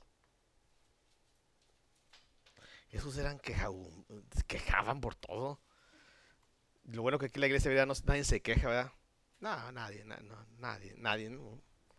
Esos 2.91 3.17
eran 3.17 3.39
queja, 3.39 3.67
quejaban 4.47 5.01
por 5.01 5.15
todo. 5.15 5.59
Lo 6.85 7.01
bueno 7.01 7.19
que 7.19 7.25
aquí 7.27 7.39
la 7.39 7.47
iglesia, 7.47 7.69
¿verdad? 7.69 7.87
No, 7.87 7.93
nadie 8.05 8.23
se 8.23 8.41
queja, 8.41 8.67
¿verdad? 8.67 8.91
No, 9.39 9.71
nadie, 9.71 10.03
no, 10.05 10.15
nadie, 10.59 10.93
nadie. 10.97 11.37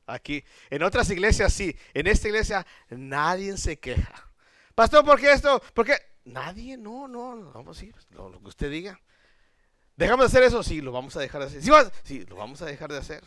Aquí, 0.06 0.44
en 0.70 0.82
otras 0.82 1.10
iglesias 1.10 1.52
sí, 1.52 1.76
en 1.94 2.06
esta 2.06 2.28
iglesia 2.28 2.66
nadie 2.90 3.56
se 3.56 3.78
queja. 3.78 4.30
Pastor, 4.74 5.04
¿por 5.04 5.18
qué 5.20 5.32
esto? 5.32 5.62
¿Por 5.74 5.86
qué? 5.86 5.96
Nadie, 6.24 6.76
no, 6.76 7.08
no, 7.08 7.34
no, 7.34 7.64
pues 7.64 7.78
sí, 7.78 7.92
lo, 8.10 8.30
que 8.30 8.48
usted 8.48 8.70
diga. 8.70 9.00
¿Dejamos 9.96 10.24
de 10.24 10.38
hacer 10.38 10.42
eso? 10.46 10.62
Sí, 10.62 10.80
lo 10.80 10.92
vamos 10.92 11.16
a 11.16 11.20
dejar 11.20 11.40
de 11.40 11.46
hacer. 11.48 11.92
Sí, 12.04 12.24
lo 12.26 12.36
vamos 12.36 12.62
a 12.62 12.66
dejar 12.66 12.92
de 12.92 12.98
hacer. 12.98 13.24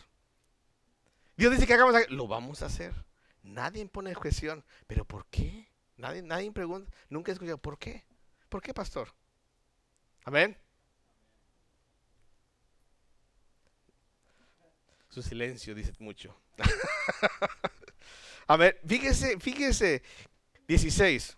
Dios 1.36 1.52
dice 1.52 1.66
que 1.66 1.74
hagamos, 1.74 1.94
lo 2.08 2.26
vamos 2.26 2.62
a 2.62 2.66
hacer. 2.66 2.94
Nadie 3.46 3.80
impone 3.80 4.14
objeción. 4.14 4.64
¿Pero 4.86 5.04
por 5.04 5.26
qué? 5.26 5.68
Nadie, 5.96 6.22
nadie 6.22 6.50
pregunta. 6.52 6.90
Nunca 7.08 7.30
he 7.30 7.34
escuchado, 7.34 7.58
¿por 7.58 7.78
qué? 7.78 8.04
¿Por 8.48 8.60
qué, 8.60 8.74
pastor? 8.74 9.08
Amén. 10.24 10.56
Su 15.08 15.22
silencio 15.22 15.74
dice 15.74 15.92
mucho. 15.98 16.36
a 18.46 18.56
ver, 18.56 18.80
fíjese, 18.86 19.38
fíjese 19.38 20.02
16. 20.66 21.36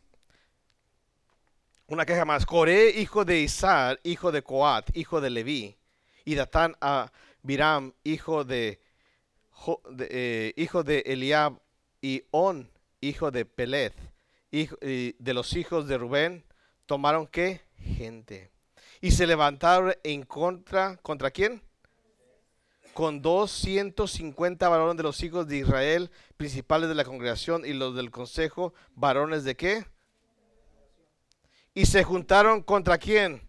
Una 1.86 2.04
queja 2.04 2.24
más. 2.24 2.44
Coré, 2.44 2.90
hijo 2.90 3.24
de 3.24 3.40
Isar, 3.40 4.00
hijo 4.02 4.32
de 4.32 4.42
Coat, 4.42 4.90
hijo 4.96 5.20
de 5.20 5.30
Leví, 5.30 5.76
y 6.24 6.34
Datán 6.34 6.76
a 6.80 7.12
Biram, 7.42 7.94
hijo 8.02 8.44
de, 8.44 8.80
eh, 10.00 10.52
hijo 10.56 10.82
de 10.82 11.00
Eliab, 11.06 11.60
y 12.00 12.24
On, 12.30 12.70
hijo 13.00 13.30
de 13.30 13.44
Peleth, 13.44 13.94
hijo, 14.50 14.76
de 14.80 15.34
los 15.34 15.54
hijos 15.54 15.88
de 15.88 15.98
Rubén, 15.98 16.44
tomaron 16.86 17.26
qué? 17.26 17.62
Gente. 17.76 18.50
Y 19.00 19.12
se 19.12 19.26
levantaron 19.26 19.94
en 20.02 20.24
contra, 20.24 20.96
¿contra 20.98 21.30
quién? 21.30 21.62
Con 22.94 23.22
250 23.22 24.68
varones 24.68 24.96
de 24.96 25.02
los 25.04 25.22
hijos 25.22 25.46
de 25.46 25.58
Israel, 25.58 26.10
principales 26.36 26.88
de 26.88 26.96
la 26.96 27.04
congregación 27.04 27.64
y 27.64 27.72
los 27.72 27.94
del 27.94 28.10
consejo, 28.10 28.74
varones 28.94 29.44
de 29.44 29.56
qué? 29.56 29.86
Y 31.74 31.86
se 31.86 32.02
juntaron 32.02 32.62
contra 32.62 32.98
quién? 32.98 33.48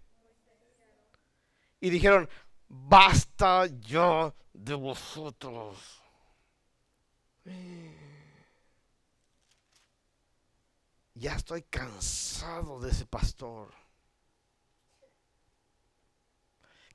Y 1.82 1.90
dijeron, 1.90 2.30
basta 2.68 3.66
yo 3.80 4.36
de 4.54 4.76
vosotros. 4.76 5.78
Ya 11.20 11.36
estoy 11.36 11.64
cansado 11.64 12.80
de 12.80 12.92
ese 12.92 13.06
pastor. 13.06 13.74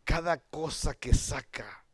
Cada 0.03 0.39
cosa 0.39 0.95
que 0.95 1.13
saca, 1.13 1.85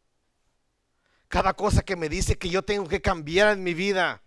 cada 1.26 1.54
cosa 1.54 1.82
que 1.82 1.96
me 1.96 2.08
dice 2.08 2.38
que 2.38 2.48
yo 2.48 2.62
tengo 2.62 2.86
que 2.86 3.02
cambiar 3.02 3.56
en 3.56 3.64
mi 3.64 3.74
vida, 3.74 4.22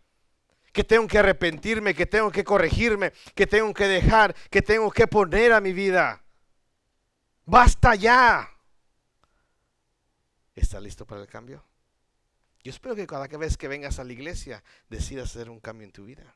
que 0.73 0.83
tengo 0.83 1.07
que 1.07 1.19
arrepentirme, 1.19 1.93
que 1.93 2.05
tengo 2.05 2.29
que 2.29 2.43
corregirme, 2.43 3.13
que 3.35 3.47
tengo 3.47 3.73
que 3.73 3.87
dejar, 3.87 4.35
que 4.49 4.61
tengo 4.61 4.91
que 4.91 5.07
poner 5.07 5.53
a 5.53 5.61
mi 5.61 5.71
vida. 5.71 6.25
Basta 7.45 7.95
ya. 7.95 8.49
¿Estás 10.55 10.83
listo 10.83 11.05
para 11.05 11.21
el 11.21 11.27
cambio? 11.27 11.63
Yo 12.63 12.69
espero 12.69 12.95
que 12.95 13.07
cada 13.07 13.27
vez 13.27 13.55
que 13.55 13.69
vengas 13.69 13.99
a 13.99 14.03
la 14.03 14.11
iglesia 14.11 14.61
decidas 14.89 15.29
hacer 15.29 15.49
un 15.49 15.61
cambio 15.61 15.85
en 15.85 15.93
tu 15.93 16.03
vida. 16.03 16.35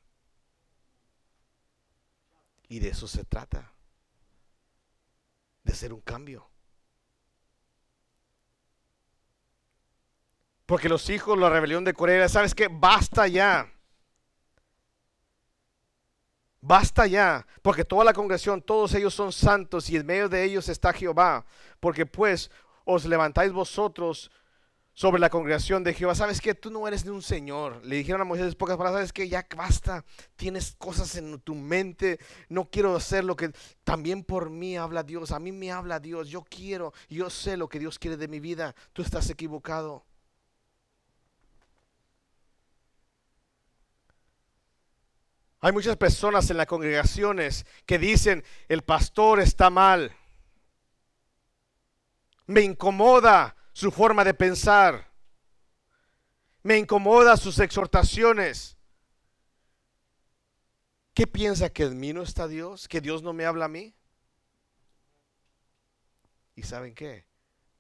Y 2.68 2.80
de 2.80 2.89
eso 2.89 3.07
se 3.07 3.24
trata. 3.24 3.74
De 5.63 5.74
hacer 5.74 5.93
un 5.93 6.01
cambio. 6.01 6.49
Porque 10.65 10.89
los 10.89 11.09
hijos, 11.09 11.38
la 11.38 11.49
rebelión 11.49 11.86
de 11.86 11.93
Corea, 11.93 12.28
¿sabes 12.28 12.53
qué? 12.53 12.68
Basta 12.70 13.28
ya. 13.28 13.72
Basta 16.59 17.07
ya, 17.07 17.47
porque 17.61 17.86
toda 17.86 18.03
la 18.03 18.11
congregación, 18.11 18.61
todos 18.61 18.93
ellos 18.93 19.13
son 19.13 19.32
santos 19.32 19.89
y 19.89 19.95
en 19.95 20.05
medio 20.05 20.28
de 20.28 20.43
ellos 20.43 20.68
está 20.68 20.91
Jehová. 20.91 21.45
Porque 21.80 22.05
pues 22.05 22.51
os 22.84 23.05
levantáis 23.05 23.53
vosotros 23.53 24.30
sobre 24.98 25.20
la 25.20 25.30
congregación 25.30 25.84
de 25.84 25.93
Jehová. 25.93 26.16
¿Sabes 26.16 26.41
que 26.41 26.56
Tú 26.56 26.72
no 26.72 26.88
eres 26.88 27.06
ni 27.06 27.12
un 27.12 27.22
señor. 27.22 27.86
Le 27.86 27.98
dijeron 27.98 28.20
a 28.22 28.24
Moisés 28.24 28.56
pocas 28.56 28.78
palabras, 28.78 29.02
¿sabes 29.02 29.14
que 29.14 29.30
Ya 29.30 29.45
basta, 29.56 30.04
tienes 30.36 30.74
cosas 30.76 31.16
en 31.18 31.39
tu 31.41 31.54
mente, 31.54 32.20
no 32.50 32.68
quiero 32.72 32.95
hacer 32.95 33.24
lo 33.24 33.36
que 33.36 33.52
también 33.84 34.24
por 34.24 34.50
mí 34.50 34.76
habla 34.76 35.04
Dios, 35.04 35.32
a 35.32 35.38
mí 35.38 35.52
me 35.52 35.72
habla 35.72 36.00
Dios, 36.00 36.30
yo 36.30 36.43
quiero, 36.43 36.93
yo 37.10 37.30
sé 37.30 37.58
lo 37.58 37.70
que 37.70 37.78
Dios 37.78 38.00
quiere 38.00 38.18
de 38.18 38.28
mi 38.28 38.39
vida, 38.39 38.74
tú 38.91 39.04
estás 39.04 39.30
equivocado. 39.30 40.04
Hay 45.60 45.74
muchas 45.74 45.95
personas 45.95 46.50
en 46.50 46.58
las 46.58 46.66
congregaciones 46.66 47.68
que 47.86 48.00
dicen, 48.00 48.43
el 48.68 48.82
pastor 48.82 49.41
está 49.41 49.70
mal. 49.70 50.12
Me 52.48 52.62
incomoda 52.62 53.57
su 53.78 53.91
forma 53.91 54.23
de 54.23 54.34
pensar. 54.34 55.07
Me 56.63 56.80
incomoda 56.80 57.38
sus 57.38 57.59
exhortaciones. 57.59 58.75
¿Qué 61.13 61.28
piensa 61.28 61.69
que 61.69 61.84
en 61.84 61.99
mí 61.99 62.11
no 62.11 62.23
está 62.23 62.47
Dios? 62.47 62.88
¿Que 62.88 63.01
Dios 63.01 63.21
no 63.21 63.34
me 63.34 63.45
habla 63.45 63.65
a 63.65 63.67
mí? 63.67 63.93
¿Y 66.55 66.63
saben 66.63 66.95
qué? 66.95 67.28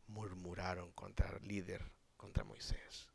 Murmuraron 0.05 0.91
contra 0.91 1.35
el 1.35 1.47
líder, 1.47 1.91
contra 2.15 2.43
Moisés. 2.43 3.07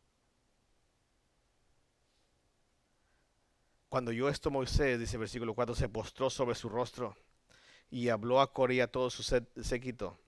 Cuando 3.89 4.11
yo 4.11 4.29
esto 4.29 4.51
Moisés, 4.51 4.99
dice 4.99 5.15
el 5.15 5.21
versículo 5.21 5.55
4, 5.55 5.77
se 5.77 5.89
postró 5.89 6.31
sobre 6.31 6.57
su 6.57 6.69
rostro 6.69 7.17
y 7.91 8.09
habló 8.09 8.41
a 8.41 8.53
Coré 8.53 8.83
a 8.83 8.91
todo 8.91 9.09
su 9.09 9.23
séquito 9.23 10.22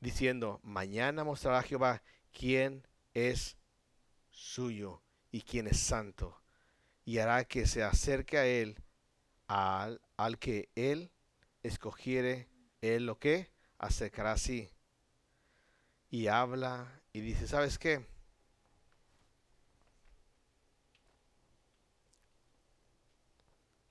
diciendo, 0.00 0.60
mañana 0.62 1.24
mostrará 1.24 1.62
Jehová 1.62 2.02
quién 2.32 2.86
es 3.14 3.56
suyo 4.30 5.02
y 5.30 5.42
quién 5.42 5.66
es 5.66 5.80
santo, 5.80 6.40
y 7.04 7.18
hará 7.18 7.44
que 7.44 7.66
se 7.66 7.82
acerque 7.82 8.38
a 8.38 8.46
él, 8.46 8.82
al, 9.46 10.00
al 10.16 10.38
que 10.38 10.70
él 10.74 11.10
escogiere, 11.62 12.48
él 12.80 13.06
lo 13.06 13.18
que 13.18 13.50
acercará 13.78 14.32
así. 14.32 14.70
Y 16.10 16.28
habla 16.28 17.02
y 17.12 17.20
dice, 17.20 17.46
¿sabes 17.46 17.78
qué? 17.78 18.06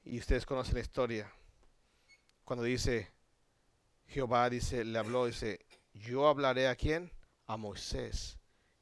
Y 0.04 0.20
ustedes 0.20 0.46
conocen 0.46 0.76
la 0.76 0.82
historia. 0.82 1.34
Cuando 2.44 2.64
dice, 2.64 3.12
Jehová 4.08 4.50
dice, 4.50 4.86
le 4.86 5.00
habló, 5.00 5.26
dice, 5.26 5.65
yo 5.96 6.28
hablaré 6.28 6.68
a 6.68 6.76
quién? 6.76 7.12
A 7.48 7.58
Moisés. 7.58 8.38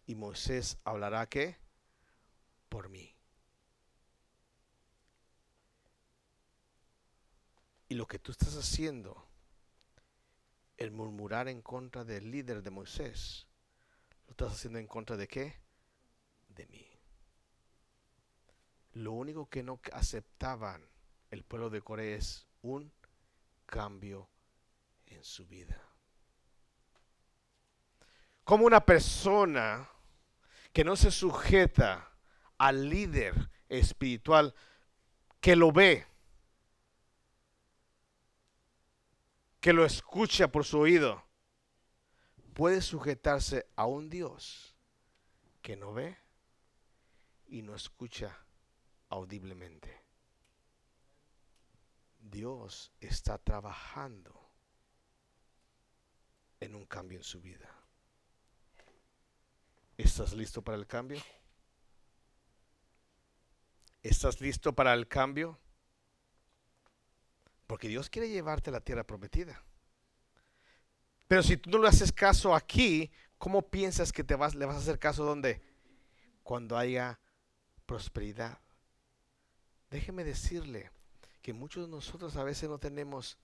Y 0.06 0.16
Moisés 0.16 0.78
hablará 0.84 1.28
qué? 1.28 1.58
Por 2.70 2.90
mí. 2.90 3.16
Y 7.88 7.96
lo 7.96 8.08
que 8.08 8.18
tú 8.18 8.32
estás 8.32 8.56
haciendo, 8.56 9.28
el 10.78 10.92
murmurar 10.92 11.48
en 11.48 11.62
contra 11.62 12.04
del 12.04 12.32
líder 12.32 12.64
de 12.64 12.72
Moisés, 12.72 13.48
lo 14.26 14.32
estás 14.32 14.54
haciendo 14.54 14.80
en 14.80 14.88
contra 14.88 15.16
de 15.16 15.28
qué? 15.28 15.62
De 16.50 16.66
mí. 16.66 16.90
Lo 18.94 19.12
único 19.12 19.48
que 19.48 19.62
no 19.62 19.80
aceptaban 19.92 20.88
el 21.30 21.44
pueblo 21.44 21.70
de 21.70 21.82
Corea 21.82 22.18
es 22.18 22.48
un 22.64 22.92
cambio 23.66 24.30
en 25.06 25.24
su 25.24 25.46
vida 25.46 25.93
como 28.44 28.66
una 28.66 28.86
persona 28.86 29.90
que 30.72 30.84
no 30.84 30.96
se 30.96 31.12
sujeta 31.12 32.12
al 32.58 32.90
líder 32.90 33.50
espiritual 33.70 34.54
que 35.40 35.56
lo 35.56 35.72
ve, 35.72 36.06
que 39.60 39.74
lo 39.74 39.86
escucha 39.86 40.50
por 40.50 40.66
su 40.66 40.80
oído, 40.80 41.24
puede 42.54 42.82
sujetarse 42.82 43.68
a 43.76 43.86
un 43.86 44.10
Dios 44.10 44.76
que 45.62 45.76
no 45.76 45.94
ve 45.94 46.18
y 47.48 47.62
no 47.62 47.76
escucha 47.76 48.46
audiblemente. 49.10 50.02
Dios 52.20 52.92
está 53.00 53.38
trabajando 53.38 54.50
en 56.60 56.76
un 56.76 56.86
cambio 56.86 57.20
en 57.20 57.24
su 57.24 57.42
vida. 57.42 57.83
¿Estás 60.04 60.34
listo 60.34 60.62
para 60.62 60.78
el 60.78 60.86
cambio? 60.86 61.20
¿Estás 64.04 64.42
listo 64.42 64.74
para 64.74 64.94
el 64.94 65.08
cambio? 65.08 65.58
Porque 67.68 67.88
Dios 67.88 68.10
quiere 68.10 68.28
llevarte 68.28 68.70
a 68.70 68.74
la 68.74 68.82
tierra 68.82 69.06
prometida. 69.06 69.64
Pero 71.30 71.42
si 71.42 71.56
tú 71.56 71.70
no 71.70 71.78
le 71.78 71.88
haces 71.88 72.12
caso 72.12 72.54
aquí, 72.54 73.12
¿cómo 73.38 73.70
piensas 73.70 74.12
que 74.12 74.26
te 74.26 74.36
vas, 74.36 74.56
le 74.56 74.66
vas 74.66 74.76
a 74.76 74.80
hacer 74.80 75.00
caso 75.00 75.24
donde? 75.24 75.62
Cuando 76.44 76.78
haya 76.78 77.18
prosperidad. 77.86 78.60
Déjeme 79.90 80.26
decirle 80.26 80.92
que 81.42 81.54
muchos 81.54 81.86
de 81.86 81.92
nosotros 81.92 82.36
a 82.36 82.44
veces 82.44 82.70
no 82.70 82.78
tenemos 82.78 83.38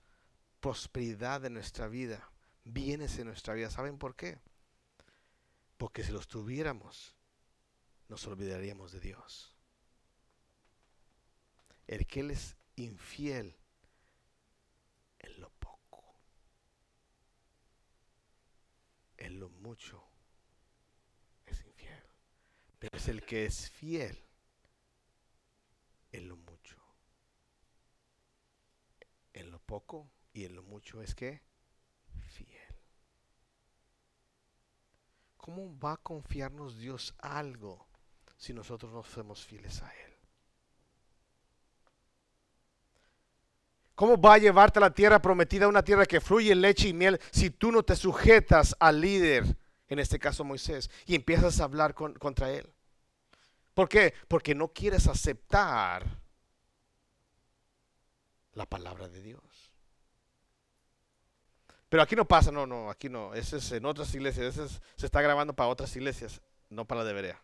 prosperidad 0.60 1.42
en 1.46 1.54
nuestra 1.54 1.88
vida, 1.88 2.30
bienes 2.64 3.18
en 3.18 3.28
nuestra 3.28 3.54
vida. 3.54 3.70
¿Saben 3.70 3.96
por 3.96 4.14
qué? 4.14 4.38
Porque 5.80 6.04
si 6.04 6.12
los 6.12 6.28
tuviéramos, 6.28 7.16
nos 8.08 8.26
olvidaríamos 8.26 8.92
de 8.92 9.00
Dios. 9.00 9.56
El 11.86 12.06
que 12.06 12.20
Él 12.20 12.32
es 12.32 12.54
infiel 12.76 13.56
en 15.20 15.40
lo 15.40 15.48
poco, 15.48 16.20
en 19.16 19.40
lo 19.40 19.48
mucho 19.48 20.06
es 21.46 21.64
infiel. 21.64 22.04
Pero 22.78 22.98
es 22.98 23.08
el 23.08 23.24
que 23.24 23.46
es 23.46 23.70
fiel 23.70 24.22
en 26.12 26.28
lo 26.28 26.36
mucho. 26.36 26.76
En 29.32 29.50
lo 29.50 29.58
poco 29.60 30.12
y 30.34 30.44
en 30.44 30.56
lo 30.56 30.62
mucho 30.62 31.00
es 31.00 31.14
que 31.14 31.40
fiel. 32.20 32.70
¿Cómo 35.40 35.78
va 35.78 35.94
a 35.94 35.96
confiarnos 35.96 36.78
Dios 36.78 37.14
algo 37.18 37.86
si 38.36 38.52
nosotros 38.52 38.92
no 38.92 39.02
somos 39.02 39.44
fieles 39.44 39.80
a 39.82 39.90
Él? 39.90 40.12
¿Cómo 43.94 44.20
va 44.20 44.34
a 44.34 44.38
llevarte 44.38 44.78
a 44.78 44.82
la 44.82 44.94
tierra 44.94 45.20
prometida, 45.20 45.68
una 45.68 45.82
tierra 45.82 46.06
que 46.06 46.20
fluye 46.20 46.54
leche 46.54 46.88
y 46.88 46.92
miel, 46.92 47.20
si 47.30 47.50
tú 47.50 47.70
no 47.72 47.82
te 47.82 47.96
sujetas 47.96 48.74
al 48.78 49.00
líder, 49.00 49.56
en 49.88 49.98
este 49.98 50.18
caso 50.18 50.44
Moisés, 50.44 50.90
y 51.06 51.14
empiezas 51.14 51.60
a 51.60 51.64
hablar 51.64 51.94
contra 51.94 52.50
él? 52.50 52.72
¿Por 53.74 53.88
qué? 53.88 54.14
Porque 54.28 54.54
no 54.54 54.68
quieres 54.68 55.06
aceptar 55.06 56.06
la 58.52 58.66
palabra 58.66 59.08
de 59.08 59.22
Dios. 59.22 59.69
Pero 61.90 62.04
aquí 62.04 62.14
no 62.14 62.24
pasa, 62.24 62.52
no, 62.52 62.66
no, 62.66 62.88
aquí 62.88 63.08
no. 63.08 63.34
Ese 63.34 63.56
es 63.56 63.72
en 63.72 63.84
otras 63.84 64.14
iglesias, 64.14 64.56
ese 64.56 64.80
se 64.96 65.06
está 65.06 65.20
grabando 65.20 65.54
para 65.54 65.68
otras 65.68 65.94
iglesias, 65.96 66.40
no 66.70 66.84
para 66.84 67.00
la 67.00 67.08
de 67.08 67.12
Berea. 67.12 67.42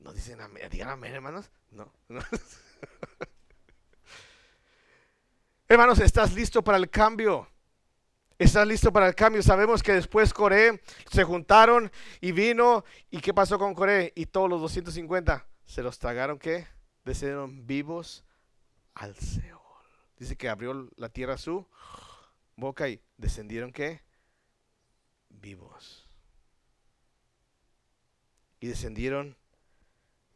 No 0.00 0.12
dicen 0.12 0.40
amén, 0.40 0.68
digan 0.70 0.88
amén, 0.88 1.14
hermanos. 1.14 1.48
No. 1.70 1.92
no. 2.08 2.20
hermanos, 5.68 6.00
¿estás 6.00 6.34
listo 6.34 6.64
para 6.64 6.78
el 6.78 6.90
cambio? 6.90 7.48
¿Estás 8.40 8.66
listo 8.66 8.92
para 8.92 9.06
el 9.06 9.14
cambio? 9.14 9.40
Sabemos 9.40 9.84
que 9.84 9.92
después 9.92 10.34
Coré 10.34 10.82
se 11.12 11.22
juntaron 11.22 11.92
y 12.20 12.32
vino. 12.32 12.84
¿Y 13.08 13.20
qué 13.20 13.32
pasó 13.32 13.56
con 13.56 13.72
Coré? 13.72 14.12
Y 14.16 14.26
todos 14.26 14.50
los 14.50 14.60
250 14.62 15.46
se 15.64 15.82
los 15.84 16.00
tragaron, 16.00 16.40
¿qué? 16.40 16.66
Descendieron 17.04 17.68
vivos 17.68 18.24
al 18.94 19.14
Seol. 19.14 19.60
Dice 20.18 20.36
que 20.36 20.48
abrió 20.48 20.90
la 20.96 21.08
tierra 21.08 21.38
su 21.38 21.68
boca 22.60 22.88
y 22.88 23.00
descendieron 23.16 23.72
qué? 23.72 24.02
Vivos. 25.28 26.06
Y 28.60 28.68
descendieron 28.68 29.36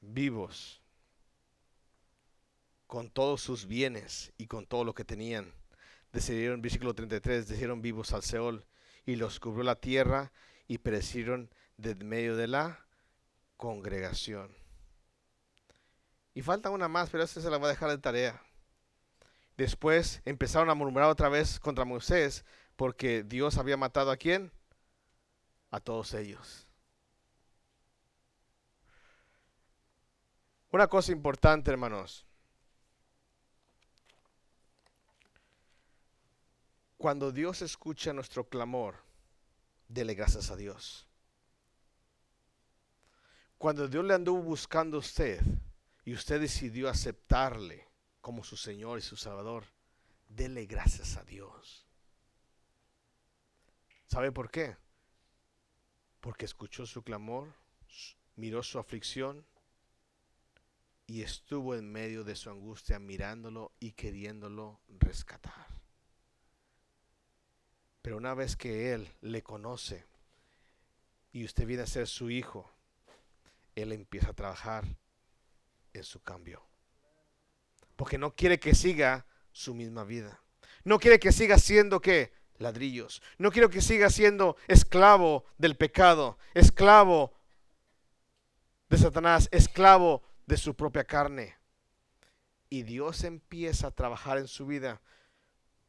vivos 0.00 0.80
con 2.86 3.10
todos 3.10 3.40
sus 3.40 3.66
bienes 3.66 4.32
y 4.38 4.46
con 4.46 4.66
todo 4.66 4.84
lo 4.84 4.94
que 4.94 5.04
tenían. 5.04 5.52
Descendieron, 6.12 6.62
versículo 6.62 6.94
33, 6.94 7.40
descendieron 7.40 7.82
vivos 7.82 8.12
al 8.12 8.22
Seol 8.22 8.64
y 9.04 9.16
los 9.16 9.40
cubrió 9.40 9.64
la 9.64 9.76
tierra 9.76 10.32
y 10.66 10.78
perecieron 10.78 11.50
de 11.76 11.94
medio 11.96 12.36
de 12.36 12.48
la 12.48 12.86
congregación. 13.56 14.54
Y 16.34 16.42
falta 16.42 16.70
una 16.70 16.88
más, 16.88 17.10
pero 17.10 17.22
esta 17.22 17.40
se 17.40 17.50
la 17.50 17.58
voy 17.58 17.66
a 17.66 17.70
dejar 17.70 17.90
de 17.90 17.98
tarea. 17.98 18.42
Después 19.56 20.20
empezaron 20.24 20.70
a 20.70 20.74
murmurar 20.74 21.08
otra 21.08 21.28
vez 21.28 21.60
contra 21.60 21.84
Moisés 21.84 22.44
porque 22.76 23.22
Dios 23.22 23.56
había 23.56 23.76
matado 23.76 24.10
a 24.10 24.16
quién? 24.16 24.50
A 25.70 25.80
todos 25.80 26.12
ellos. 26.14 26.66
Una 30.70 30.88
cosa 30.88 31.12
importante, 31.12 31.70
hermanos. 31.70 32.26
Cuando 36.96 37.30
Dios 37.30 37.62
escucha 37.62 38.12
nuestro 38.12 38.48
clamor, 38.48 38.96
dele 39.86 40.14
gracias 40.14 40.50
a 40.50 40.56
Dios. 40.56 41.06
Cuando 43.56 43.86
Dios 43.86 44.04
le 44.04 44.14
anduvo 44.14 44.42
buscando 44.42 44.96
a 44.96 45.00
usted 45.00 45.40
y 46.04 46.12
usted 46.12 46.40
decidió 46.40 46.88
aceptarle, 46.88 47.86
como 48.24 48.42
su 48.42 48.56
Señor 48.56 48.98
y 48.98 49.02
su 49.02 49.16
Salvador, 49.16 49.66
dele 50.30 50.64
gracias 50.64 51.18
a 51.18 51.24
Dios. 51.24 51.86
¿Sabe 54.06 54.32
por 54.32 54.50
qué? 54.50 54.78
Porque 56.20 56.46
escuchó 56.46 56.86
su 56.86 57.02
clamor, 57.02 57.52
miró 58.36 58.62
su 58.62 58.78
aflicción 58.78 59.44
y 61.06 61.20
estuvo 61.20 61.74
en 61.74 61.92
medio 61.92 62.24
de 62.24 62.34
su 62.34 62.48
angustia 62.48 62.98
mirándolo 62.98 63.72
y 63.78 63.92
queriéndolo 63.92 64.80
rescatar. 64.88 65.66
Pero 68.00 68.16
una 68.16 68.32
vez 68.32 68.56
que 68.56 68.94
Él 68.94 69.12
le 69.20 69.42
conoce 69.42 70.06
y 71.30 71.44
usted 71.44 71.66
viene 71.66 71.82
a 71.82 71.86
ser 71.86 72.06
su 72.06 72.30
hijo, 72.30 72.72
Él 73.74 73.92
empieza 73.92 74.30
a 74.30 74.34
trabajar 74.34 74.96
en 75.92 76.04
su 76.04 76.22
cambio 76.22 76.66
porque 77.96 78.18
no 78.18 78.34
quiere 78.34 78.58
que 78.58 78.74
siga 78.74 79.26
su 79.52 79.74
misma 79.74 80.04
vida. 80.04 80.40
No 80.84 80.98
quiere 80.98 81.18
que 81.18 81.32
siga 81.32 81.58
siendo 81.58 82.00
que 82.00 82.32
ladrillos. 82.58 83.22
No 83.38 83.50
quiere 83.50 83.68
que 83.70 83.80
siga 83.80 84.10
siendo 84.10 84.56
esclavo 84.68 85.44
del 85.58 85.76
pecado, 85.76 86.38
esclavo 86.54 87.32
de 88.88 88.98
Satanás, 88.98 89.48
esclavo 89.52 90.22
de 90.46 90.56
su 90.56 90.74
propia 90.74 91.04
carne. 91.04 91.56
Y 92.68 92.82
Dios 92.82 93.24
empieza 93.24 93.88
a 93.88 93.90
trabajar 93.92 94.38
en 94.38 94.48
su 94.48 94.66
vida. 94.66 95.00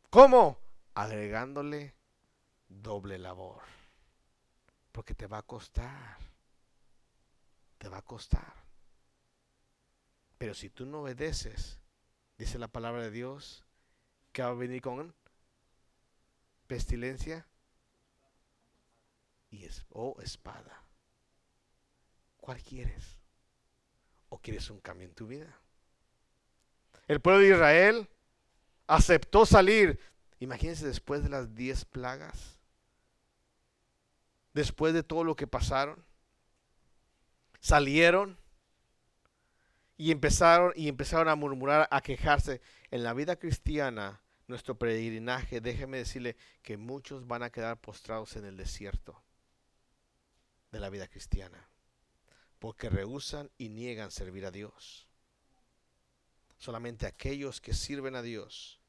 ¿Cómo? 0.10 0.60
Agregándole 0.94 1.96
doble 2.68 3.18
labor. 3.18 3.64
Porque 4.92 5.14
te 5.14 5.28
va 5.28 5.40
a 5.40 5.44
costar. 5.44 6.18
Te 7.78 7.90
va 7.90 7.98
a 7.98 8.02
costar. 8.02 8.54
Pero 10.38 10.54
si 10.54 10.70
tú 10.70 10.86
no 10.86 11.02
obedeces, 11.02 11.80
dice 12.38 12.60
la 12.60 12.68
palabra 12.68 13.02
de 13.04 13.12
Dios, 13.12 13.64
que 14.32 14.42
va 14.42 14.50
a 14.50 14.54
venir 14.54 14.82
con 14.82 15.14
pestilencia 16.68 17.46
y 19.50 19.68
o 19.90 20.18
espada. 20.22 20.84
¿Cuál 22.38 22.62
quieres? 22.62 23.18
¿O 24.30 24.38
quieres 24.40 24.70
un 24.70 24.80
cambio 24.80 25.08
en 25.08 25.14
tu 25.14 25.28
vida? 25.28 25.58
El 27.08 27.22
pueblo 27.22 27.42
de 27.42 27.50
Israel 27.50 28.10
aceptó 28.88 29.46
salir. 29.46 30.00
Imagínense 30.40 30.86
después 30.86 31.24
de 31.24 31.30
las 31.30 31.56
diez 31.56 31.86
plagas. 31.86 32.60
Después 34.54 34.94
de 34.94 35.04
todo 35.04 35.24
lo 35.24 35.36
que 35.36 35.48
pasaron. 35.48 36.04
Salieron 37.60 38.38
y 39.98 40.12
empezaron 40.12 40.74
y 40.76 40.88
empezaron 40.88 41.30
a 41.30 41.36
murmurar, 41.36 41.88
a 41.92 42.02
quejarse. 42.02 42.62
En 42.92 43.04
la 43.04 43.14
vida 43.14 43.38
cristiana, 43.38 44.22
nuestro 44.48 44.78
peregrinaje, 44.78 45.62
déjeme 45.62 45.98
decirle 45.98 46.36
que 46.62 46.78
muchos 46.78 47.28
van 47.28 47.44
a 47.44 47.50
quedar 47.50 47.80
postrados 47.80 48.36
en 48.36 48.46
el 48.46 48.58
desierto 48.58 49.24
de 50.72 50.80
la 50.80 50.90
vida 50.90 51.08
cristiana, 51.08 51.70
porque 52.60 52.90
rehusan 52.90 53.50
y 53.58 53.70
niegan 53.70 54.12
servir 54.12 54.46
a 54.46 54.52
Dios. 54.52 55.08
Solamente 56.58 57.06
aquellos 57.06 57.62
que 57.62 57.74
sirven 57.74 58.16
a 58.16 58.22
Dios, 58.22 58.80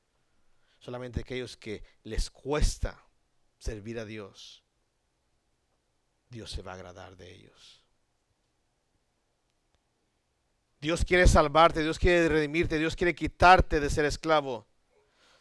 solamente 0.78 1.20
aquellos 1.20 1.56
que 1.56 1.82
les 2.02 2.30
cuesta 2.30 3.06
servir 3.58 3.98
a 3.98 4.04
Dios, 4.04 4.62
Dios 6.28 6.50
se 6.50 6.62
va 6.62 6.72
a 6.72 6.74
agradar 6.74 7.16
de 7.16 7.32
ellos. 7.32 7.85
Dios 10.80 11.04
quiere 11.04 11.26
salvarte, 11.26 11.82
Dios 11.82 11.98
quiere 11.98 12.28
redimirte, 12.28 12.78
Dios 12.78 12.96
quiere 12.96 13.14
quitarte 13.14 13.80
de 13.80 13.90
ser 13.90 14.04
esclavo. 14.04 14.66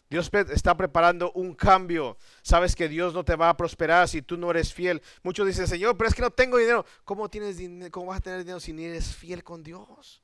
Dios 0.10 0.30
está 0.52 0.78
preparando 0.78 1.32
un 1.34 1.56
cambio. 1.56 2.18
Sabes 2.44 2.76
que 2.76 2.88
Dios 2.88 3.14
no 3.14 3.26
te 3.26 3.36
va 3.36 3.50
a 3.50 3.58
prosperar 3.58 4.08
si 4.08 4.22
tú 4.22 4.38
no 4.38 4.52
eres 4.52 4.74
fiel. 4.74 5.02
Muchos 5.24 5.48
dicen, 5.48 5.68
Señor, 5.68 5.98
pero 5.98 6.08
es 6.08 6.16
que 6.16 6.22
no 6.22 6.32
tengo 6.32 6.58
dinero. 6.58 6.86
¿Cómo, 7.04 7.30
tienes 7.30 7.58
dinero? 7.58 7.92
¿Cómo 7.92 8.08
vas 8.08 8.20
a 8.20 8.22
tener 8.22 8.40
dinero 8.40 8.60
si 8.60 8.72
ni 8.72 8.86
eres 8.86 9.16
fiel 9.16 9.44
con 9.44 9.64
Dios? 9.64 10.22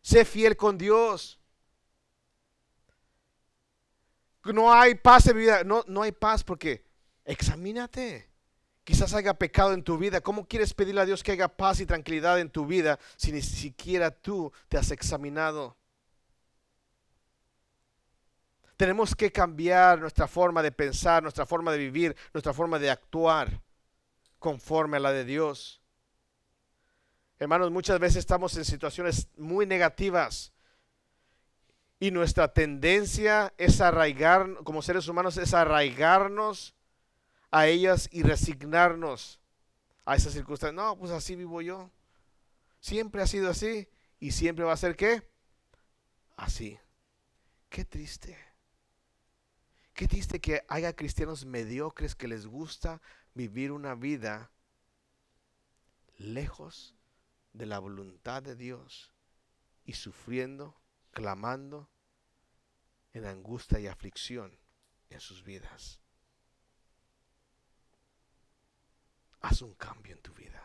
Sé 0.00 0.24
fiel 0.24 0.56
con 0.56 0.78
Dios. 0.78 1.38
No 4.44 4.72
hay 4.72 4.94
paz 4.94 5.26
en 5.26 5.36
vida. 5.36 5.62
No, 5.64 5.84
no 5.86 6.02
hay 6.02 6.12
paz 6.12 6.42
porque 6.42 6.86
examínate. 7.24 8.30
Quizás 8.86 9.14
haya 9.14 9.34
pecado 9.34 9.72
en 9.72 9.82
tu 9.82 9.98
vida. 9.98 10.20
¿Cómo 10.20 10.46
quieres 10.46 10.72
pedirle 10.72 11.00
a 11.00 11.04
Dios 11.04 11.24
que 11.24 11.32
haya 11.32 11.48
paz 11.48 11.80
y 11.80 11.86
tranquilidad 11.86 12.38
en 12.38 12.48
tu 12.48 12.66
vida 12.66 13.00
si 13.16 13.32
ni 13.32 13.42
siquiera 13.42 14.12
tú 14.12 14.52
te 14.68 14.78
has 14.78 14.92
examinado? 14.92 15.76
Tenemos 18.76 19.16
que 19.16 19.32
cambiar 19.32 19.98
nuestra 19.98 20.28
forma 20.28 20.62
de 20.62 20.70
pensar, 20.70 21.20
nuestra 21.20 21.44
forma 21.44 21.72
de 21.72 21.78
vivir, 21.78 22.16
nuestra 22.32 22.52
forma 22.52 22.78
de 22.78 22.88
actuar 22.88 23.60
conforme 24.38 24.98
a 24.98 25.00
la 25.00 25.10
de 25.10 25.24
Dios. 25.24 25.82
Hermanos, 27.40 27.72
muchas 27.72 27.98
veces 27.98 28.18
estamos 28.18 28.56
en 28.56 28.64
situaciones 28.64 29.26
muy 29.36 29.66
negativas 29.66 30.52
y 31.98 32.12
nuestra 32.12 32.52
tendencia 32.52 33.52
es 33.58 33.80
arraigar, 33.80 34.62
como 34.62 34.80
seres 34.80 35.08
humanos, 35.08 35.38
es 35.38 35.54
arraigarnos 35.54 36.75
a 37.56 37.68
ellas 37.68 38.06
y 38.12 38.22
resignarnos 38.22 39.40
a 40.04 40.14
esas 40.14 40.34
circunstancias. 40.34 40.74
No, 40.74 40.98
pues 40.98 41.10
así 41.10 41.36
vivo 41.36 41.62
yo. 41.62 41.90
Siempre 42.80 43.22
ha 43.22 43.26
sido 43.26 43.48
así 43.48 43.88
y 44.20 44.32
siempre 44.32 44.66
va 44.66 44.74
a 44.74 44.76
ser 44.76 44.94
qué? 44.94 45.26
Así. 46.36 46.78
Qué 47.70 47.86
triste. 47.86 48.36
Qué 49.94 50.06
triste 50.06 50.38
que 50.38 50.66
haya 50.68 50.94
cristianos 50.94 51.46
mediocres 51.46 52.14
que 52.14 52.28
les 52.28 52.46
gusta 52.46 53.00
vivir 53.32 53.72
una 53.72 53.94
vida 53.94 54.50
lejos 56.18 56.94
de 57.54 57.64
la 57.64 57.78
voluntad 57.78 58.42
de 58.42 58.54
Dios 58.54 59.14
y 59.86 59.94
sufriendo, 59.94 60.78
clamando 61.10 61.88
en 63.14 63.24
angustia 63.24 63.80
y 63.80 63.86
aflicción 63.86 64.58
en 65.08 65.20
sus 65.20 65.42
vidas. 65.42 66.02
Haz 69.48 69.62
un 69.62 69.74
cambio 69.74 70.12
en 70.12 70.20
tu 70.22 70.34
vida. 70.34 70.60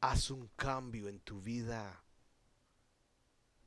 Haz 0.00 0.30
un 0.30 0.48
cambio 0.56 1.06
en 1.06 1.20
tu 1.20 1.42
vida. 1.42 2.02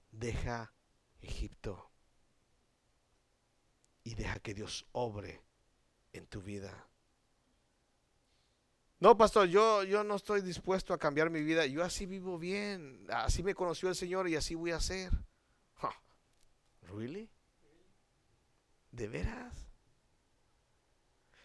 Deja 0.09 0.73
Egipto 1.21 1.91
y 4.03 4.15
deja 4.15 4.39
que 4.39 4.55
Dios 4.55 4.87
obre 4.91 5.43
en 6.13 6.25
tu 6.25 6.41
vida. 6.41 6.87
No, 8.99 9.15
pastor, 9.15 9.47
yo, 9.47 9.83
yo 9.83 10.03
no 10.03 10.15
estoy 10.15 10.41
dispuesto 10.41 10.91
a 10.91 10.97
cambiar 10.97 11.29
mi 11.29 11.43
vida. 11.43 11.67
Yo 11.67 11.83
así 11.83 12.07
vivo 12.07 12.39
bien. 12.39 13.05
Así 13.11 13.43
me 13.43 13.53
conoció 13.53 13.89
el 13.89 13.95
Señor 13.95 14.27
y 14.27 14.35
así 14.35 14.55
voy 14.55 14.71
a 14.71 14.79
ser. 14.79 15.11
¿Really? 16.81 17.29
¿De 18.91 19.07
veras? 19.07 19.72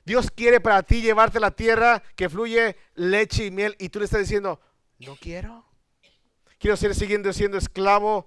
Dios 0.09 0.31
quiere 0.31 0.59
para 0.59 0.83
ti 0.83 1.03
llevarte 1.03 1.39
la 1.39 1.51
tierra 1.51 2.03
que 2.17 2.31
fluye 2.31 2.77
leche 2.95 3.45
y 3.45 3.51
miel 3.51 3.77
y 3.79 3.91
tú 3.91 3.99
le 3.99 4.07
estás 4.07 4.21
diciendo, 4.21 4.59
no 5.01 5.17
quiero. 5.17 5.67
Quiero 6.59 6.79
seguir 6.79 6.97
siguiendo 6.97 7.31
siendo 7.35 7.59
esclavo 7.59 8.27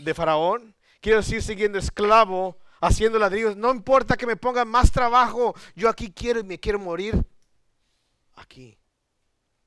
de 0.00 0.12
Faraón. 0.12 0.74
Quiero 1.00 1.22
seguir 1.22 1.44
siguiendo 1.44 1.78
esclavo 1.78 2.58
haciendo 2.80 3.16
ladrillos. 3.20 3.56
No 3.56 3.70
importa 3.70 4.16
que 4.16 4.26
me 4.26 4.34
pongan 4.34 4.66
más 4.66 4.90
trabajo. 4.90 5.54
Yo 5.76 5.88
aquí 5.88 6.10
quiero 6.10 6.40
y 6.40 6.42
me 6.42 6.58
quiero 6.58 6.80
morir 6.80 7.24
aquí. 8.34 8.76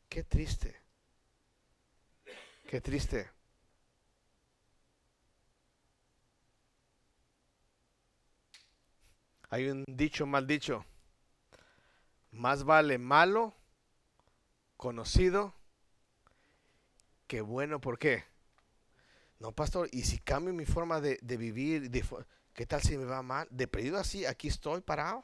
Qué 0.10 0.26
triste. 0.26 0.76
Qué 2.68 2.82
triste. 2.82 3.32
Hay 9.50 9.70
un 9.70 9.84
dicho 9.88 10.26
mal 10.26 10.48
dicho. 10.48 10.86
Más 12.32 12.64
vale 12.64 12.98
malo 12.98 13.56
conocido 14.78 15.54
que 17.28 17.42
bueno. 17.42 17.80
¿Por 17.80 17.98
qué? 17.98 18.24
No, 19.40 19.52
pastor, 19.52 19.90
y 19.92 20.04
si 20.04 20.20
cambio 20.20 20.54
mi 20.54 20.66
forma 20.66 21.02
de, 21.02 21.20
vivir, 21.38 21.92
¿qué 22.54 22.66
tal 22.66 22.82
si 22.82 22.98
me 22.98 23.06
va 23.06 23.22
mal? 23.22 23.48
De 23.52 23.68
perdido 23.68 23.98
así, 23.98 24.26
aquí 24.26 24.48
estoy 24.48 24.82
parado 24.82 25.24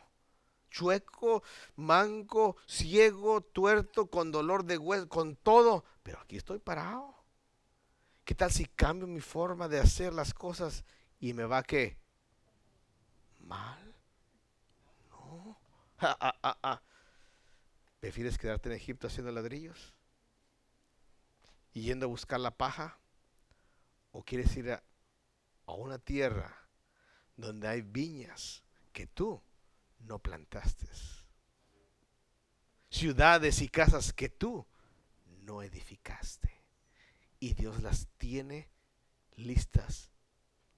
chueco, 0.71 1.43
manco, 1.75 2.55
ciego, 2.65 3.41
tuerto, 3.41 4.07
con 4.07 4.31
dolor 4.31 4.63
de 4.65 4.77
hueso, 4.77 5.07
con 5.07 5.35
todo, 5.35 5.85
pero 6.01 6.19
aquí 6.19 6.37
estoy 6.37 6.57
parado. 6.57 7.13
¿Qué 8.23 8.33
tal 8.33 8.51
si 8.51 8.65
cambio 8.65 9.05
mi 9.05 9.19
forma 9.19 9.67
de 9.67 9.79
hacer 9.79 10.13
las 10.13 10.33
cosas 10.33 10.83
y 11.19 11.33
me 11.33 11.43
va 11.43 11.61
que 11.61 11.97
mal? 13.39 13.80
No. 16.01 16.81
¿Prefieres 17.99 18.37
quedarte 18.37 18.69
en 18.69 18.75
Egipto 18.75 19.07
haciendo 19.07 19.31
ladrillos? 19.31 19.93
¿Y 21.73 21.83
yendo 21.83 22.07
a 22.07 22.09
buscar 22.09 22.39
la 22.39 22.51
paja? 22.51 22.97
¿O 24.11 24.23
quieres 24.23 24.55
ir 24.57 24.71
a, 24.71 24.83
a 25.67 25.73
una 25.73 25.99
tierra 25.99 26.61
donde 27.37 27.67
hay 27.67 27.81
viñas 27.81 28.63
que 28.91 29.07
tú 29.07 29.41
no 29.99 30.19
plantaste. 30.19 30.87
Ciudades 32.89 33.61
y 33.61 33.69
casas 33.69 34.13
que 34.13 34.29
tú 34.29 34.65
no 35.43 35.61
edificaste. 35.63 36.49
Y 37.39 37.53
Dios 37.53 37.81
las 37.81 38.07
tiene 38.17 38.69
listas 39.35 40.11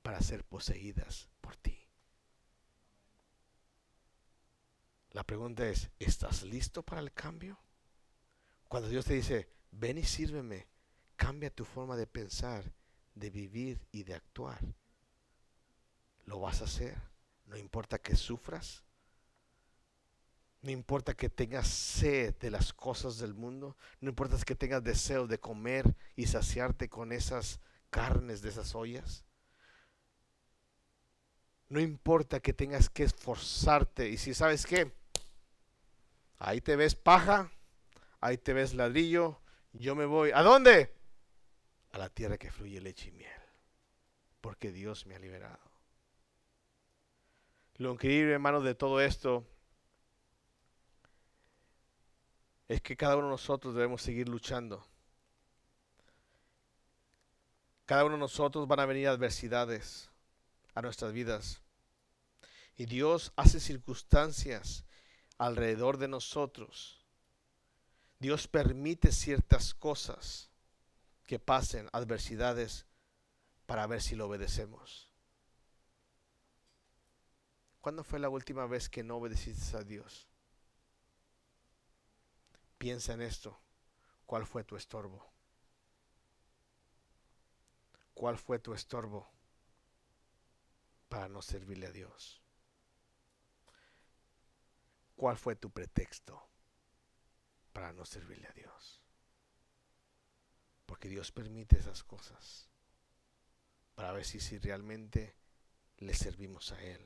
para 0.01 0.21
ser 0.21 0.43
poseídas 0.43 1.29
por 1.41 1.55
ti. 1.57 1.82
La 5.13 5.23
pregunta 5.23 5.67
es, 5.67 5.89
¿estás 5.99 6.43
listo 6.43 6.83
para 6.83 7.01
el 7.01 7.13
cambio? 7.13 7.57
Cuando 8.67 8.89
Dios 8.89 9.05
te 9.05 9.13
dice, 9.13 9.47
ven 9.71 9.97
y 9.97 10.03
sírveme, 10.03 10.67
cambia 11.15 11.49
tu 11.49 11.65
forma 11.65 11.95
de 11.95 12.07
pensar, 12.07 12.63
de 13.15 13.29
vivir 13.29 13.79
y 13.91 14.03
de 14.03 14.15
actuar. 14.15 14.59
¿Lo 16.25 16.39
vas 16.39 16.61
a 16.61 16.65
hacer? 16.65 16.97
No 17.45 17.57
importa 17.57 17.99
que 17.99 18.15
sufras, 18.15 18.83
no 20.63 20.71
importa 20.71 21.13
que 21.13 21.29
tengas 21.29 21.67
sed 21.67 22.35
de 22.39 22.49
las 22.49 22.71
cosas 22.71 23.17
del 23.17 23.33
mundo. 23.33 23.75
No 23.99 24.09
importa 24.09 24.37
que 24.45 24.55
tengas 24.55 24.81
deseo 24.81 25.27
de 25.27 25.37
comer 25.37 25.93
y 26.15 26.25
saciarte 26.25 26.87
con 26.89 27.11
esas 27.11 27.59
carnes 27.89 28.41
de 28.41 28.49
esas 28.49 28.73
ollas. 28.73 29.25
No 31.67 31.81
importa 31.81 32.39
que 32.39 32.53
tengas 32.53 32.89
que 32.89 33.03
esforzarte. 33.03 34.07
Y 34.07 34.17
si 34.17 34.33
sabes 34.33 34.65
qué, 34.65 34.93
ahí 36.39 36.61
te 36.61 36.75
ves 36.75 36.95
paja, 36.95 37.51
ahí 38.19 38.37
te 38.37 38.53
ves 38.53 38.73
ladrillo. 38.73 39.39
Yo 39.73 39.95
me 39.95 40.05
voy. 40.05 40.31
¿A 40.31 40.41
dónde? 40.41 40.93
A 41.91 41.97
la 41.97 42.09
tierra 42.09 42.37
que 42.37 42.51
fluye 42.51 42.81
leche 42.81 43.09
y 43.09 43.11
miel. 43.11 43.41
Porque 44.41 44.71
Dios 44.71 45.05
me 45.05 45.15
ha 45.15 45.19
liberado. 45.19 45.59
Lo 47.77 47.91
increíble, 47.91 48.33
hermano, 48.33 48.61
de 48.61 48.75
todo 48.75 49.01
esto 49.01 49.45
es 52.67 52.81
que 52.81 52.95
cada 52.95 53.15
uno 53.15 53.27
de 53.27 53.31
nosotros 53.31 53.73
debemos 53.73 54.01
seguir 54.01 54.29
luchando. 54.29 54.85
Cada 57.85 58.05
uno 58.05 58.13
de 58.15 58.19
nosotros 58.19 58.67
van 58.67 58.79
a 58.79 58.85
venir 58.85 59.07
adversidades 59.07 60.09
a 60.73 60.81
nuestras 60.81 61.13
vidas. 61.13 61.61
Y 62.75 62.85
Dios 62.85 63.33
hace 63.35 63.59
circunstancias 63.59 64.85
alrededor 65.45 65.97
de 65.97 66.07
nosotros. 66.07 67.03
Dios 68.19 68.47
permite 68.47 69.11
ciertas 69.11 69.73
cosas 69.73 70.49
que 71.25 71.37
pasen, 71.37 71.89
adversidades, 71.91 72.85
para 73.65 73.85
ver 73.87 74.01
si 74.01 74.15
lo 74.15 74.27
obedecemos. 74.27 75.09
¿Cuándo 77.81 78.05
fue 78.05 78.19
la 78.19 78.29
última 78.29 78.65
vez 78.65 78.87
que 78.87 79.03
no 79.03 79.17
obedeciste 79.17 79.75
a 79.75 79.83
Dios? 79.83 80.27
Piensa 82.77 83.13
en 83.13 83.21
esto. 83.21 83.59
¿Cuál 84.25 84.45
fue 84.45 84.63
tu 84.63 84.77
estorbo? 84.77 85.29
¿Cuál 88.13 88.37
fue 88.37 88.59
tu 88.59 88.73
estorbo 88.73 89.29
para 91.09 91.27
no 91.27 91.41
servirle 91.41 91.87
a 91.87 91.91
Dios? 91.91 92.42
¿Cuál 95.23 95.37
fue 95.37 95.55
tu 95.55 95.69
pretexto 95.69 96.49
para 97.71 97.93
no 97.93 98.03
servirle 98.03 98.45
a 98.45 98.51
Dios? 98.51 99.01
Porque 100.85 101.07
Dios 101.07 101.31
permite 101.31 101.77
esas 101.77 102.03
cosas 102.03 102.67
para 103.95 104.11
ver 104.11 104.25
si, 104.25 104.41
si 104.41 104.57
realmente 104.57 105.33
le 105.99 106.13
servimos 106.13 106.73
a 106.73 106.83
Él. 106.83 106.99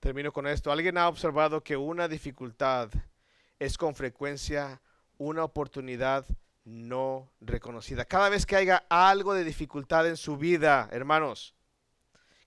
Termino 0.00 0.32
con 0.32 0.48
esto. 0.48 0.72
¿Alguien 0.72 0.98
ha 0.98 1.08
observado 1.08 1.62
que 1.62 1.76
una 1.76 2.08
dificultad 2.08 2.90
es 3.60 3.78
con 3.78 3.94
frecuencia 3.94 4.82
una 5.18 5.44
oportunidad 5.44 6.26
no 6.64 7.30
reconocida? 7.40 8.04
Cada 8.06 8.28
vez 8.28 8.44
que 8.44 8.56
haya 8.56 8.86
algo 8.88 9.34
de 9.34 9.44
dificultad 9.44 10.08
en 10.08 10.16
su 10.16 10.36
vida, 10.36 10.88
hermanos, 10.90 11.54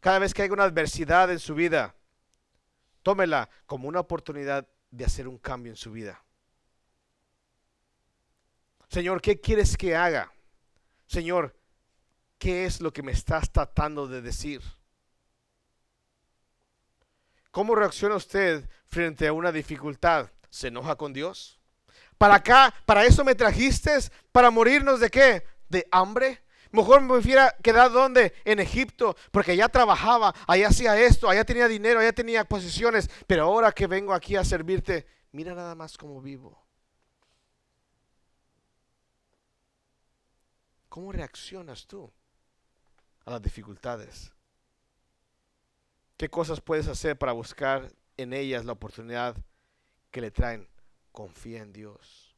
cada 0.02 0.20
vez 0.20 0.34
que 0.34 0.42
haya 0.42 0.52
una 0.52 0.64
adversidad 0.64 1.32
en 1.32 1.40
su 1.40 1.56
vida, 1.56 1.96
tómela 3.04 3.50
como 3.66 3.88
una 3.88 4.02
oportunidad 4.02 4.68
de 4.90 5.06
hacer 5.06 5.28
un 5.28 5.38
cambio 5.38 5.72
en 5.72 5.78
su 5.78 5.92
vida. 5.92 6.22
Señor, 8.90 9.22
¿qué 9.22 9.40
quieres 9.40 9.78
que 9.78 9.96
haga? 9.96 10.34
Señor, 11.06 11.56
¿qué 12.38 12.66
es 12.66 12.82
lo 12.82 12.92
que 12.92 13.04
me 13.04 13.14
estás 13.14 13.50
tratando 13.52 14.08
de 14.08 14.22
decir? 14.22 14.62
¿Cómo 17.52 17.76
reacciona 17.76 18.16
usted 18.16 18.68
frente 18.88 19.28
a 19.28 19.34
una 19.34 19.52
dificultad? 19.52 20.32
¿Se 20.50 20.70
enoja 20.70 20.96
con 20.96 21.14
Dios? 21.14 21.60
¿Para 22.18 22.36
acá, 22.36 22.74
para 22.86 23.06
eso 23.06 23.24
me 23.24 23.36
trajiste? 23.36 23.92
¿Para 24.32 24.50
morirnos 24.50 25.00
de 25.00 25.10
qué? 25.10 25.44
¿De 25.70 25.88
hambre? 25.92 26.44
Mejor 26.72 27.02
me 27.02 27.18
hubiera 27.18 27.56
quedado 27.62 28.02
donde? 28.02 28.34
En 28.46 28.60
Egipto, 28.60 29.16
porque 29.32 29.52
allá 29.52 29.68
trabajaba, 29.68 30.34
allá 30.48 30.70
hacía 30.70 31.00
esto, 31.00 31.30
allá 31.30 31.44
tenía 31.44 31.68
dinero, 31.68 32.00
allá 32.00 32.14
tenía 32.14 32.46
posiciones, 32.46 33.10
pero 33.28 33.44
ahora 33.44 33.72
que 33.72 33.88
vengo 33.88 34.14
aquí 34.14 34.36
a 34.36 34.46
servirte, 34.46 35.06
mira 35.32 35.54
nada 35.54 35.76
más 35.76 35.98
cómo 35.98 36.22
vivo. 36.22 36.62
¿Cómo 40.88 41.12
reaccionas 41.12 41.88
tú 41.88 42.12
a 43.26 43.32
las 43.32 43.42
dificultades? 43.42 44.32
¿Qué 46.18 46.30
cosas 46.30 46.62
puedes 46.62 46.88
hacer 46.88 47.18
para 47.18 47.32
buscar 47.32 47.92
en 48.18 48.34
ellas 48.34 48.66
la 48.66 48.74
oportunidad 48.74 49.36
que 50.12 50.22
le 50.22 50.32
traen? 50.32 50.70
Confía 51.12 51.62
en 51.62 51.74
Dios. 51.74 52.36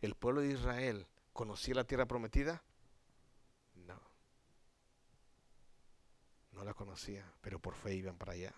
¿El 0.00 0.14
pueblo 0.14 0.40
de 0.40 0.52
Israel 0.52 1.06
conocía 1.32 1.74
la 1.74 1.84
tierra 1.84 2.06
prometida? 2.06 2.62
No 6.62 6.66
la 6.66 6.74
conocía, 6.74 7.24
pero 7.40 7.58
por 7.58 7.74
fe 7.74 7.94
iban 7.94 8.16
para 8.16 8.32
allá. 8.32 8.54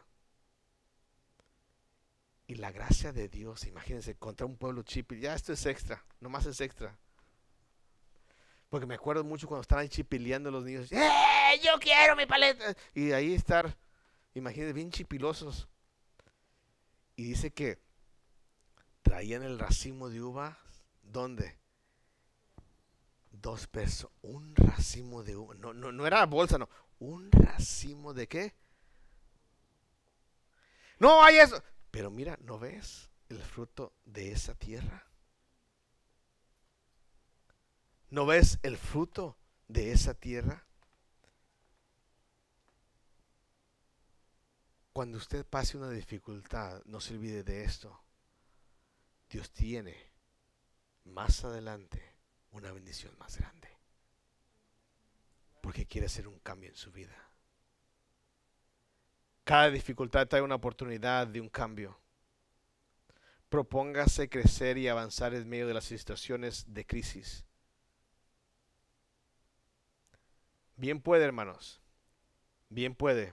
Y 2.46 2.56
la 2.56 2.70
gracia 2.70 3.12
de 3.12 3.28
Dios, 3.28 3.64
imagínense, 3.64 4.14
contra 4.16 4.44
un 4.46 4.58
pueblo 4.58 4.82
chipil, 4.82 5.20
ya 5.20 5.34
esto 5.34 5.54
es 5.54 5.64
extra, 5.64 6.04
nomás 6.20 6.44
es 6.44 6.60
extra. 6.60 6.98
Porque 8.68 8.84
me 8.84 8.94
acuerdo 8.94 9.24
mucho 9.24 9.48
cuando 9.48 9.62
estaban 9.62 9.88
chipileando 9.88 10.50
los 10.50 10.64
niños, 10.64 10.92
¡Eh, 10.92 11.60
yo 11.64 11.78
quiero 11.80 12.14
mi 12.14 12.26
paleta! 12.26 12.76
Y 12.92 13.12
ahí 13.12 13.32
estar, 13.32 13.74
imagínense, 14.34 14.74
bien 14.74 14.90
chipilosos. 14.90 15.66
Y 17.16 17.24
dice 17.24 17.52
que 17.52 17.78
traían 19.00 19.42
el 19.42 19.58
racimo 19.58 20.10
de 20.10 20.20
uva, 20.20 20.58
¿dónde? 21.02 21.56
Dos 23.30 23.66
pesos, 23.66 24.10
un 24.20 24.54
racimo 24.56 25.22
de 25.22 25.36
uva, 25.36 25.54
no, 25.54 25.72
no, 25.72 25.90
no 25.90 26.06
era 26.06 26.26
bolsa, 26.26 26.58
no, 26.58 26.68
un 26.98 27.30
racimo 27.30 28.14
de 28.14 28.28
qué? 28.28 28.54
No 30.98 31.22
hay 31.22 31.38
eso, 31.38 31.62
pero 31.90 32.10
mira, 32.10 32.38
¿no 32.40 32.58
ves 32.58 33.10
el 33.28 33.42
fruto 33.42 33.92
de 34.04 34.32
esa 34.32 34.54
tierra? 34.54 35.06
¿No 38.10 38.26
ves 38.26 38.58
el 38.62 38.76
fruto 38.76 39.36
de 39.66 39.92
esa 39.92 40.14
tierra? 40.14 40.66
Cuando 44.92 45.18
usted 45.18 45.44
pase 45.44 45.76
una 45.76 45.90
dificultad, 45.90 46.80
no 46.84 47.00
se 47.00 47.14
olvide 47.14 47.42
de 47.42 47.64
esto. 47.64 48.00
Dios 49.28 49.50
tiene 49.50 50.12
más 51.04 51.44
adelante 51.44 52.14
una 52.52 52.70
bendición 52.70 53.18
más 53.18 53.36
grande. 53.36 53.73
Porque 55.64 55.86
quiere 55.86 56.08
hacer 56.08 56.28
un 56.28 56.38
cambio 56.40 56.68
en 56.68 56.76
su 56.76 56.92
vida. 56.92 57.16
Cada 59.44 59.70
dificultad 59.70 60.28
trae 60.28 60.42
una 60.42 60.56
oportunidad 60.56 61.26
de 61.26 61.40
un 61.40 61.48
cambio. 61.48 61.98
Propóngase 63.48 64.28
crecer 64.28 64.76
y 64.76 64.88
avanzar 64.88 65.32
en 65.32 65.48
medio 65.48 65.66
de 65.66 65.72
las 65.72 65.84
situaciones 65.84 66.66
de 66.74 66.84
crisis. 66.84 67.46
Bien 70.76 71.00
puede, 71.00 71.24
hermanos. 71.24 71.80
Bien 72.68 72.94
puede 72.94 73.32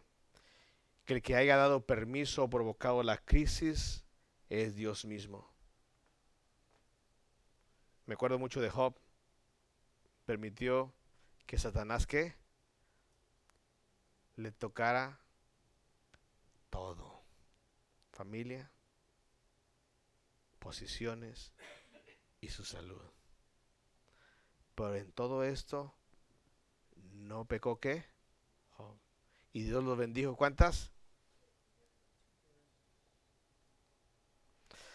que 1.03 1.15
el 1.15 1.21
que 1.21 1.35
haya 1.35 1.57
dado 1.57 1.85
permiso 1.85 2.45
o 2.45 2.49
provocado 2.49 3.03
la 3.03 3.17
crisis 3.17 4.05
es 4.47 4.77
Dios 4.77 5.03
mismo. 5.03 5.53
Me 8.05 8.13
acuerdo 8.13 8.39
mucho 8.39 8.61
de 8.61 8.69
Job. 8.69 8.97
Permitió 10.25 10.93
que 11.51 11.57
Satanás 11.57 12.07
que 12.07 12.33
le 14.37 14.53
tocara 14.53 15.19
todo. 16.69 17.25
Familia, 18.13 18.71
posiciones 20.59 21.51
y 22.39 22.47
su 22.47 22.63
salud. 22.63 23.01
Pero 24.75 24.95
en 24.95 25.11
todo 25.11 25.43
esto 25.43 25.93
no 26.95 27.43
pecó 27.43 27.81
qué? 27.81 28.05
Y 29.51 29.63
Dios 29.63 29.83
los 29.83 29.97
bendijo. 29.97 30.37
¿Cuántas? 30.37 30.93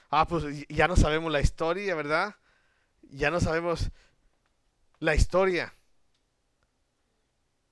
Ah, 0.08 0.26
pues 0.26 0.66
ya 0.70 0.88
no 0.88 0.96
sabemos 0.96 1.30
la 1.30 1.42
historia, 1.42 1.94
¿verdad? 1.94 2.34
Ya 3.02 3.30
no 3.30 3.40
sabemos 3.40 3.90
la 5.00 5.14
historia. 5.14 5.75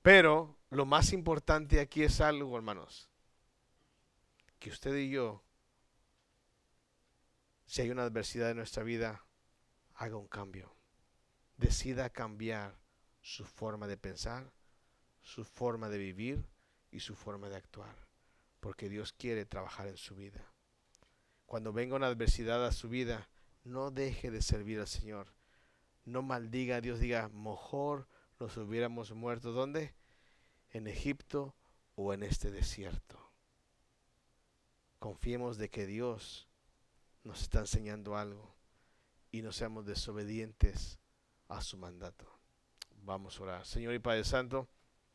Pero 0.05 0.55
lo 0.69 0.85
más 0.85 1.13
importante 1.13 1.79
aquí 1.79 2.03
es 2.03 2.21
algo, 2.21 2.55
hermanos 2.55 3.09
que 4.65 4.71
usted 4.71 4.95
y 4.95 5.11
yo, 5.11 5.43
si 7.67 7.83
hay 7.83 7.91
una 7.91 8.01
adversidad 8.01 8.49
en 8.49 8.57
nuestra 8.57 8.83
vida, 8.83 9.23
haga 9.93 10.17
un 10.17 10.27
cambio. 10.27 10.75
Decida 11.57 12.09
cambiar 12.09 12.75
su 13.21 13.45
forma 13.45 13.85
de 13.85 13.97
pensar, 13.97 14.51
su 15.21 15.45
forma 15.45 15.89
de 15.89 15.99
vivir 15.99 16.49
y 16.89 16.99
su 16.99 17.15
forma 17.15 17.47
de 17.47 17.57
actuar. 17.57 17.95
Porque 18.59 18.89
Dios 18.89 19.13
quiere 19.13 19.45
trabajar 19.45 19.87
en 19.87 19.97
su 19.97 20.15
vida. 20.15 20.51
Cuando 21.45 21.71
venga 21.71 21.95
una 21.95 22.07
adversidad 22.07 22.65
a 22.65 22.71
su 22.71 22.89
vida, 22.89 23.29
no 23.63 23.91
deje 23.91 24.31
de 24.31 24.41
servir 24.41 24.79
al 24.79 24.87
Señor. 24.87 25.35
No 26.05 26.23
maldiga 26.23 26.77
a 26.77 26.81
Dios, 26.81 26.99
diga, 26.99 27.29
mejor 27.29 28.07
nos 28.39 28.57
hubiéramos 28.57 29.11
muerto. 29.11 29.51
¿Dónde? 29.51 29.93
En 30.71 30.87
Egipto 30.87 31.55
o 31.95 32.13
en 32.13 32.23
este 32.23 32.51
desierto. 32.51 33.19
Confiemos 34.99 35.57
de 35.57 35.69
que 35.69 35.85
Dios 35.85 36.49
nos 37.23 37.41
está 37.41 37.59
enseñando 37.59 38.17
algo 38.17 38.55
y 39.31 39.41
no 39.41 39.51
seamos 39.51 39.85
desobedientes 39.85 40.99
a 41.47 41.61
su 41.61 41.77
mandato. 41.77 42.25
Vamos 43.03 43.39
a 43.39 43.43
orar. 43.43 43.65
Señor 43.65 43.93
y 43.93 43.99
Padre 43.99 44.23
Santo, 44.23 44.67